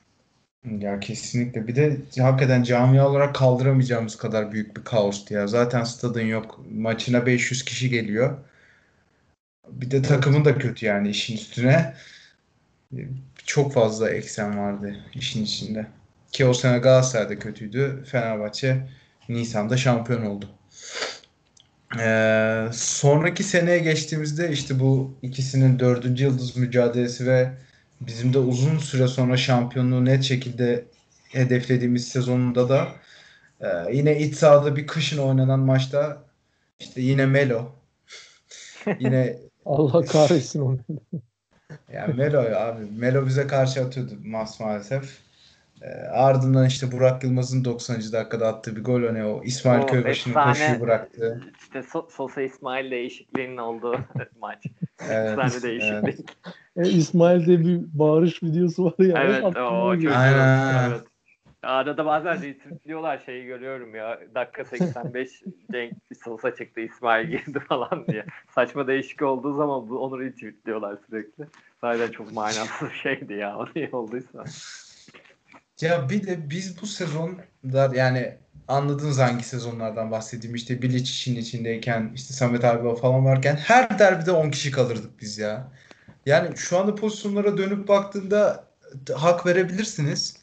[0.71, 1.67] Ya kesinlikle.
[1.67, 5.47] Bir de hakikaten camia olarak kaldıramayacağımız kadar büyük bir kaostu ya.
[5.47, 6.65] Zaten stadın yok.
[6.71, 8.37] Maçına 500 kişi geliyor.
[9.69, 11.93] Bir de takımın da kötü yani işin üstüne.
[13.45, 15.87] Çok fazla eksen vardı işin içinde.
[16.31, 18.03] Ki o sene Galatasaray'da kötüydü.
[18.05, 18.87] Fenerbahçe
[19.29, 20.49] Nisan'da şampiyon oldu.
[21.99, 27.51] Ee, sonraki seneye geçtiğimizde işte bu ikisinin dördüncü yıldız mücadelesi ve
[28.07, 30.85] bizim de uzun süre sonra şampiyonluğu net şekilde
[31.29, 32.87] hedeflediğimiz sezonunda da
[33.61, 36.23] e, yine iç sahada bir kışın oynanan maçta
[36.79, 37.71] işte yine Melo
[38.99, 40.79] yine Allah kahretsin onu.
[41.93, 45.24] yani Melo abi Melo bize karşı atıyordu mas maalesef.
[45.81, 47.97] E, ardından işte Burak Yılmaz'ın 90.
[47.97, 51.41] dakikada attığı bir gol hani o İsmail O Köybaşı'nın koşuyu bıraktı.
[51.61, 53.95] İşte So- Sosa İsmail değişikliğinin olduğu
[54.39, 54.65] maç.
[55.09, 55.63] Evet, Efsane evet.
[55.63, 56.29] değişiklik.
[56.77, 59.23] E, İsmail'de bir bağırış videosu var ya.
[59.23, 60.11] Evet aklıma o çok.
[60.11, 60.89] Aynen.
[60.89, 61.01] Evet.
[61.63, 64.19] Arada bazen retweetliyorlar şeyi görüyorum ya.
[64.35, 65.29] Dakika 85
[65.71, 68.25] Cenk Sosa çıktı İsmail girdi falan diye.
[68.55, 71.45] Saçma değişik olduğu zaman bu, onu retweetliyorlar sürekli.
[71.81, 73.57] Sadece çok manasız bir şeydi ya.
[73.59, 74.43] O niye olduysa.
[75.81, 82.11] Ya bir de biz bu sezonlar yani anladığınız hangi sezonlardan bahsedeyim işte Bilic işin içindeyken
[82.15, 85.71] işte Samet abi falan varken her derbide 10 kişi kalırdık biz ya.
[86.25, 88.67] Yani şu anda pozisyonlara dönüp baktığında
[89.15, 90.41] hak verebilirsiniz.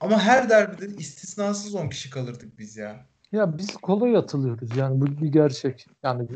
[0.00, 3.06] Ama her derbide istisnasız 10 kişi kalırdık biz ya.
[3.32, 5.86] Ya biz kolay atılıyoruz yani bu bir gerçek.
[6.02, 6.28] Yani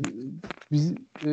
[0.71, 0.91] biz
[1.25, 1.29] e,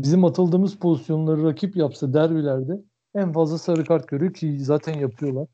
[0.00, 2.72] bizim atıldığımız pozisyonları rakip yapsa derbilerde
[3.14, 5.48] en fazla sarı kart görüyor ki zaten yapıyorlar.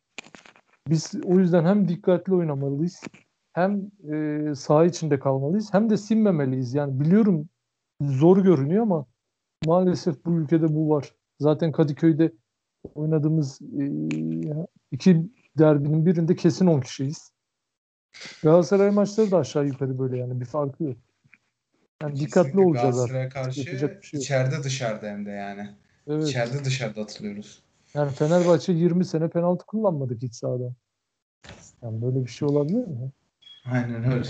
[0.89, 3.01] Biz o yüzden hem dikkatli oynamalıyız
[3.53, 6.75] hem e, saha içinde kalmalıyız hem de sinmemeliyiz.
[6.75, 7.49] Yani biliyorum
[8.01, 9.07] zor görünüyor ama
[9.67, 11.15] maalesef bu ülkede bu var.
[11.41, 12.33] Zaten Kadıköy'de
[12.95, 13.85] oynadığımız e,
[14.93, 15.23] iki
[15.59, 17.33] derbinin birinde kesin 10 kişiyiz.
[18.43, 20.97] Galatasaray maçları da aşağı yukarı böyle yani bir farkı yok.
[22.03, 23.43] Yani dikkatli Kesinlikle olacağız Galatasaray'a artık.
[23.43, 25.71] karşı şey içeride dışarıda hem de yani.
[26.07, 26.29] Evet.
[26.29, 27.64] İçeride dışarıda atılıyoruz.
[27.95, 30.75] Yani Fenerbahçe 20 sene penaltı kullanmadık iç sahada.
[31.83, 33.11] Yani böyle bir şey olabilir mi?
[33.65, 34.29] Aynen öyle.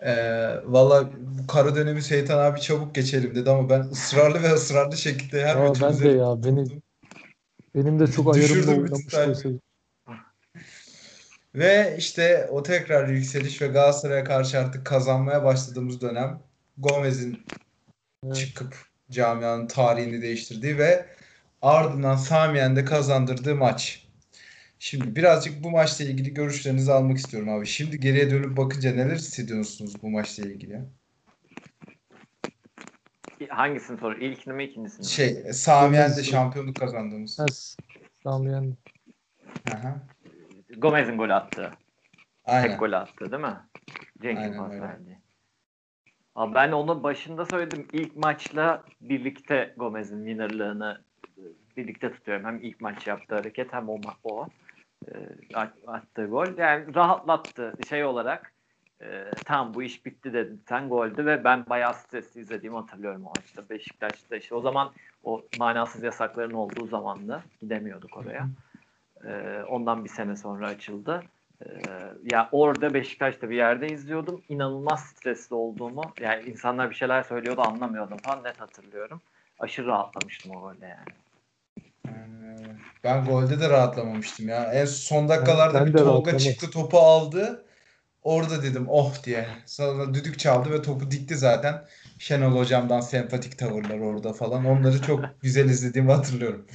[0.00, 1.10] Ee, Valla
[1.42, 5.68] bu kara dönemi Seytan abi çabuk geçelim dedi ama ben ısrarlı ve ısrarlı şekilde her
[5.68, 6.80] maçın ben de ya, beni-.
[7.74, 9.14] Benim de çok ayarımda oynamış.
[11.54, 16.40] Ve işte o tekrar yükseliş ve Galatasaray'a karşı artık kazanmaya başladığımız dönem
[16.78, 17.38] Gomez'in
[18.24, 18.36] Evet.
[18.36, 18.76] çıkıp
[19.10, 21.06] camianın tarihini değiştirdiği ve
[21.62, 24.06] ardından Samiyen'de de kazandırdığı maç.
[24.78, 27.66] Şimdi birazcık bu maçla ilgili görüşlerinizi almak istiyorum abi.
[27.66, 30.80] Şimdi geriye dönüp bakınca neler hissediyorsunuz bu maçla ilgili?
[33.48, 34.20] Hangisini soruyor?
[34.20, 35.06] İlkini mi ikincisini mi?
[35.06, 37.38] Şey, Samiyen'de şampiyonluk kazandığımız.
[37.38, 37.46] Ha,
[38.22, 38.76] Sami yani.
[39.68, 39.94] Hı hı.
[40.78, 41.70] Gomez'in gol attığı.
[42.44, 42.70] Aynen.
[42.70, 43.56] Tek gol attı değil mi?
[44.22, 44.90] Cenk'in Aynen pas.
[46.34, 47.86] Abi ben onu başında söyledim.
[47.92, 51.04] İlk maçla birlikte Gomez'in winnerlığını
[51.76, 52.44] birlikte tutuyorum.
[52.44, 54.46] Hem ilk maç yaptığı hareket hem o, o
[55.08, 55.12] e,
[55.54, 56.58] at- attığı gol.
[56.58, 58.52] Yani rahatlattı şey olarak.
[59.02, 60.56] E, tam bu iş bitti dedi.
[60.68, 63.62] Sen goldü ve ben bayağı stresli izlediğimi hatırlıyorum o maçta.
[63.70, 64.92] Beşiktaş'ta işte o zaman
[65.24, 67.42] o manasız yasakların olduğu zamandı.
[67.60, 68.48] Gidemiyorduk oraya.
[69.24, 71.22] E, ondan bir sene sonra açıldı.
[71.66, 71.68] Ee,
[72.32, 74.42] ya orada Beşiktaş'ta bir yerde izliyordum.
[74.48, 76.02] İnanılmaz stresli olduğumu.
[76.20, 79.20] Yani insanlar bir şeyler söylüyordu anlamıyordum falan net hatırlıyorum.
[79.58, 81.08] Aşırı rahatlamıştım o golde yani.
[83.04, 84.72] Ben golde de rahatlamamıştım ya.
[84.72, 87.64] En son dakikalarda Ben bir de Tolga çıktı topu aldı.
[88.22, 89.46] Orada dedim oh diye.
[89.66, 91.84] Sonra düdük çaldı ve topu dikti zaten.
[92.18, 94.64] Şenol hocamdan sempatik tavırlar orada falan.
[94.64, 96.66] Onları çok güzel izlediğimi hatırlıyorum.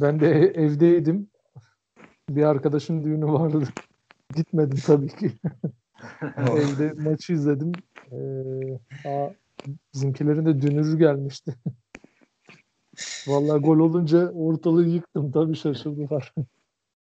[0.00, 1.30] Ben de e- evdeydim.
[2.28, 3.68] Bir arkadaşın düğünü vardı.
[4.36, 5.32] Gitmedim tabii ki.
[6.22, 6.58] Oh.
[6.58, 7.72] Evde maçı izledim.
[8.12, 9.28] Ee, aa,
[9.94, 11.54] bizimkilerin de dünürü gelmişti.
[13.26, 15.32] Vallahi gol olunca ortalığı yıktım.
[15.32, 16.34] Tabii şaşırdılar.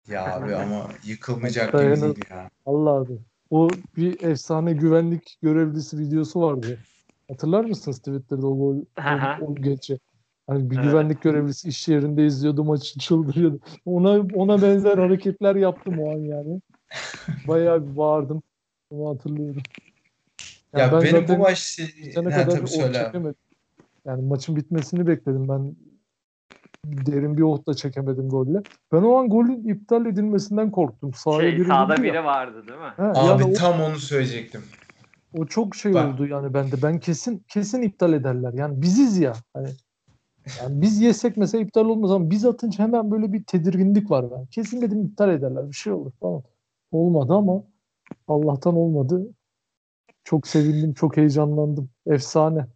[0.10, 2.50] Ya abi ama yıkılmayacak gibi değil ya.
[2.66, 3.18] Allah abi.
[3.50, 3.68] O
[3.98, 6.78] bir efsane güvenlik görevlisi videosu vardı.
[7.30, 8.76] Hatırlar mısınız Twitter'da o, gol,
[9.42, 10.00] o, o gece?
[10.48, 10.86] Hani bir Evet.
[10.86, 13.60] güvenlik görevlisi iş yerinde izliyordu maçı çıldırıyordu.
[13.86, 16.62] Ona ona benzer hareketler yaptım o an yani.
[17.48, 18.44] Bayağı bir bağırdım.
[18.90, 19.62] Onu hatırlıyorum.
[20.74, 21.58] Yani Ya ben benim bu maç
[22.14, 23.34] sene Ha, kadar tabii o söyle abi.
[24.08, 25.76] Yani maçın bitmesini bekledim ben.
[26.86, 28.64] Derin bir ohla çekemedim golle.
[28.92, 31.14] Ben o an golün iptal edilmesinden korktum.
[31.14, 32.04] Sahaya Şey, biri sağda ya.
[32.04, 32.86] biri vardı değil mi?
[32.98, 34.62] Ha, Abi yani o- tam onu söyleyecektim.
[35.34, 36.14] o çok şey Bak.
[36.14, 36.82] oldu yani bende.
[36.82, 38.54] Ben kesin kesin iptal ederler.
[38.54, 39.34] Yani biziz ya.
[39.54, 39.68] Hani
[40.62, 44.46] yani biz yesek mesela iptal olmaz ama biz atınca hemen böyle bir tedirginlik var ben.
[44.46, 45.68] Kesin dedim iptal ederler.
[45.70, 46.44] Bir şey olur falan.
[46.92, 47.64] Olmadı ama
[48.28, 49.28] Allah'tan olmadı.
[50.24, 51.90] Çok sevindim, çok heyecanlandım.
[52.06, 52.68] Efsane.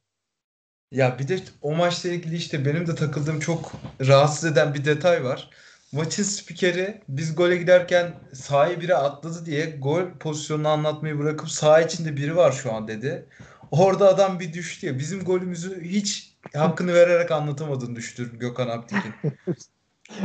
[0.92, 3.72] Ya bir de o maçla ilgili işte benim de takıldığım çok
[4.08, 5.50] rahatsız eden bir detay var.
[5.92, 12.18] Maçın spikeri biz gole giderken sahaya biri atladı diye gol pozisyonunu anlatmayı bırakıp saha içinde
[12.18, 13.26] biri var şu an dedi.
[13.72, 15.00] Orada adam bir düştü ya.
[15.00, 19.14] Bizim golümüzü hiç hakkını vererek anlatamadığını düşünüyorum Gökhan Aptekin.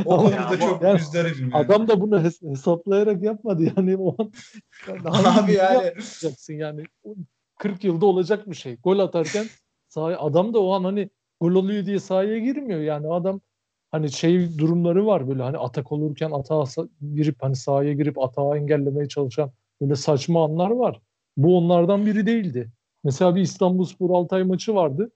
[0.05, 1.65] O konuda Ya çok yani müzdaribim yani.
[1.65, 4.31] Adam da bunu hes- hesaplayarak yapmadı yani o an.
[4.87, 6.83] Yani hangi Abi yani yapacaksın yani.
[7.03, 7.15] O
[7.59, 8.77] 40 yılda olacak bir şey.
[8.83, 9.45] Gol atarken
[9.97, 11.09] sahaya adam da o an hani
[11.41, 13.41] gol oluyor diye sahaya girmiyor yani adam
[13.91, 16.63] hani şey durumları var böyle hani atak olurken atağa
[17.15, 21.01] girip hani sahaya girip atağı engellemeye çalışan böyle saçma anlar var.
[21.37, 22.71] Bu onlardan biri değildi.
[23.03, 25.11] Mesela bir İstanbulspor Altay maçı vardı.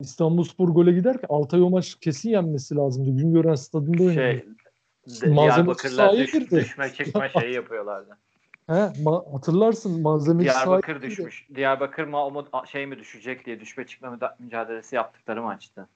[0.00, 3.10] İstanbulspor gole giderken Altay o maç kesin yenmesi lazımdı.
[3.10, 4.14] Güngören stadında oynadı.
[4.14, 6.56] Şey, Diyarbakırlar sahaya girdi.
[6.56, 8.18] düşme çıkma şeyi yapıyorlardı.
[8.68, 11.48] He, ma- hatırlarsın malzemeci Diyarbakır düşmüş.
[11.54, 15.88] Diyarbakır mı o mu- şey mi düşecek diye düşme çıkma mücadelesi yaptıkları maçtı.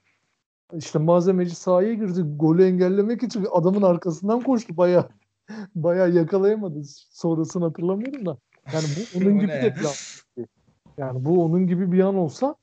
[0.73, 2.21] İşte malzemeci sahaya girdi.
[2.35, 4.77] Golü engellemek için adamın arkasından koştu.
[4.77, 5.09] Baya
[5.75, 6.81] baya yakalayamadı.
[7.11, 8.37] Sonrasını hatırlamıyorum da.
[8.73, 9.93] Yani bu onun gibi de plan.
[10.97, 12.55] Yani bu onun gibi bir an olsa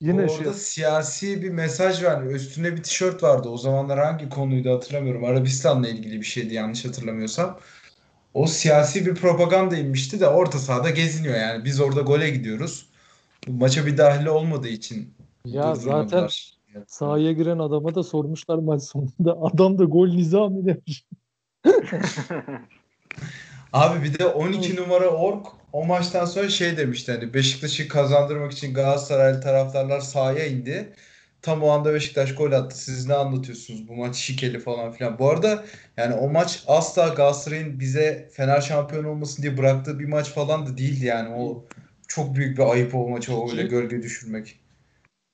[0.00, 2.34] Yine Bu şey siyasi bir mesaj vermiyor.
[2.34, 3.48] Üstünde bir tişört vardı.
[3.48, 5.24] O zamanlar hangi konuydu hatırlamıyorum.
[5.24, 7.58] Arabistan'la ilgili bir şeydi yanlış hatırlamıyorsam.
[8.34, 11.64] O siyasi bir propaganda inmişti de orta sahada geziniyor yani.
[11.64, 12.86] Biz orada gole gidiyoruz.
[13.46, 15.14] Bu maça bir dahili olmadığı için
[15.44, 16.28] ya zaten
[16.86, 19.36] sahaya giren adama da sormuşlar maç sonunda.
[19.42, 21.04] Adam da gol nizami demiş.
[23.72, 28.74] Abi bir de 12 numara Ork o maçtan sonra şey demişti hani Beşiktaş'ı kazandırmak için
[28.74, 30.92] Galatasaraylı taraftarlar sahaya indi.
[31.44, 32.78] Tam o anda Beşiktaş gol attı.
[32.78, 33.88] Siz ne anlatıyorsunuz?
[33.88, 35.18] Bu maç şikeli falan filan.
[35.18, 35.64] Bu arada
[35.96, 40.76] yani o maç asla Galatasaray'ın bize Fener şampiyon olmasın diye bıraktığı bir maç falan da
[40.76, 41.34] değildi yani.
[41.34, 41.64] O
[42.08, 44.60] çok büyük bir ayıp o maça o öyle gölge düşürmek.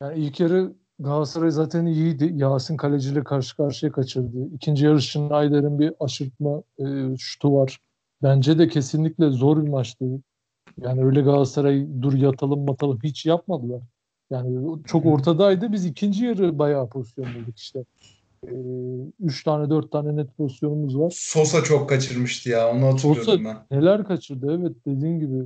[0.03, 2.31] Yani ilk yarı Galatasaray zaten iyiydi.
[2.35, 4.55] Yasin Kaleci ile karşı karşıya kaçırdı.
[4.55, 7.79] İkinci yarı Schneider'in bir aşırtma e, şutu var.
[8.23, 10.05] Bence de kesinlikle zor bir maçtı.
[10.79, 13.83] Yani öyle Galatasaray dur yatalım matalım hiç yapmadılar.
[14.31, 15.73] Yani çok ortadaydı.
[15.73, 17.85] Biz ikinci yarı bayağı pozisyon bulduk işte.
[18.47, 18.53] E,
[19.21, 21.13] üç tane dört tane net pozisyonumuz var.
[21.17, 22.71] Sosa çok kaçırmıştı ya.
[22.71, 23.79] Onu hatırlıyorum Sosa ben.
[23.79, 25.45] neler kaçırdı evet dediğin gibi.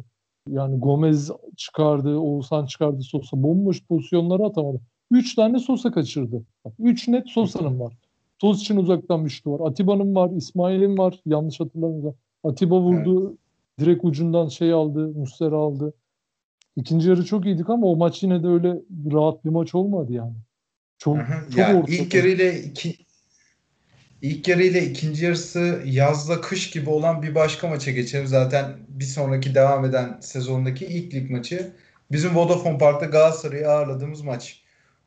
[0.49, 3.43] Yani Gomez çıkardı, Oğuzhan çıkardı Sosa.
[3.43, 4.80] Bomboş pozisyonları atamadı.
[5.11, 6.43] Üç tane Sosa kaçırdı.
[6.64, 7.95] Bak, üç net Sosa'nın var.
[8.39, 9.70] Toz için uzaktan şutu var.
[9.70, 11.20] Atiba'nın var, İsmail'in var.
[11.26, 12.14] Yanlış hatırlamıyorsam.
[12.45, 13.37] Atiba vurdu.
[13.80, 15.93] Direkt ucundan şey aldı, Muslera aldı.
[16.77, 18.75] İkinci yarı çok iyiydik ama o maç yine de öyle
[19.12, 20.35] rahat bir maç olmadı yani.
[20.99, 21.16] Çok,
[21.51, 21.93] çok Ya ortada.
[21.95, 22.97] ilk yarı ile iki
[24.22, 28.27] ilk yarı ile ikinci yarısı yazla kış gibi olan bir başka maça geçelim.
[28.27, 31.72] Zaten bir sonraki devam eden sezondaki ilk lig maçı
[32.12, 34.62] bizim Vodafone Park'ta Galatasaray'ı ağırladığımız maç.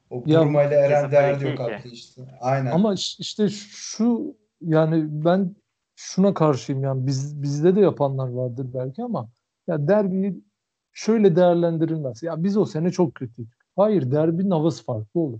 [0.09, 1.63] O Ya, Buruma ile Eren 2-0, Değerli yok 2-2.
[1.77, 2.21] attı işte.
[2.39, 2.71] Aynen.
[2.71, 5.55] Ama iş- işte şu yani ben
[5.95, 9.29] şuna karşıyım yani biz bizde de yapanlar vardır belki ama
[9.67, 10.35] ya derbi
[10.97, 12.23] şöyle değerlendirilmez.
[12.23, 13.53] Ya biz o sene çok kötüydük.
[13.75, 15.39] Hayır derbinin havası farklı olur.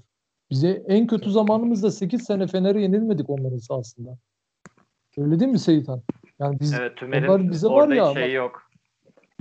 [0.49, 4.18] Bize en kötü zamanımızda 8 sene Fener'e yenilmedik onların sahasında.
[5.18, 6.01] Öyle değil mi Seyitan?
[6.39, 8.62] Yani biz evet Onlar bize var ya şey yok.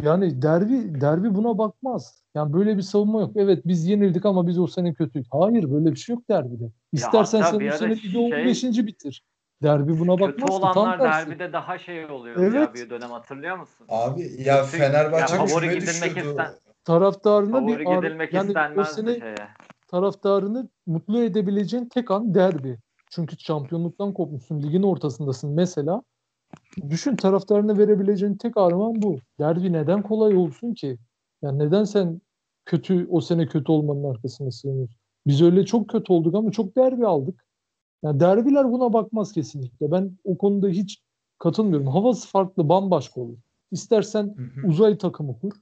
[0.02, 2.22] yani derbi derbi buna bakmaz.
[2.34, 3.32] Yani böyle bir savunma yok.
[3.36, 5.32] Evet biz yenildik ama biz o sene kötüydük.
[5.32, 6.70] Hayır böyle bir şey yok derbide.
[6.92, 8.86] İstersen sen o sene şey- bir de 15.
[8.86, 9.24] bitir.
[9.62, 10.46] Derbi buna bakmaz Kötü ki.
[10.46, 11.30] Tam olanlar tersi.
[11.30, 12.54] derbide daha şey oluyor Evet.
[12.54, 13.86] ya bir dönem hatırlıyor musun?
[13.88, 16.54] Abi ya Kötü- Fenerbahçe ya favori gidilmek isten-
[16.84, 19.34] Taraftarına Favori bir gidilmek yani o istenmezdi sene şeye.
[19.88, 22.78] taraftarını mutlu edebileceğin tek an derbi.
[23.11, 24.62] Çünkü şampiyonluktan kopmuşsun.
[24.62, 26.02] Ligin ortasındasın mesela.
[26.90, 29.18] Düşün taraftarına verebileceğin tek armağan bu.
[29.40, 30.98] Derbi neden kolay olsun ki?
[31.42, 32.20] Yani neden sen
[32.64, 34.96] kötü o sene kötü olmanın arkasına sığınıyorsun?
[35.26, 37.44] Biz öyle çok kötü olduk ama çok derbi aldık.
[38.07, 39.92] Yani derbiler buna bakmaz kesinlikle.
[39.92, 41.02] Ben o konuda hiç
[41.38, 41.86] katılmıyorum.
[41.86, 43.36] Havası farklı, bambaşka olur.
[43.70, 44.66] İstersen Hı hı.
[44.66, 45.52] uzay takımı kur.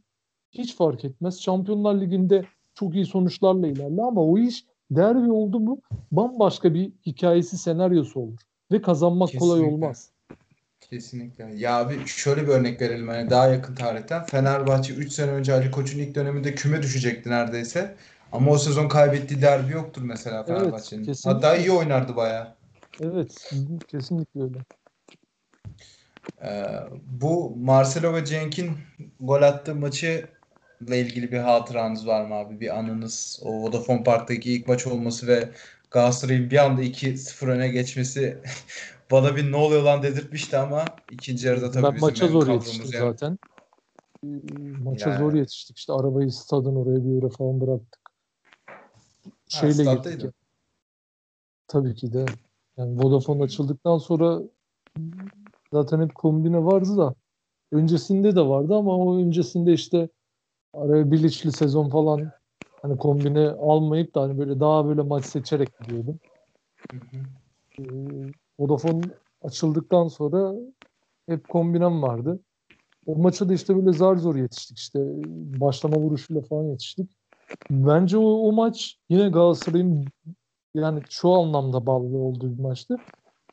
[0.52, 1.40] Hiç fark etmez.
[1.40, 5.80] Şampiyonlar Ligi'nde çok iyi sonuçlarla ilerle ama o iş derbi oldu mu
[6.12, 8.38] bambaşka bir hikayesi, senaryosu olur.
[8.72, 9.74] Ve kazanmak kolay Kesinlikle.
[9.74, 10.10] olmaz.
[10.80, 11.54] Kesinlikle.
[11.56, 14.24] Ya abi şöyle bir örnek verelim hani daha yakın tarihten.
[14.24, 17.94] Fenerbahçe 3 sene önce Ali Koç'un ilk döneminde küme düşecekti neredeyse.
[18.34, 21.04] Ama o sezon kaybettiği derbi yoktur mesela Evet, Fenerbahçe'nin.
[21.04, 21.46] kesinlikle.
[21.46, 22.56] Hatta iyi oynardı bayağı.
[23.00, 23.50] Evet,
[23.88, 24.58] kesinlikle öyle.
[26.44, 26.64] Ee,
[27.20, 28.70] bu Marcelo ve Cenk'in
[29.20, 30.28] gol attığı maçı
[30.80, 32.60] ile ilgili bir hatıranız var mı abi?
[32.60, 33.40] Bir anınız.
[33.44, 35.48] O Vodafone Park'taki ilk maç olması ve
[35.90, 38.38] Galatasaray'ın bir anda 2-0 öne geçmesi
[39.10, 42.90] bana bir ne oluyor lan dedirtmişti ama ikinci yarıda tabii ben bizim maça zor yetiştim
[42.92, 43.10] yani.
[43.10, 43.38] zaten.
[44.24, 44.28] Ee,
[44.84, 45.18] Maça Yani.
[45.18, 45.78] zor yetiştik.
[45.78, 48.03] İşte arabayı stadın oraya bir yere falan bıraktık.
[49.48, 50.24] Şeyle gittik.
[50.24, 50.32] ya.
[51.68, 52.32] Tabii ki de.
[52.76, 54.42] Yani Vodafone açıldıktan sonra
[55.72, 57.14] zaten hep kombine vardı da
[57.72, 60.08] öncesinde de vardı ama o öncesinde işte
[60.72, 62.30] araya Bilic'li sezon falan
[62.82, 66.20] hani kombine almayıp da hani böyle daha böyle maç seçerek gidiyordum.
[66.90, 67.16] Hı hı.
[67.78, 69.10] Ee, Vodafone
[69.42, 70.54] açıldıktan sonra
[71.28, 72.40] hep kombinem vardı.
[73.06, 75.00] O maça da işte böyle zar zor yetiştik işte
[75.60, 77.10] başlama vuruşuyla falan yetiştik.
[77.70, 80.04] Bence o, o maç yine Galatasaray'ın
[80.74, 82.96] yani şu anlamda bağlı olduğu bir maçtı.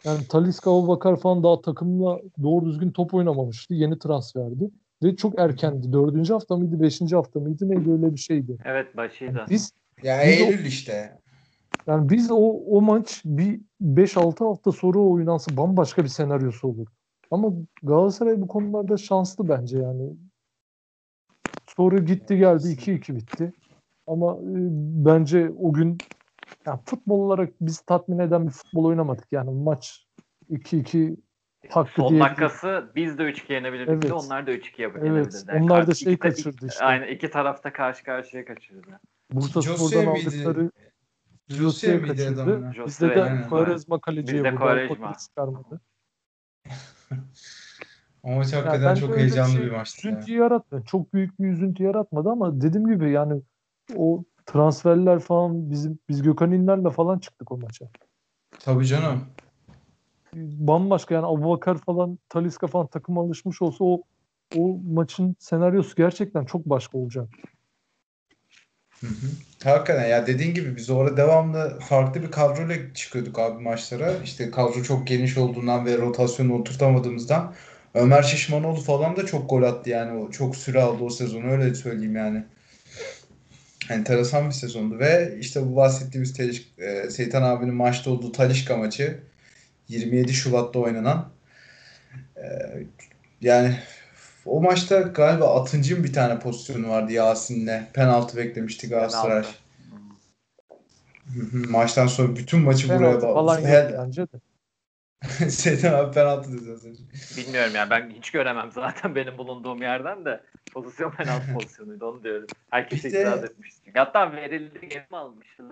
[0.06, 3.74] Yani Talisca, Abubakar falan daha takımla doğru düzgün top oynamamıştı.
[3.74, 4.72] Yeni transferdi.
[5.04, 5.94] Ve çok erkendi.
[5.94, 8.58] Dördüncü hafta mıydı, beşinci hafta mıydı neydi öyle bir şeydi.
[8.66, 9.46] Evet başıydı.
[9.50, 9.72] Biz
[10.04, 11.20] Ya Biz o- Eylül işte.
[11.88, 16.88] yani biz o, o maç bir 5-6 hafta sonra oynansa bambaşka bir senaryosu olur.
[17.32, 17.54] Ama
[17.84, 20.10] Galatasaray bu konularda şanslı bence yani.
[21.78, 23.54] Sonra gitti geldi 2-2 bitti.
[24.12, 24.60] Ama e,
[25.06, 25.98] bence o gün
[26.66, 29.26] yani futbol olarak biz tatmin eden bir futbol oynamadık.
[29.32, 30.08] Yani maç
[30.50, 31.18] 2-2
[31.70, 32.20] hakkı Son diye.
[32.22, 33.94] dakikası biz de 3-2 yenebilirdik.
[33.94, 34.12] Evet.
[34.12, 35.04] Onlar da 3-2 Evet.
[35.04, 35.64] yenebilirdi.
[35.64, 36.86] Onlar da şey kaçırdı işte.
[36.86, 39.00] Aynen iki tarafta karşı karşıya kaçırdı.
[39.32, 40.28] Bursa Jose Spor'dan miydi?
[40.28, 40.72] aldıkları
[41.48, 42.72] Jose Jose'ye miydi kaçırdı.
[42.76, 43.46] Jose Bizde de.
[43.50, 44.60] Quaresma kaleciye Bizde vurdu.
[44.60, 45.14] Quaresma.
[45.18, 45.82] Çıkarmadı.
[48.24, 50.08] O maç hakikaten bence çok heyecanlı şey bir maçtı.
[50.08, 50.84] Üzüntü yaratmadı.
[50.86, 53.42] Çok büyük bir üzüntü yaratmadı ama dediğim gibi yani
[53.96, 57.86] o transferler falan bizim biz Gökhan İnler'le falan çıktık o maça.
[58.60, 59.26] Tabii canım.
[60.36, 64.02] Bambaşka yani Abubakar falan Talisca falan takım alışmış olsa o
[64.56, 67.30] o maçın senaryosu gerçekten çok başka olacak.
[69.00, 69.28] Hı hı.
[69.64, 74.14] Hakikaten ya dediğin gibi biz orada devamlı farklı bir kadroyla çıkıyorduk abi maçlara.
[74.24, 77.54] İşte kadro çok geniş olduğundan ve rotasyonu oturtamadığımızdan
[77.94, 80.24] Ömer Şişmanoğlu falan da çok gol attı yani.
[80.24, 82.44] O çok süre aldı o sezon öyle söyleyeyim yani.
[83.90, 89.20] Enteresan bir sezondu ve işte bu bahsettiğimiz Teliş, e, Seytan abinin maçta olduğu Talişka maçı
[89.88, 91.30] 27 Şubat'ta oynanan
[92.38, 92.44] e,
[93.42, 93.76] yani
[94.46, 97.82] o maçta galiba Atıncı'nın bir tane pozisyonu vardı Yasin'le.
[97.94, 99.44] Penaltı beklemişti Galatasaray.
[101.70, 103.34] Maçtan sonra bütün maçı buraya Penaltı bağlı.
[103.34, 104.51] falan Her- bence de.
[105.50, 106.90] Seyten abi penaltı önce.
[107.38, 110.44] Bilmiyorum yani ben hiç göremem zaten benim bulunduğum yerden de
[110.74, 112.48] pozisyon penaltı pozisyonuydu onu diyorum.
[112.70, 113.72] Herkes İşte- itiraz etmiş.
[113.94, 115.64] Hatta verildi geri mi almıştı?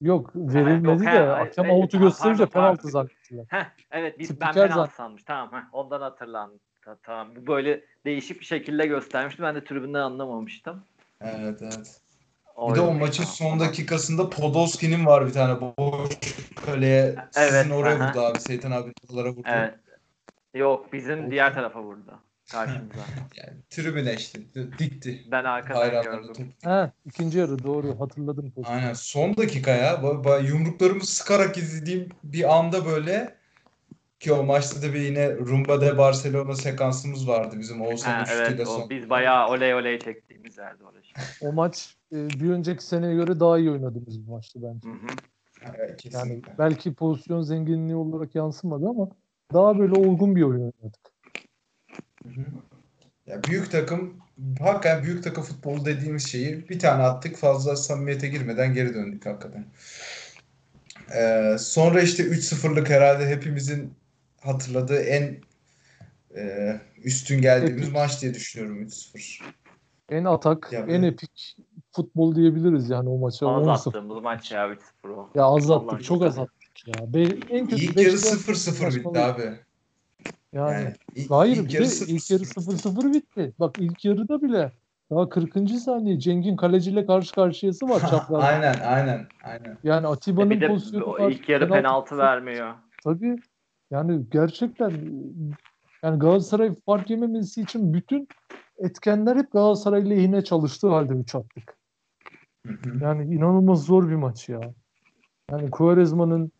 [0.00, 3.46] Yok verilmedi he, de hakem hayır, avutu gösterince penaltı zannettiler.
[3.90, 5.22] Evet biz, ben penaltı zan- sanmış.
[5.24, 6.58] Tamam heh, ondan hatırlandı.
[6.84, 7.36] Ta- Tamam.
[7.36, 9.42] Bu böyle değişik bir şekilde göstermişti.
[9.42, 10.84] Ben de tribünden anlamamıştım.
[11.20, 12.00] Evet evet.
[12.58, 16.10] Bir de o maçın son dakikasında Podolski'nin var bir tane boş
[16.66, 18.08] kaleye Evet, sizin oraya aha.
[18.08, 18.40] vurdu abi.
[18.40, 19.48] Seyten abi topulara vurdu.
[19.52, 19.74] Evet.
[20.54, 22.20] Yok bizim diğer tarafa vurdu.
[22.52, 22.94] Karşımıza.
[23.36, 24.38] Yani tribüne işte
[24.78, 25.24] dikti.
[25.30, 26.52] Ben arkadan gördüm.
[26.64, 28.78] He, ikinci yarı doğru hatırladım pozisyonu.
[28.80, 29.94] Aynen son dakika ya.
[29.94, 33.34] Ba- ba- yumruklarımı sıkarak izlediğim bir anda böyle
[34.20, 38.48] ki o maçta da bir yine Rumba de Barcelona sekansımız vardı bizim Oğuzhan'ın Ha, şutuyla
[38.48, 38.80] evet son.
[38.82, 41.06] o biz bayağı oley oley çektiğimiz yerde orası.
[41.40, 44.88] O maç e, bir önceki seneye göre daha iyi oynadığımız bir maçtı bence.
[44.88, 45.06] Hı hı.
[45.76, 46.52] Evet, Yani kesinlikle.
[46.58, 49.08] belki pozisyon zenginliği olarak yansımadı ama
[49.52, 51.00] daha böyle olgun bir oyun oynadık.
[52.22, 52.44] Hı hı.
[53.26, 54.16] Ya büyük takım
[54.60, 59.64] hakikaten büyük takım futbolu dediğimiz şeyi bir tane attık fazla samimiyete girmeden geri döndük hakikaten.
[61.16, 63.92] Ee, sonra işte 3-0'lık herhalde hepimizin
[64.44, 65.36] hatırladığı en
[66.36, 66.72] e,
[67.04, 67.94] üstün geldiğimiz Epik.
[67.94, 69.42] maç diye düşünüyorum 3-0.
[70.08, 71.56] En atak, Ya en epik
[71.92, 73.48] futbol diyebiliriz yani o maça.
[73.48, 73.88] Az 10-0.
[73.88, 75.30] attığımız maç ya 3-0 o.
[75.34, 77.14] Ya az Allah attık, çok az attık ya.
[77.14, 79.16] Be en kötü İlk yarı puan 0-0 bitti saçmalık.
[79.18, 79.42] abi.
[80.52, 82.60] Yani, Yani ilk, hayır ilk yarı de 0-0 ilk yarı bitti.
[82.60, 83.52] 0-0 bitti.
[83.58, 84.72] Bak ilk yarıda bile
[85.10, 85.70] daha 40.
[85.70, 88.38] saniye Cenk'in kaleciyle karşı karşıyası var çaprazda.
[88.38, 89.78] Aynen aynen aynen.
[89.84, 91.30] Yani Atiba'nın E pozisyonu var.
[91.30, 92.74] ilk yarı penaltı vermiyor.
[93.04, 93.36] Tabii.
[93.94, 94.90] Yani gerçekten
[96.02, 98.28] yani Galatasaray fark yememesi için bütün
[98.78, 101.76] etkenler hep Galatasaray lehine çalıştığı halde 3 attık.
[102.66, 103.04] Hı hı.
[103.04, 104.60] Yani inanılmaz zor bir maç ya.
[105.50, 106.52] Yani Quaresma'nın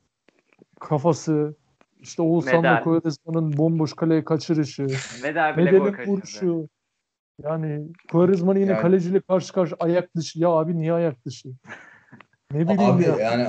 [0.80, 1.54] kafası,
[2.00, 2.82] işte Oğuzhan'la.
[2.82, 4.86] Quaresma'nın bomboş kaleye kaçırışı,
[5.22, 6.10] Medel bile gol Medel'in kaçırdı.
[6.10, 6.68] vuruşu.
[7.42, 10.38] Yani Quaresma'nın yine Yani- kaleciyle karşı karşı ayak dışı.
[10.40, 11.48] Ya abi niye ayak dışı?
[12.52, 13.16] Ne bileyim Abi ya.
[13.16, 13.48] yani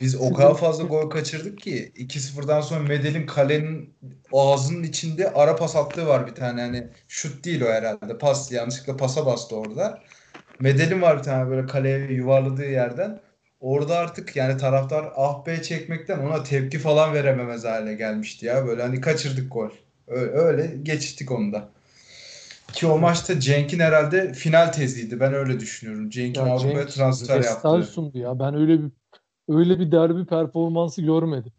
[0.00, 3.94] biz o kadar fazla gol kaçırdık ki 2-0'dan sonra Medel'in kalenin
[4.32, 8.96] ağzının içinde ara pas attığı var bir tane hani şut değil o herhalde pas yanlışlıkla
[8.96, 10.00] pasa bastı orada.
[10.60, 13.20] Medel'in var bir tane böyle kaleye yuvarladığı yerden.
[13.60, 18.66] Orada artık yani taraftar ah be çekmekten ona tepki falan verememez hale gelmişti ya.
[18.66, 19.70] Böyle hani kaçırdık gol.
[20.08, 21.68] Öyle, öyle geçtik onu da.
[22.72, 25.20] Ki o maçta Cenk'in herhalde final teziydi.
[25.20, 26.10] Ben öyle düşünüyorum.
[26.10, 27.82] Cenk'in Ya Avrupa'ya transfer yaptı.
[27.82, 28.38] sundu ya.
[28.38, 28.90] Ben öyle bir
[29.48, 31.52] öyle bir derbi performansı görmedim.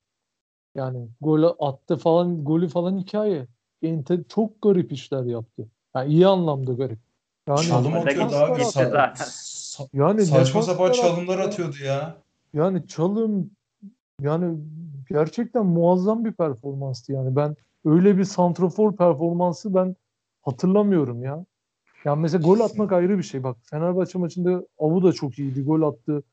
[0.75, 3.47] Yani gol attı falan, golü falan hikaye.
[3.81, 5.67] Ente, çok garip işler yaptı.
[5.95, 6.99] Yani iyi anlamda garip.
[7.47, 8.61] Yani Çalım atıyordu abi.
[8.61, 12.17] Sa- sa- yani saçma sapan çalımlar atıyordu ya.
[12.53, 13.51] Yani çalım
[14.21, 14.57] yani
[15.09, 17.35] gerçekten muazzam bir performanstı yani.
[17.35, 17.55] Ben
[17.85, 19.95] öyle bir santrafor performansı ben
[20.41, 21.45] hatırlamıyorum ya.
[22.05, 23.43] Yani mesela gol atmak ayrı bir şey.
[23.43, 25.63] Bak Fenerbahçe maçında Avu da çok iyiydi.
[25.63, 26.23] Gol attı.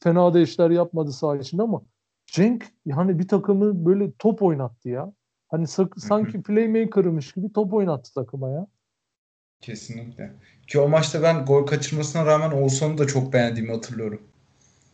[0.00, 1.82] Fena da işler yapmadı saha içinde ama
[2.26, 5.12] Cenk yani bir takımı böyle top oynattı ya.
[5.48, 5.66] Hani
[5.96, 8.66] sanki playmaker'mış gibi top oynattı takıma ya.
[9.60, 10.32] Kesinlikle.
[10.66, 14.22] Ki o maçta ben gol kaçırmasına rağmen Oğuzhan'ı da çok beğendiğimi hatırlıyorum.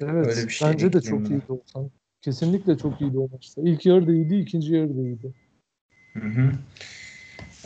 [0.00, 0.26] Evet.
[0.26, 1.90] Öyle bir şey bence de çok iyiydi Oğuzhan.
[2.20, 3.62] Kesinlikle çok iyiydi o maçta.
[3.64, 5.34] İlk yarı da iyiydi, ikinci yarı da iyiydi.
[6.12, 6.52] Hı hı.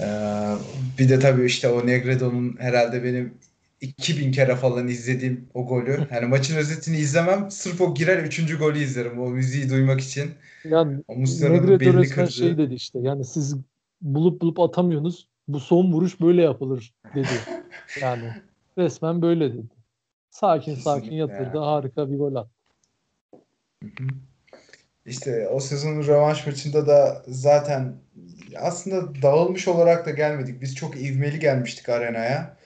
[0.01, 0.55] Ee,
[0.99, 3.35] bir de tabii işte o Negredo'nun herhalde benim
[3.81, 6.07] 2000 kere falan izlediğim o golü.
[6.13, 7.51] Yani maçın özetini izlemem.
[7.51, 8.59] Sırf o girer 3.
[8.59, 9.21] golü izlerim.
[9.21, 10.31] O müziği duymak için.
[10.65, 12.33] Yani O Muslera'nın kırdı.
[12.33, 12.99] şey dedi işte.
[12.99, 13.57] Yani siz
[14.01, 15.29] bulup bulup atamıyorsunuz.
[15.49, 17.29] Bu son vuruş böyle yapılır dedi.
[18.01, 18.33] Yani
[18.79, 19.67] resmen böyle dedi.
[20.31, 21.57] sakin sakin Kesinlikle yatırdı.
[21.57, 21.63] ya.
[21.63, 22.51] Harika bir gol attı.
[23.83, 24.09] Hı hı.
[25.07, 27.95] İşte o sezonun rövanş maçında da zaten
[28.57, 30.61] aslında dağılmış olarak da gelmedik.
[30.61, 32.57] Biz çok ivmeli gelmiştik arenaya.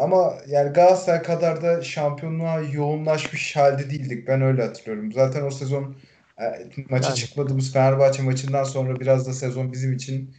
[0.00, 4.28] Ama yani Galatasaray kadar da şampiyonluğa yoğunlaşmış halde değildik.
[4.28, 5.12] Ben öyle hatırlıyorum.
[5.12, 5.96] Zaten o sezon
[6.40, 6.44] e,
[6.90, 7.16] maça Yani.
[7.18, 10.34] çıkmadığımız Fenerbahçe maçından sonra biraz da sezon bizim için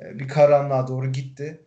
[0.00, 1.60] e, bir karanlığa doğru gitti.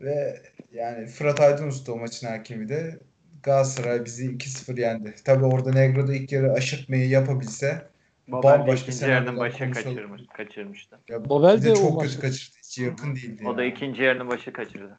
[0.00, 0.42] Ve
[0.72, 2.98] yani Fırat Aydınus da o maçın hakemi de
[3.42, 5.14] Galatasaray bizi 2-0 yendi.
[5.24, 7.82] Tabii orada Negro'da ilk yarı aşırtmayı yapabilse
[8.28, 9.72] Babel Bambaşka ikinci başı konuşalım.
[9.72, 10.98] kaçırmış, kaçırmıştı.
[11.08, 12.56] ya Babel de çok kötü kaçırdı.
[12.64, 13.70] Hiç yakın değildi O da ya.
[13.70, 14.96] ikinci yarının başı kaçırdı.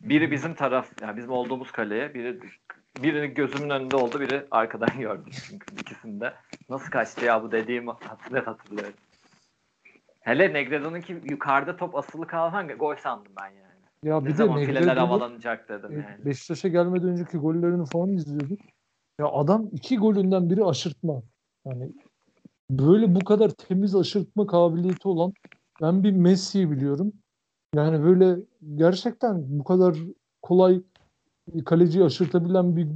[0.00, 2.40] Biri bizim taraf, yani bizim olduğumuz kaleye, biri
[3.02, 6.34] birini gözümün önünde oldu, biri arkadan gördüm çünkü ikisinde.
[6.68, 8.94] Nasıl kaçtı ya bu dediğimi hat- net hatırlıyorum.
[10.20, 13.80] Hele Negredo'nunki yukarıda top asılı kalan gol sandım ben yani.
[14.04, 16.24] Ya Ne bir de zaman fileler Negredo'nun havalanacak dedim yani.
[16.24, 18.60] Beşiktaş'a gelmeden önceki gollerini falan izliyorduk.
[19.20, 21.22] Ya adam iki golünden biri aşırtma.
[21.66, 21.92] Yani
[22.70, 25.32] böyle bu kadar temiz aşırtma kabiliyeti olan
[25.82, 27.12] ben bir Messi'yi biliyorum.
[27.74, 28.40] Yani böyle
[28.74, 29.96] gerçekten bu kadar
[30.42, 30.82] kolay
[31.64, 32.88] kaleciyi aşırtabilen bir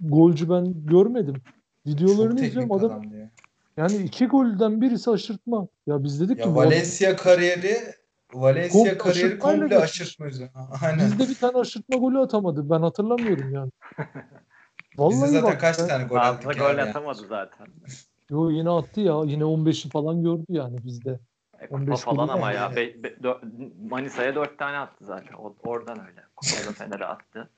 [0.00, 1.34] golcü ben görmedim.
[1.34, 3.30] Çok Videolarını teknik izliyorum adam ya.
[3.76, 5.68] yani iki golden birisi aşırtma.
[5.86, 7.76] Ya biz dedik ki Ya bu adam- Valencia kariyeri
[8.34, 10.50] Valencia Komple kariyeri komple aşırtma üzerine.
[10.82, 10.98] Aynen.
[11.06, 12.70] bizde bir tane aşırtma golü atamadı.
[12.70, 13.70] Ben hatırlamıyorum yani.
[15.10, 16.82] Bizde zaten bak kaç ben- tane gol Fazla attık gol yani.
[16.82, 17.66] atamadı zaten.
[18.30, 19.22] Yo yine attı ya.
[19.26, 21.18] Yine 15'i falan gördü yani bizde.
[21.64, 22.76] E, kupa 15 falan ama ya.
[22.76, 25.32] Be- be- dö- Manisa'ya dört tane attı zaten.
[25.32, 26.24] O, oradan öyle.
[26.36, 27.50] Kupada Fener'e attı.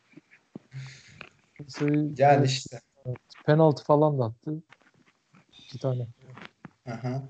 [1.79, 2.81] Şey, Yani evet, işte.
[3.47, 4.63] penaltı falan da attı.
[5.59, 6.07] İki tane.
[6.89, 7.23] Aha.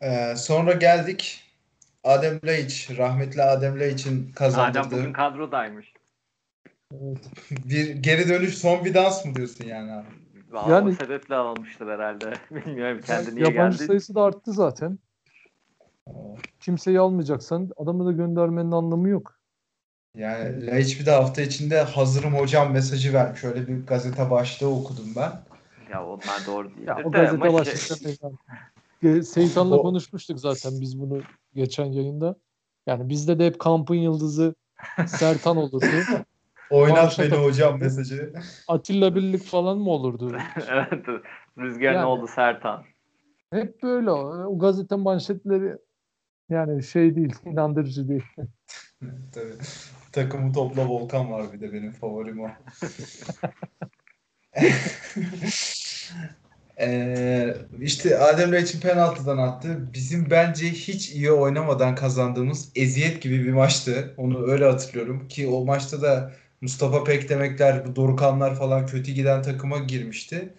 [0.00, 1.44] Ee, sonra geldik
[2.04, 5.92] Adem Laiç, rahmetli Adem Adem kazandırdığı bugün kadrodaymış.
[6.92, 7.18] Evet.
[7.50, 10.06] bir geri dönüş son bir dans mı diyorsun yani abi?
[10.50, 12.32] Vallahi Yani- o sebeple alınmıştır herhalde.
[12.50, 13.86] Bilmiyorum kendi niye Yabancı geldi.
[13.86, 14.98] sayısı da arttı zaten.
[16.60, 19.32] Kimseyi almayacaksan adamı da göndermenin anlamı yok.
[20.14, 23.44] Yani Laiç bir de hafta içinde hazırım hocam mesajı vermiş.
[23.44, 25.32] Öyle bir gazete başlığı okudum ben.
[25.92, 26.86] Ya onlar doğru değil.
[26.86, 28.16] Ya o gazete şey-.
[29.02, 31.22] Ge- Seytan'la konuşmuştuk zaten biz bunu
[31.54, 32.36] geçen yayında.
[32.86, 34.54] Yani bizde de hep kampın yıldızı
[35.06, 35.86] Sertan olurdu.
[36.70, 38.32] Oynat beni hocam mesajı.
[38.68, 40.36] Atilla Birlik falan mı olurdu?
[40.70, 41.04] evet.
[41.58, 42.84] Rüzgar ne Yani- oldu Sertan?
[43.52, 45.76] Hep böyle o, o gazete manşetleri
[46.50, 48.24] yani şey değil, inandırıcı değil.
[49.32, 49.54] Tabii.
[50.12, 52.48] Takımı topla Volkan var bir de benim favorim o.
[56.80, 59.88] Ee, işte Adem Laiç'in penaltıdan attı.
[59.94, 64.14] Bizim bence hiç iyi oynamadan kazandığımız eziyet gibi bir maçtı.
[64.16, 69.78] Onu öyle hatırlıyorum ki o maçta da Mustafa Pekdemekler, bu Dorukanlar falan kötü giden takıma
[69.78, 70.54] girmişti.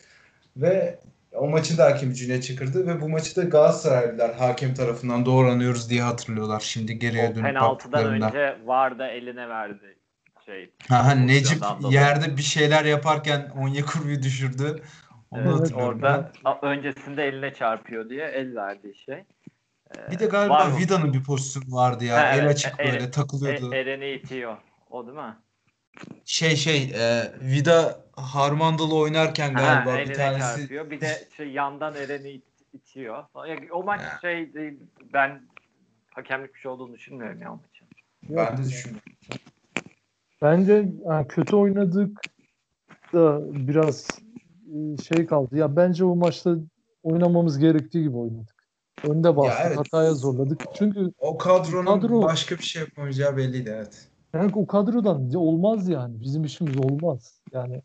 [0.57, 0.99] Ve
[1.37, 6.01] o maçı da hakem Cüneyt Çakır'dı ve bu maçı da Galatasaraylılar hakem tarafından doğranıyoruz diye
[6.01, 6.59] hatırlıyorlar.
[6.59, 9.97] Şimdi geriye O dönüp penaltıdan önce var da eline verdi.
[10.45, 11.93] Şey, Ha, Necip dolayı.
[11.93, 14.81] yerde bir şeyler yaparken Onyekuru'yu düşürdü.
[15.31, 19.15] Onu Evet, orada a- öncesinde eline çarpıyor diye el verdiği şey.
[19.15, 20.77] Ee, Bir de galiba?
[20.79, 22.15] Vida'nın bir pozisyonu vardı ya.
[22.17, 23.75] Ha, El evet, açık e- böyle takılıyordu.
[23.75, 24.57] E, Eren'i itiyor.
[24.89, 25.35] O değil mi?
[26.25, 30.89] Şey şey e, Vida Harmandalı oynarken galiba ha, bir tanesi çarpıyor.
[30.91, 32.43] Bir de şey yandan Eren'i it-
[32.73, 33.23] itiyor.
[33.71, 34.19] O maç Ha.
[34.21, 34.79] şey değil,
[35.13, 35.41] ben
[36.09, 37.87] hakemlik bir şey olduğunu düşünmüyorum ya o maçın.
[38.29, 39.01] ben de düşündüm.
[40.41, 42.21] Bence yani kötü oynadık
[43.13, 44.07] da biraz
[44.73, 45.57] e, şey kaldı.
[45.57, 46.55] Ya bence o maçta
[47.03, 48.55] oynamamız gerektiği gibi oynadık.
[49.03, 49.77] Önde bastık, evet.
[49.77, 50.61] hataya zorladık.
[50.77, 54.07] Çünkü O kadronun Kadro- başka bir şey yapamayacağı belliydi evet.
[54.33, 56.21] Yani o kadrodan olmaz yani.
[56.21, 57.41] Bizim işimiz olmaz.
[57.53, 57.81] Yani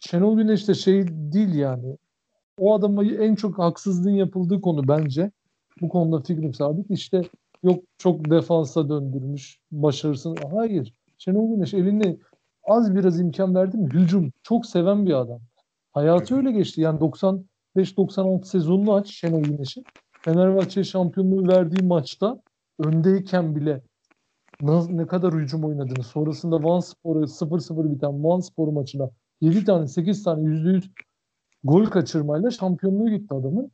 [0.00, 1.96] Şenol Güneş de şey değil yani.
[2.58, 5.30] O adama en çok haksızlığın yapıldığı konu bence.
[5.80, 6.90] Bu konuda fikrim sabit.
[6.90, 7.22] İşte
[7.62, 10.34] yok çok defansa döndürmüş, başarısız.
[10.52, 10.94] Hayır.
[11.18, 12.16] Şenol Güneş eline
[12.64, 13.88] az biraz imkan verdi mi?
[13.92, 14.32] Hücum.
[14.42, 15.40] Çok seven bir adam.
[15.92, 16.80] Hayatı öyle geçti.
[16.80, 17.00] Yani
[17.76, 19.84] 95-96 sezonunu aç Şenol Güneş'in.
[20.12, 22.40] Fenerbahçe şampiyonluğu verdiği maçta
[22.78, 23.80] öndeyken bile
[24.62, 29.10] na- ne kadar hücum oynadığını sonrasında Van Spor'a 0-0 biten Van Spor maçına
[29.40, 30.90] 7 tane 8 tane %100
[31.64, 33.70] gol kaçırmayla şampiyonluğu gitti adamın.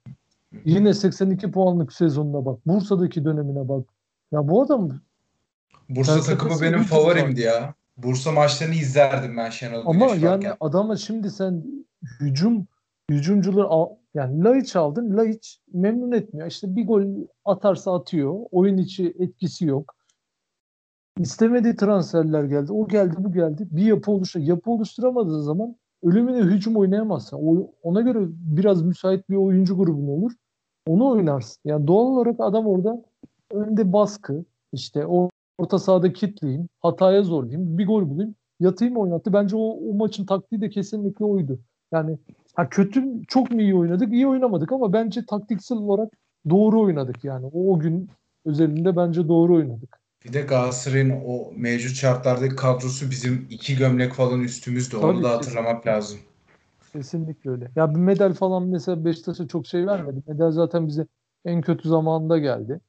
[0.65, 2.67] Yine 82 puanlık sezonuna bak.
[2.67, 3.89] Bursa'daki dönemine bak.
[4.33, 4.91] Ya bu adam
[5.89, 7.75] Bursa Felsefesi takımı benim favorimdi ya.
[7.97, 10.55] Bursa maçlarını izlerdim ben Şenol ama Güneş yani varken.
[10.61, 11.65] adama şimdi sen
[12.21, 12.67] hücum
[13.11, 15.17] hücumcuları al, yani Laiç aldın.
[15.17, 16.47] Laiç memnun etmiyor.
[16.49, 17.03] İşte bir gol
[17.45, 18.35] atarsa atıyor.
[18.51, 19.95] Oyun içi etkisi yok.
[21.21, 22.73] İstemediği transferler geldi.
[22.73, 23.69] O geldi, bu geldi.
[23.71, 24.39] Bir yapı oluştu.
[24.39, 27.37] Yapı oluşturamadığı zaman ölümüne hücum oynayamazsın.
[27.37, 30.33] O, ona göre biraz müsait bir oyuncu grubun olur.
[30.87, 31.61] Onu oynarsın.
[31.65, 33.03] Yani doğal olarak adam orada
[33.53, 39.33] önde baskı, işte o orta sahada kitleyeyim, hataya zorlayayım, bir gol bulayım, yatayım oynattı.
[39.33, 41.59] Bence o, o maçın taktiği de kesinlikle oydu.
[41.93, 42.19] Yani
[42.55, 44.13] ha kötü çok mu iyi oynadık?
[44.13, 46.13] İyi oynamadık ama bence taktiksel olarak
[46.51, 47.47] doğru oynadık yani.
[47.47, 48.09] O, o gün
[48.45, 49.96] özelinde bence doğru oynadık.
[50.27, 54.97] Bir de Galatasaray'ın o mevcut şartlardaki kadrosu bizim iki gömlek falan üstümüzde.
[54.97, 56.19] Onu Tabii da hatırlamak lazım.
[56.93, 57.71] Kesinlikle öyle.
[57.77, 60.23] Ya bir medal falan mesela Beşiktaş'a çok şey vermedi.
[60.27, 61.07] Medal zaten bize
[61.45, 62.81] en kötü zamanında geldi.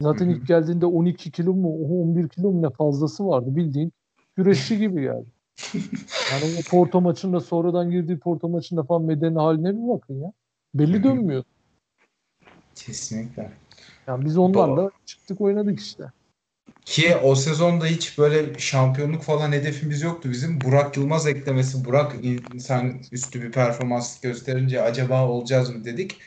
[0.00, 0.34] Zaten Hı hı.
[0.34, 1.68] ilk geldiğinde 12 kilo mu
[2.02, 3.92] 11 kilo mu ne fazlası vardı bildiğin
[4.36, 5.26] güreşçi gibi geldi.
[6.32, 10.32] Yani o Porto maçında sonradan girdiği Porto maçında falan bedenin haline bir bakın ya.
[10.74, 11.44] Belli dönmüyor.
[12.74, 13.50] Kesinlikle.
[14.06, 16.12] Yani biz onlarla çıktık oynadık işte.
[16.86, 20.60] Ki o sezonda hiç böyle şampiyonluk falan hedefimiz yoktu bizim.
[20.60, 26.20] Burak Yılmaz eklemesi, Burak insan üstü bir performans gösterince acaba olacağız mı dedik.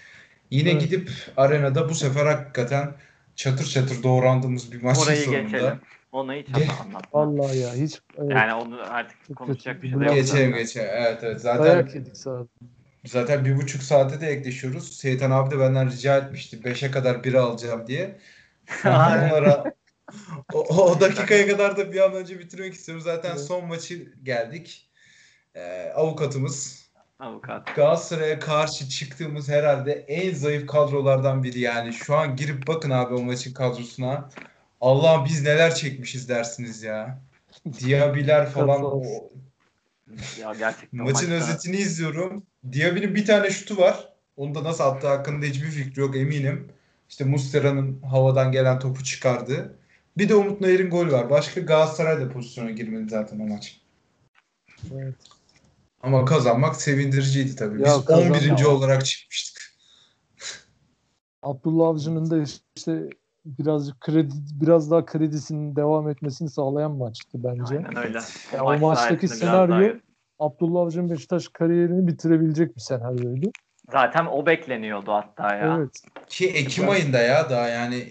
[0.52, 0.81] Yine Evet.
[0.81, 2.91] gidip arenada bu sefer hakikaten
[3.36, 5.48] çatır çatır doğrandığımız bir maçın Orayı sonunda.
[5.48, 5.81] geçelim.
[6.11, 7.26] Onu hiç Ge- anlatma.
[7.26, 10.10] Vallahi ya hiç evet, Yani onu artık konuşacak bir şey yok.
[10.10, 10.52] Geçelim zaten.
[10.52, 10.90] geçelim.
[10.91, 11.41] Evet evet.
[11.41, 12.49] Zaten dayak yedik sadece.
[13.06, 14.98] Zaten bir buçuk saate de ekleşiyoruz.
[14.98, 16.64] Seyitan abi de benden rica etmişti.
[16.64, 18.19] Beşe kadar biri alacağım diye.
[18.86, 19.78] Onlara
[20.53, 23.03] o, o dakikaya kadar da bir an önce bitirmek istiyorum.
[23.03, 23.41] Zaten Evet.
[23.41, 24.89] son maçı geldik.
[25.55, 26.80] Ee, avukatımız
[27.19, 27.76] Avukat.
[27.76, 31.93] Galatasaray'a karşı çıktığımız herhalde en zayıf kadrolardan biri yani.
[31.93, 34.30] Şu an girip bakın abi o maçın kadrosuna.
[34.81, 37.21] Allah biz neler çekmişiz dersiniz ya.
[37.80, 39.03] Diaby'ler falan o,
[40.41, 42.43] Ya gerçekten Maçın maçta- özetini izliyorum.
[42.71, 44.09] Diaby'nin bir tane şutu var.
[44.38, 46.67] Onu da nasıl attığı hakkında hiçbir fikri yok eminim.
[47.09, 49.78] İşte Mustera'nın havadan gelen topu çıkardı.
[50.18, 51.30] Bir de Umut Nayır'ın golü var.
[51.30, 53.81] Başka Galatasaray da pozisyona girmedi zaten o maç.
[54.95, 55.15] Evet.
[56.02, 57.81] Ama kazanmak sevindiriciydi tabii.
[57.81, 58.57] Ya Biz kazan- 11.
[58.60, 58.68] Ya.
[58.69, 59.64] olarak çıkmıştık.
[61.44, 62.44] Abdullah Avcı'nın da
[62.76, 63.10] işte
[63.45, 67.77] birazcık kredi biraz daha kredisinin devam etmesini sağlayan maçtı bence.
[67.77, 68.19] Aynen öyle.
[68.53, 69.99] Ya o maç maçtaki senaryo-
[70.40, 73.52] Abdullah Avcı'nın Beşiktaş kariyerini bitirebilecek bir senaryoydu.
[73.91, 75.77] Zaten o bekleniyordu hatta ya.
[75.80, 76.02] Evet.
[76.27, 78.07] Ki Ekim Ben- ayında ya daha yani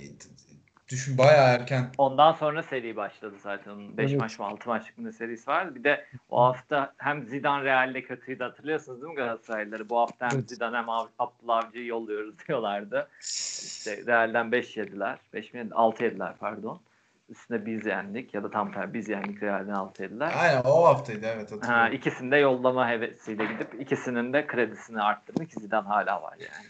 [0.89, 1.87] düşün bayağı erken.
[1.99, 3.71] Ondan sonra seri başladı zaten.
[3.71, 4.21] Onun 5 Evet.
[4.21, 5.75] maç mı 6 maçlık bir serisi var.
[5.75, 9.89] Bir de o hafta hem Zidane Real'de kötüydü hatırlıyorsunuz değil mi Galatasaraylıları?
[9.89, 10.49] Bu hafta hem Evet.
[10.49, 13.09] Zidane hem Ab- Abdullah Avcı'yı yolluyoruz diyorlardı.
[13.21, 15.19] İşte Real'den 5 yediler.
[15.35, 15.77] 5 mi yediler?
[15.77, 16.81] 6 yediler pardon.
[17.29, 20.33] Üstüne biz yendik ya da tam tersi biz yendik Real'den 6 yediler.
[20.39, 21.93] Aynen o haftaydı evet Ha, hatırlıyorum.
[21.97, 26.69] ikisini de yollama hevesiyle gidip ikisinin de kredisini arttırdı ki Zidane hala var yani.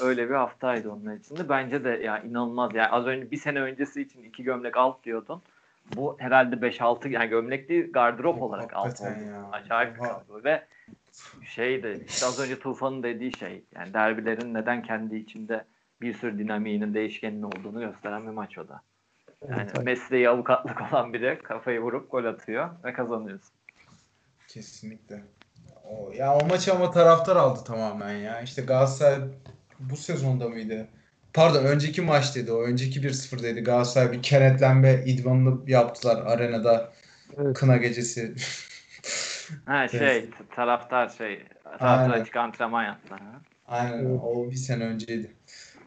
[0.00, 1.48] Öyle bir haftaydı onun içinde.
[1.48, 2.74] Bence de ya inanılmaz.
[2.74, 5.42] Yani az önce bir sene öncesi için iki gömlek alt diyordun.
[5.96, 9.08] Bu herhalde 5-6 yani gömlek değil gardırop olarak alt oldu.
[9.08, 9.48] ya.
[9.52, 10.64] Acayip bir kadro ve
[11.42, 15.64] şeydi işte az önce Tufan'ın dediği şey yani derbilerin neden kendi içinde
[16.00, 18.80] bir sürü dinamiğinin değişkenin olduğunu gösteren bir maç o da.
[19.48, 23.54] Yani Evet, mesleği avukatlık olan biri kafayı vurup gol atıyor ve kazanıyorsun.
[24.48, 25.22] Kesinlikle.
[25.84, 28.40] O, ya o maçı ama taraftar aldı tamamen ya.
[28.40, 29.18] İşte Galatasaray
[29.80, 30.88] bu sezonda mıydı?
[31.34, 32.62] Pardon önceki maçtaydı o.
[32.62, 33.60] Önceki 1-0'daydı.
[33.64, 36.92] Galatasaray bir kenetlenme idmanını yaptılar arenada.
[37.38, 37.56] Evet.
[37.56, 38.34] Kına gecesi.
[39.66, 42.20] Ha şey taraftar şey taraftar Aynen.
[42.20, 43.14] açık antrenman yaptı.
[43.14, 43.40] Ha.
[43.66, 44.20] Aynen Evet.
[44.22, 45.32] o bir sene önceydi.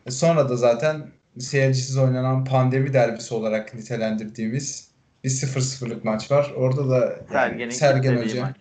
[0.06, 1.08] E sonra da zaten
[1.40, 4.92] seyircisiz oynanan pandemi derbisi olarak nitelendirdiğimiz
[5.24, 6.54] bir 0-0'lık maç var.
[6.56, 8.56] Orada da yani Sergen kilitlediği Hoca maç.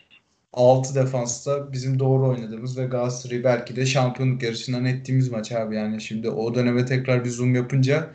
[0.57, 5.77] 6 defansta bizim doğru oynadığımız ve Galatasaray'ı belki de şampiyonluk yarışından ettiğimiz maç abi.
[5.77, 8.11] Yani şimdi o döneme tekrar bir zoom yapınca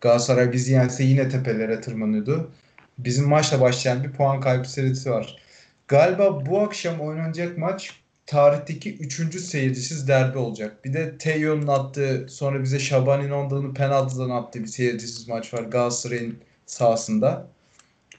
[0.00, 2.50] Galatasaray bizi yense yine tepelere tırmanıyordu.
[2.98, 5.36] Bizim maçla başlayan bir puan kaybı serisi var.
[5.88, 9.40] Galiba bu akşam oynanacak maç tarihteki 3.
[9.40, 10.84] seyircisiz derbi olacak.
[10.84, 16.38] Bir de Teyo'nun attığı sonra bize Şaban İnandı'nın penaltıdan attığı bir seyircisiz maç var Galatasaray'ın
[16.66, 17.48] sahasında.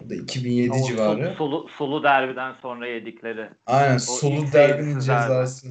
[0.06, 1.36] O da 2007 O civarı.
[1.38, 3.50] Sulu, sulu derbiden sonra yedikleri.
[3.66, 5.02] Aynen O Sulu derbinin derbi.
[5.02, 5.68] cezası.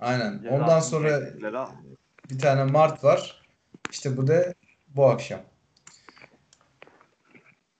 [0.00, 0.32] Aynen.
[0.32, 1.20] cezasını Ondan sonra
[2.30, 3.42] bir tane Mart var.
[3.90, 4.54] İşte bu da
[4.88, 5.40] bu akşam.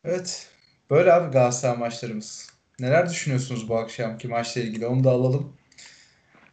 [0.05, 0.51] Evet.
[0.91, 2.55] Böyle abi Galatasaray maçlarımız.
[2.81, 4.87] Neler düşünüyorsunuz bu akşamki maçla ilgili?
[4.87, 5.53] Onu da alalım.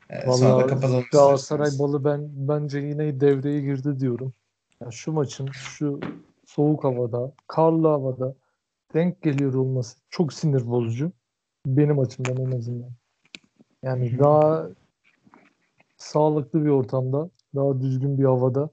[0.10, 4.34] Ee, sonra da Vallahi kapatalım Galatasaray balı ben bence yine devreye girdi diyorum.
[4.82, 6.00] Ya şu maçın şu
[6.46, 8.36] soğuk havada, karlı havada
[8.94, 11.12] denk geliyor olması çok sinir bozucu.
[11.66, 12.92] Benim açımdan en azından.
[13.84, 14.68] Yani daha
[15.98, 18.70] sağlıklı bir ortamda, daha düzgün bir havada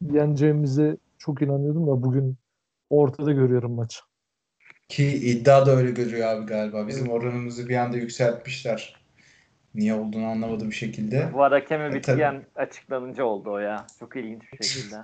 [0.00, 2.36] yeneceğimize çok inanıyordum da bugün
[2.90, 4.00] ortada görüyorum maçı.
[4.88, 6.88] Ki iddia da öyle görüyor abi galiba.
[6.88, 8.96] Bizim oranımızı bir anda yükseltmişler.
[9.74, 11.30] Niye olduğunu anlamadım şekilde.
[11.32, 13.86] Bu hakemi E, bitkiyen açıklanınca oldu o ya.
[13.98, 14.96] Çok ilginç bir şekilde.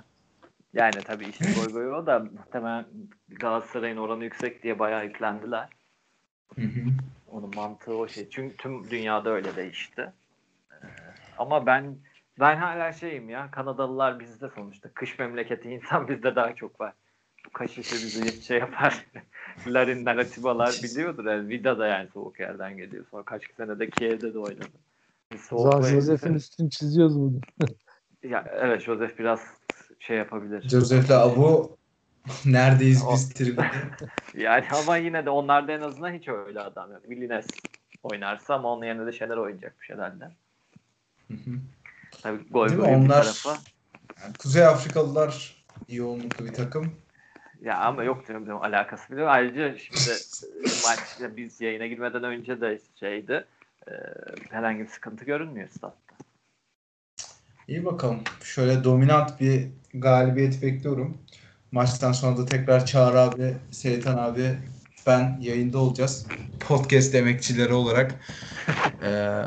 [0.73, 2.85] Yani tabii işin goy goyu o da muhtemelen
[3.29, 5.69] Galatasaray'ın oranı yüksek diye bayağı yüklendiler.
[6.55, 6.81] Hı hı.
[7.27, 8.29] Onun mantığı o şey.
[8.29, 10.13] Çünkü tüm dünyada öyle değişti.
[11.37, 11.95] Ama ben
[12.39, 14.89] ben hala şeyim ya Kanadalılar bizde sonuçta.
[14.93, 16.93] Kış memleketi insan bizde daha çok var.
[17.45, 19.05] Bu kaş işi bizi şey yapar.
[19.67, 21.25] Larinler, Atibalar biliyordur.
[21.25, 23.05] Yani Vida da yani soğuk yerden geliyor.
[23.11, 24.67] Sonra kaç sene de Kiev'de de oynadı.
[25.51, 27.41] Zaten Josef'in üstünü çiziyoruz bugün.
[28.23, 29.62] Ya, evet Joseph biraz
[30.07, 30.69] şey yapabilir.
[30.69, 31.77] Josef'le Abu
[32.45, 33.63] neredeyiz biz tribünde?
[34.37, 37.09] Yani ama yine de onlarda en azından hiç öyle adam yok.
[37.09, 37.47] Vilines
[38.03, 40.25] oynarsa ama onun yerine de şeyler oynayacakmış herhalde.
[41.27, 41.51] Hı hı.
[42.21, 42.85] Tabii gol Değil mi?
[42.87, 43.49] Onlar- tarafa.
[44.23, 46.95] Yani Kuzey Afrikalılar yoğunluklu bir takım.
[47.61, 49.23] Ya ama yok diyorum, diyorum alakası bile.
[49.25, 49.99] Ayrıca şimdi
[50.87, 53.45] maçta biz yayına girmeden önce de şeydi.
[53.87, 53.91] e,
[54.49, 56.15] herhangi bir sıkıntı görünmüyor statta.
[57.67, 58.19] İyi bakalım.
[58.43, 61.17] Şöyle dominant bir galibiyet bekliyorum.
[61.71, 64.57] Maçtan sonra da tekrar Çağrı abi, Seytan abi,
[65.07, 66.25] ben yayında olacağız.
[66.59, 68.15] Podcast emekçileri olarak.
[69.03, 69.41] Ee,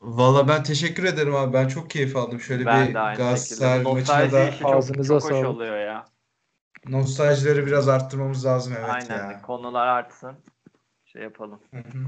[0.00, 1.52] Valla ben teşekkür ederim abi.
[1.52, 2.40] Ben çok keyif aldım.
[2.40, 5.46] Şöyle Ben bir Galatasaray maçına da çok, Ağzınıza çok hoş sağlık.
[5.46, 6.04] oluyor ya.
[6.88, 9.30] nostaljileri biraz arttırmamız lazım evet Aynen.
[9.30, 9.42] ya.
[9.42, 10.32] Konular artsın.
[11.04, 11.60] Şey yapalım.
[11.74, 12.06] Hı hı.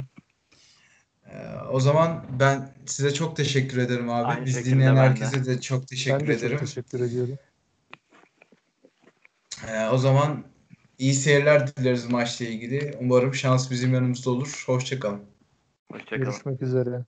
[1.30, 4.26] Ee, o zaman ben size çok teşekkür ederim abi.
[4.26, 5.08] Aynı Biz dinleyen ben de.
[5.08, 6.58] herkese de çok Ben teşekkür de ederim.
[6.58, 7.38] çok teşekkür ediyorum.
[9.66, 10.44] Ee, o zaman
[10.98, 12.96] iyi seyirler dileriz maçla ilgili.
[13.00, 14.62] Umarım şans bizim yanımızda olur.
[14.66, 15.22] Hoşçakalın.
[15.92, 16.24] Hoşçakalın.
[16.24, 17.04] Görüşmek üzere.